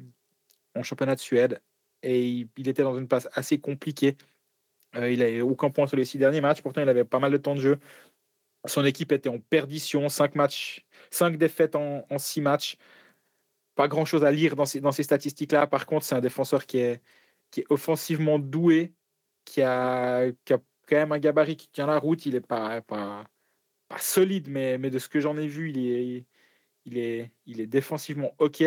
[0.74, 1.60] en championnat de Suède.
[2.02, 4.16] Et il, était dans une passe assez compliquée.
[4.94, 6.62] Euh, il n'avait aucun point sur les six derniers matchs.
[6.62, 7.78] Pourtant, il avait pas mal de temps de jeu.
[8.66, 12.76] Son équipe était en perdition, cinq matchs, cinq défaites en, en six matchs.
[13.76, 15.66] Pas grand chose à lire dans ces, statistiques-là.
[15.68, 17.02] Par contre, c'est un défenseur qui est,
[17.70, 18.92] offensivement doué,
[19.44, 22.26] qui a, quand même un gabarit qui tient la route.
[22.26, 22.82] Il n'est pas,
[23.98, 26.26] solide, mais, mais de ce que j'en ai vu, il
[26.96, 28.64] est, il, défensivement OK.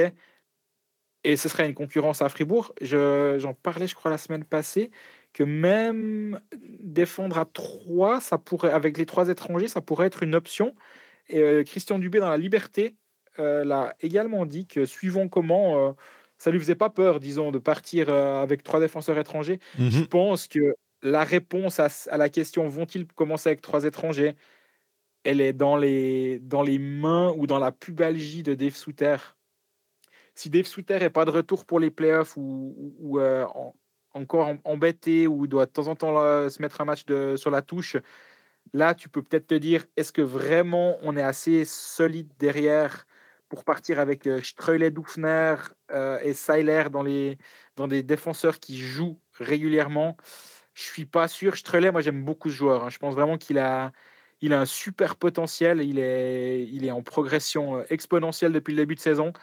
[1.24, 2.74] Et ce serait une concurrence à Fribourg.
[2.82, 4.92] Je- J'en parlais, je crois, la semaine passée,
[5.34, 10.36] que même défendre à 3, ça pourrait, avec les trois étrangers, ça pourrait être une
[10.36, 10.76] option.
[11.30, 12.96] Et euh, Christian Dubé, dans La Liberté,
[13.40, 15.94] euh, l'a également dit que suivant comment, euh,
[16.38, 19.60] ça lui faisait pas peur, disons, de partir euh, avec trois défenseurs étrangers.
[19.90, 20.08] Je Mhm.
[20.08, 24.36] pense que la réponse à, à la question vont-ils commencer avec trois étrangers
[25.24, 29.18] elle est dans les, dans les mains ou dans la pubalgie de Dave Souter.
[30.36, 33.20] si Dave Souter n'est pas de retour pour les playoffs ou, ou
[34.14, 37.62] encore embêté ou doit de temps en temps se mettre un match de, sur la
[37.62, 37.98] touche,
[38.74, 43.06] là, tu peux peut-être te dire est-ce que vraiment on est assez solide derrière
[43.50, 45.56] pour partir avec Streule Dufner
[45.92, 47.38] euh, et Seiler dans, les,
[47.76, 50.16] dans des défenseurs qui jouent régulièrement
[50.74, 51.58] Je suis pas sûr.
[51.58, 52.86] Streule, moi j'aime beaucoup ce joueur.
[52.86, 52.90] Hein.
[52.90, 53.92] Je pense vraiment qu'il a,
[54.42, 55.82] il a un super potentiel.
[55.82, 59.34] Il est, il est en progression euh, exponentielle depuis le début de saison.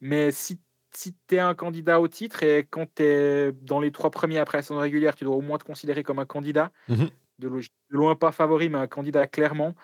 [0.00, 0.60] Mais si
[0.96, 4.38] si tu es un candidat au titre et quand tu es dans les trois premiers
[4.38, 6.70] après la saison régulière, tu dois au moins te considérer comme un candidat.
[6.88, 7.06] Mmh
[7.38, 7.50] de,
[7.88, 9.74] loin pas favori, mais un candidat clairement.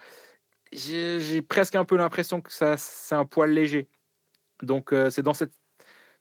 [0.73, 3.89] J'ai presque un peu l'impression que ça c'est un poil léger.
[4.63, 5.53] Donc euh, c'est dans cette,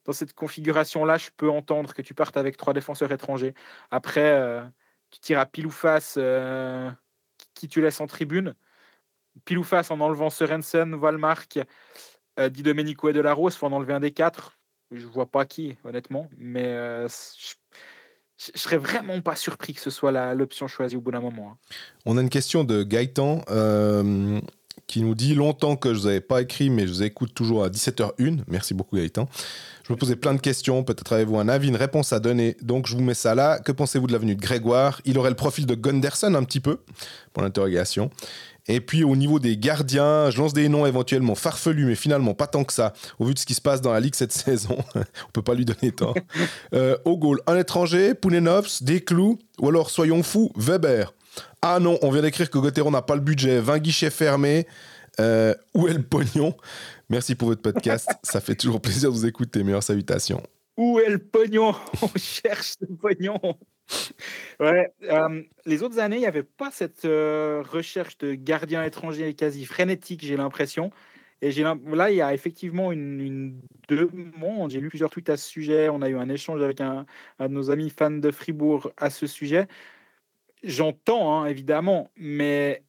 [0.06, 3.54] dans cette configuration-là, je peux entendre que tu partes avec trois défenseurs étrangers.
[3.92, 4.64] Après, euh,
[5.12, 6.90] tu tires à pile ou face euh,
[7.54, 8.56] qui tu laisses en tribune.
[9.46, 11.60] Pile ou face en enlevant Sorensen, Valmark,
[12.50, 14.60] Di Domenico et Delarose, il faut en enlever un des quatre
[14.92, 17.06] je vois pas qui, honnêtement, mais
[18.40, 21.52] je, serais vraiment pas surpris que ce soit l'option choisie au bout d'un moment.
[21.54, 21.76] Hein.
[22.06, 24.40] On a une question de Gaëtan euh,
[24.88, 27.64] qui nous dit longtemps que je vous avais pas écrit, mais je vous écoute toujours
[27.64, 28.40] à 17h01.
[28.48, 29.28] Merci beaucoup Gaëtan.
[29.84, 32.56] Je me posais plein de questions, peut-être avez-vous un avis, une réponse à donner.
[32.62, 33.60] Donc je vous mets ça là.
[33.60, 35.02] Que pensez-vous de l'avenue de Grégoire?
[35.04, 36.80] Il aurait le profil de Gunderson un petit peu,
[37.34, 38.10] pour l'interrogation.
[38.70, 42.46] Et puis au niveau des gardiens, je lance des noms éventuellement farfelus, mais finalement pas
[42.46, 44.78] tant que ça, au vu de ce qui se passe dans la Ligue cette saison.
[44.96, 46.16] On peut pas lui donner tort.
[46.74, 51.14] Euh, au goal, un étranger, Pounenovs, Desclous, ou alors soyons fous, Weber.
[51.62, 54.68] Ah non, on vient d'écrire que Gauthieron n'a pas le budget, 20 guichets fermés.
[55.20, 56.56] Euh, où est le pognon?
[57.10, 58.08] Merci pour votre podcast.
[58.24, 59.64] ça fait toujours plaisir de vous écouter.
[59.64, 60.44] Meilleures salutations.
[60.78, 61.74] Où est le pognon?
[62.02, 63.40] On cherche le pognon.
[64.60, 69.34] Ouais, euh, les autres années, il n'y avait pas cette euh, recherche de gardiens étrangers
[69.34, 70.92] quasi frénétique, j'ai l'impression.
[71.42, 74.72] Et là, il y a effectivement une, demande.
[74.72, 75.88] J'ai lu plusieurs tweets à ce sujet.
[75.90, 77.06] On a eu un échange avec un,
[77.40, 79.68] de nos amis fans de Fribourg à ce sujet.
[80.64, 82.84] J'entends, hein, évidemment, mais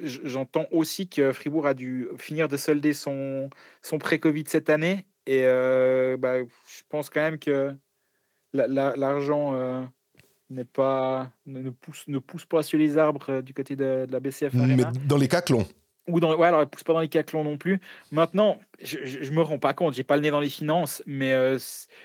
[0.00, 3.48] j'entends aussi que Fribourg a dû finir de solder son,
[3.82, 5.06] son pré-Covid cette année.
[5.26, 7.74] Et euh, bah, je pense quand même que
[8.52, 9.88] l'argent
[10.50, 14.20] n'est pas, ne, pousse, ne pousse pas sur les arbres euh, du côté de, la
[14.20, 15.66] BCF Mais dans les caclons.
[16.08, 17.80] Ou dans, ouais, alors elle pousse pas dans les caclons non plus.
[18.12, 21.32] Maintenant, je, je, me rends pas compte, j'ai pas le nez dans les finances, mais
[21.32, 21.58] euh,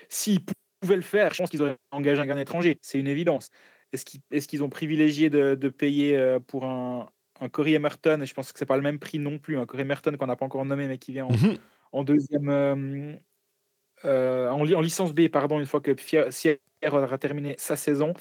[0.08, 0.40] s'ils
[0.80, 2.78] pouvaient le faire, je pense qu'ils auraient engagé un gardien étranger.
[2.82, 3.50] C'est une évidence.
[3.92, 7.10] Est-ce qu'ils est qu'ils ont privilégié de, de payer euh, pour un,
[7.40, 8.22] un Corey Emerton?
[8.24, 9.56] Je pense que c'est pas le même prix non plus.
[9.58, 11.30] Un Corey Emerton qu'on n'a pas encore nommé, mais qui vient en,
[11.92, 12.48] en deuxième.
[14.04, 15.94] en, en, licence B, pardon, une fois que
[16.30, 16.58] Sierra
[16.90, 18.14] aura terminé sa saison.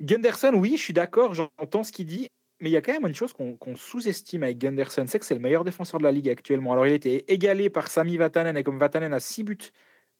[0.00, 2.28] Gunderson, oui, je suis d'accord, j'entends ce qu'il dit,
[2.60, 5.34] mais il y a quand même une chose qu'on sous-estime avec Gunderson, c'est que c'est
[5.34, 6.72] le meilleur défenseur de la ligue actuellement.
[6.72, 9.72] Alors, il était égalé par Sami Vatanen, et comme Vatanen a 6 buts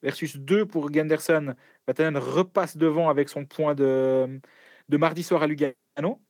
[0.02, 1.55] versus 2 pour Gunderson,
[1.86, 4.40] Vatanen repasse devant avec son point de,
[4.89, 6.20] de mardi soir à Lugano.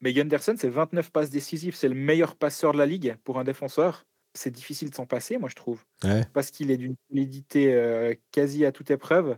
[0.00, 3.44] Mais Gunderson, c'est 29 passes décisives, c'est le meilleur passeur de la ligue pour un
[3.44, 4.04] défenseur.
[4.34, 5.84] C'est difficile de s'en passer, moi, je trouve.
[6.32, 9.36] Parce qu'il est d'une solidité euh, quasi à toute épreuve.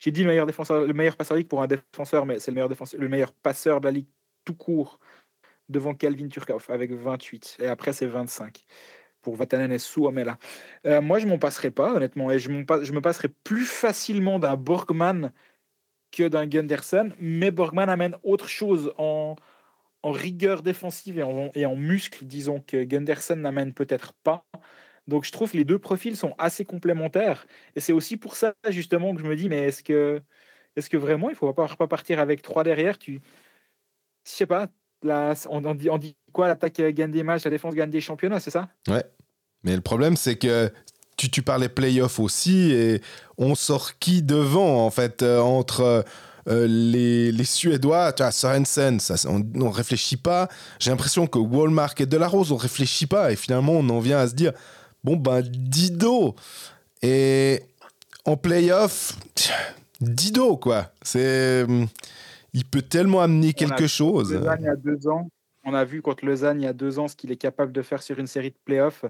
[0.00, 3.80] J'ai dit le meilleur passeur de ligue pour un défenseur, mais c'est le meilleur passeur
[3.80, 4.08] de la ligue
[4.44, 4.98] tout court
[5.68, 7.58] devant Calvin Turkov avec 28.
[7.60, 8.64] Et après, c'est 25
[9.22, 10.38] pour Vatanen et Suomela.
[10.86, 12.30] Euh, moi, je m'en passerai pas, honnêtement.
[12.30, 15.32] Et je, me passerai plus facilement d'un Borgman
[16.10, 17.12] que d'un Gunderson.
[17.18, 19.36] Mais Borgman amène autre chose en,
[20.02, 24.46] en rigueur défensive et en, et en muscle, disons, que Gunderson n'amène peut-être pas.
[25.10, 27.46] Donc je trouve que les deux profils sont assez complémentaires.
[27.76, 30.22] Et c'est aussi pour ça justement que je me dis, mais est-ce que,
[30.76, 32.96] est que vraiment il ne faut pas, partir avec trois derrière?
[32.96, 33.20] Tu...
[34.24, 34.68] Je sais pas,
[35.48, 36.48] on, dit, quoi?
[36.48, 38.68] L'attaque gagne des matchs, la défense gagne des championnats, c'est ça?
[38.88, 39.04] Ouais.
[39.64, 40.70] Mais le problème, c'est que
[41.16, 43.02] tu, tu parlais playoffs aussi, et
[43.36, 46.04] on sort qui devant, en fait, euh, entre
[46.48, 50.48] euh, les, les, Suédois, tu vois, Sorensen, ça, on ne réfléchit pas.
[50.78, 54.18] J'ai l'impression que Walmart et Delarose, on ne réfléchit pas, et finalement, on en vient
[54.18, 54.52] à se dire
[55.04, 56.34] Bon, ben, Dido.
[57.02, 57.62] Et
[58.24, 59.18] en playoff,
[60.00, 60.92] Dido, quoi.
[61.02, 61.64] C'est.
[61.64, 61.86] Hum,
[62.52, 64.30] il peut tellement amener quelque chose.
[64.30, 65.30] il y a deux ans,
[65.64, 67.82] on a vu contre Lausanne il y a deux ans ce qu'il est capable de
[67.82, 69.04] faire sur une série de playoffs.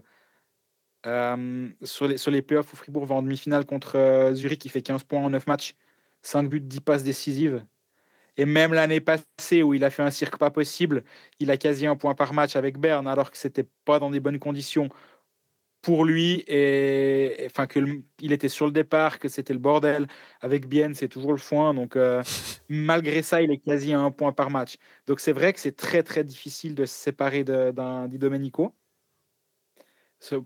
[1.07, 4.71] Euh, sur, les, sur les playoffs où Fribourg va en demi-finale contre euh, Zurich, il
[4.71, 5.75] fait 15 points en 9 matchs,
[6.23, 7.65] 5 buts, 10 passes décisives.
[8.37, 11.03] Et même l'année passée où il a fait un cirque pas possible,
[11.39, 14.21] il a quasi un point par match avec Berne alors que c'était pas dans des
[14.21, 14.91] bonnes conditions
[15.82, 17.81] pour lui et enfin que
[18.20, 20.07] il était sur le départ, que c'était le bordel.
[20.40, 21.74] Avec Bien, c'est toujours le foin.
[21.74, 22.23] Donc euh,
[22.69, 24.77] malgré ça, il est quasi à un point par match.
[25.07, 28.74] Donc c'est vrai que c'est très très difficile de se séparer d'un Di Domenico.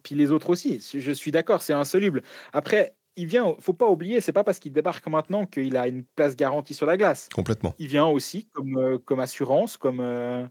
[0.02, 0.80] Puis les autres aussi.
[0.94, 2.22] Je suis d'accord, c'est insoluble.
[2.52, 6.04] Après, il vient, faut pas oublier, c'est pas parce qu'il débarque maintenant qu'il a une
[6.04, 7.28] place garantie sur la glace.
[7.32, 7.74] Complètement.
[7.78, 10.46] Il vient aussi comme, euh, comme assurance, comme, euh,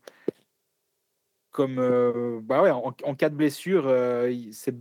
[1.53, 3.85] comme euh, bah ouais, en, cas de blessure,
[4.51, 4.75] c'est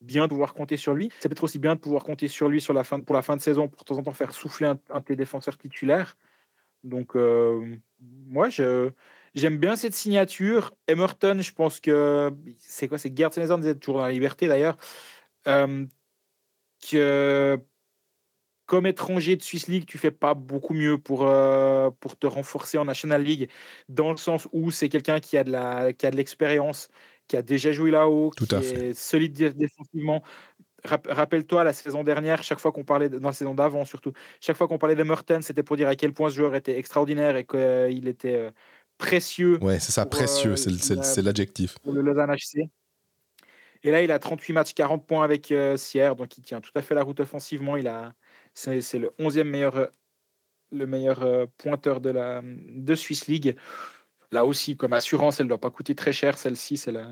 [0.00, 1.10] bien de pouvoir compter sur lui.
[1.20, 3.80] C'est peut-être aussi bien de pouvoir compter sur lui pour la fin de saison, pour
[3.80, 6.16] de temps en temps faire souffler un, un de défenseurs titulaires.
[6.84, 7.14] Donc,
[8.26, 8.90] moi, je,
[9.34, 10.72] j'aime bien cette signature.
[10.86, 14.78] Emerton, je pense que c'est quoi C'est Gerd Senezan, toujours dans la liberté d'ailleurs
[16.80, 17.58] que
[18.66, 22.78] comme étranger de Swiss League, tu fais pas beaucoup mieux pour, euh, pour te renforcer
[22.78, 23.48] en National League,
[23.88, 26.88] dans le sens où c'est quelqu'un qui a de la qui a de l'expérience,
[27.28, 30.22] qui a déjà joué là-haut, qui est solide défensivement.
[30.84, 34.68] Rappelle-toi la saison dernière, chaque fois qu'on parlait dans la saison d'avant surtout, chaque fois
[34.68, 37.44] qu'on parlait de Merton, c'était pour dire à quel point ce joueur était extraordinaire et
[37.44, 38.50] qu'il était euh,
[38.98, 39.58] précieux.
[39.62, 41.76] Ouais, c'est ça, précieux, euh, c'est l'adjectif.
[41.84, 42.68] le Lausanne HC.
[43.82, 46.72] Et là, il a 38 matchs, 40 points avec euh, Sierre, donc il tient tout
[46.74, 47.76] à fait la route offensivement.
[47.76, 48.14] Il a,
[48.56, 49.86] c'est, le 11e meilleur, euh,
[50.72, 53.56] euh, pointeur de la de Swiss League.
[54.32, 56.38] Là aussi, comme assurance, elle ne doit pas coûter très cher.
[56.38, 57.06] Celle-ci, c'est la,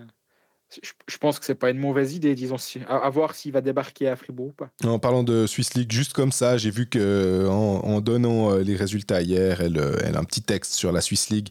[0.83, 2.57] je, pense que c'est pas une mauvaise idée, disons,
[2.89, 4.71] à, voir s'il va débarquer à Fribourg ou pas.
[4.85, 9.23] En parlant de Swiss League, juste comme ça, j'ai vu que en, donnant les résultats
[9.23, 11.49] hier, elle, elle, a un petit texte sur la Swiss League.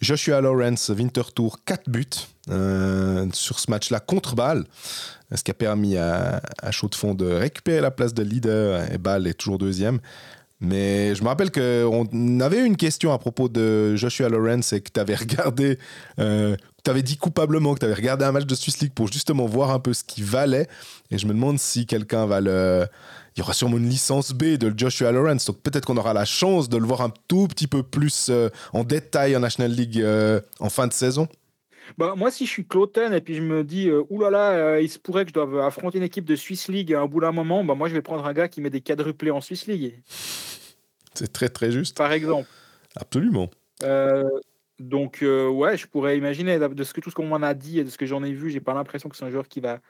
[0.00, 2.06] Joshua Lawrence, Winterthur, 4 buts
[2.50, 4.64] euh, sur ce match-là contre Bâle,
[5.34, 8.92] ce qui a permis à, à Chaud de Fond de récupérer la place de leader
[8.92, 10.00] et Bâle est toujours deuxième.
[10.60, 14.80] Mais je me rappelle qu'on avait eu une question à propos de Joshua Lawrence et
[14.80, 15.78] que tu avais regardé,
[16.18, 19.12] euh, tu avais dit coupablement que tu avais regardé un match de Swiss League pour
[19.12, 20.66] justement voir un peu ce qu'il valait.
[21.10, 22.86] Et je me demande si quelqu'un va le.
[23.36, 26.24] Il y aura sûrement une licence B de Joshua Lawrence, donc peut-être qu'on aura la
[26.24, 30.00] chance de le voir un tout petit peu plus euh, en détail en National League
[30.00, 31.28] euh, en fin de saison.
[31.98, 34.88] Bah, moi, si je suis Cloten et puis je me dis, euh, oulala, euh, il
[34.88, 37.32] se pourrait que je doive affronter une équipe de Swiss League à un bout d'un
[37.32, 40.00] moment, bah, moi, je vais prendre un gars qui met des quadruplés en Swiss League.
[41.14, 41.96] C'est très, très juste.
[41.96, 42.48] Par exemple.
[42.96, 43.50] Absolument.
[43.82, 44.28] Euh,
[44.78, 47.84] donc, ouais, je pourrais imaginer, de ce que tout ce qu'on m'en a dit et
[47.84, 49.80] de ce que j'en ai vu, j'ai pas l'impression que c'est un joueur qui va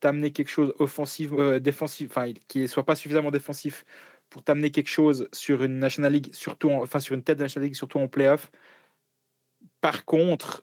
[0.00, 1.30] t'amener quelque chose offensif,
[1.60, 3.86] défensif, enfin, qui soit pas suffisamment défensif
[4.28, 7.66] pour t'amener quelque chose sur une National League, surtout enfin sur une tête de National
[7.66, 8.50] League, surtout en playoff.
[9.80, 10.62] Par contre,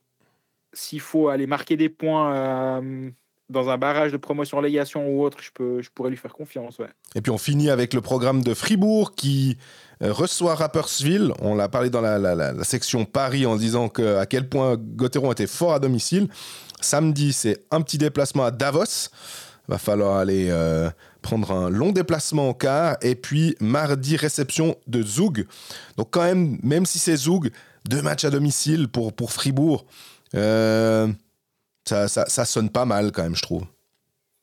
[0.74, 3.10] s'il faut aller marquer des points euh,
[3.50, 6.78] dans un barrage de promotion légation ou autre, je, peux, je pourrais lui faire confiance.
[7.16, 9.58] Et puis on finit avec le programme de Fribourg qui
[10.04, 11.34] euh, reçoit Rapperswil.
[11.40, 15.48] On l'a parlé dans la, section Paris en disant que, à quel point Gauthieron était
[15.48, 16.28] fort à domicile.
[16.80, 19.10] Samedi, c'est un petit déplacement à Davos.
[19.68, 20.90] Va falloir aller euh,
[21.22, 22.98] prendre un long déplacement au quart.
[23.02, 25.46] Et puis mardi, réception de Zoug.
[25.98, 27.50] Donc quand même, même si c'est Zoug,
[27.88, 29.86] deux matchs à domicile pour, pour Fribourg.
[30.36, 31.08] Euh,
[31.86, 33.66] ça, sonne pas mal quand même, je trouve.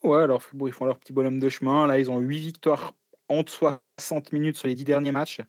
[0.02, 1.86] Ouais, alors ils font leur petit bonhomme de chemin.
[1.86, 2.94] Là, ils ont 8 victoires
[3.28, 5.40] en 60 minutes sur les 10 derniers matchs.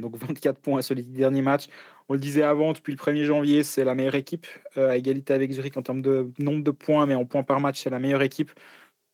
[0.00, 1.66] Donc 24 points sur les 10 derniers matchs.
[2.08, 4.46] On le disait avant, depuis le 1er janvier, c'est la meilleure équipe,
[4.76, 7.60] euh, à égalité avec Zurich en termes de nombre de points, mais en points par
[7.60, 8.50] match, c'est la meilleure équipe.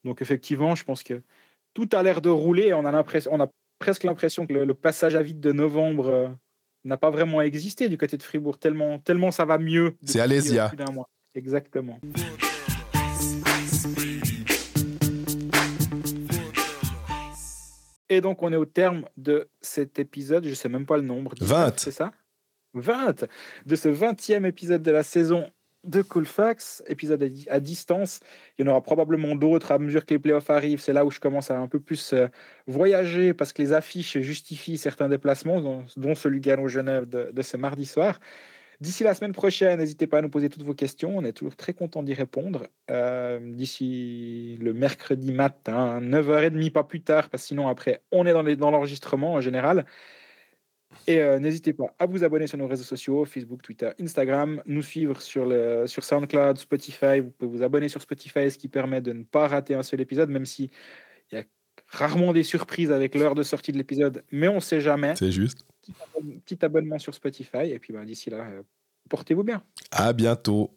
[0.04, 1.22] Donc effectivement, je pense que
[1.74, 2.72] tout a l'air de rouler.
[2.74, 3.48] On a, l'impression, on a
[3.78, 6.28] presque l'impression que le, passage à vide de novembre euh,
[6.84, 9.96] n'a pas vraiment existé du côté de Fribourg, tellement, tellement ça va mieux.
[10.04, 10.72] C'est Alésia.
[11.34, 11.98] Exactement.
[18.08, 20.44] Et donc, on est au terme de cet épisode.
[20.44, 21.32] Je ne sais même pas le nombre.
[21.40, 21.78] 20.
[21.78, 22.10] C'est ça?
[22.74, 23.24] 20.
[23.66, 25.48] De ce 20e épisode de la saison
[25.84, 28.20] de Colfax, épisode à, distance.
[28.58, 30.80] Il y en aura probablement d'autres à mesure que les playoffs arrivent.
[30.80, 32.28] C'est là où je commence à un peu plus euh,
[32.66, 37.56] voyager parce que les affiches justifient certains déplacements, dont, dont celui Gano-Genève de, de, ce
[37.56, 38.20] mardi soir.
[38.80, 41.16] D'ici la semaine prochaine, n'hésitez pas à nous poser toutes vos questions.
[41.16, 42.66] On est toujours très content d'y répondre.
[42.90, 48.56] Euh, d'ici le mercredi matin, 9h30, pas plus tard, parce que sinon, après, on est
[48.56, 49.84] dans l'enregistrement en général.
[51.06, 54.82] Et euh, n'hésitez pas à vous abonner sur nos réseaux sociaux, Facebook, Twitter, Instagram, nous
[54.82, 57.20] suivre sur, le, sur SoundCloud, Spotify.
[57.20, 60.00] Vous pouvez vous abonner sur Spotify, ce qui permet de ne pas rater un seul
[60.00, 60.70] épisode, même si
[61.30, 61.44] il y a
[61.88, 65.14] rarement des surprises avec l'heure de sortie de l'épisode, mais on ne sait jamais.
[65.16, 65.66] C'est juste.
[66.44, 68.62] Petit, abonnement sur Spotify, et puis ben, d'ici là, euh,
[69.08, 69.62] portez-vous bien.
[69.90, 70.70] À bientôt.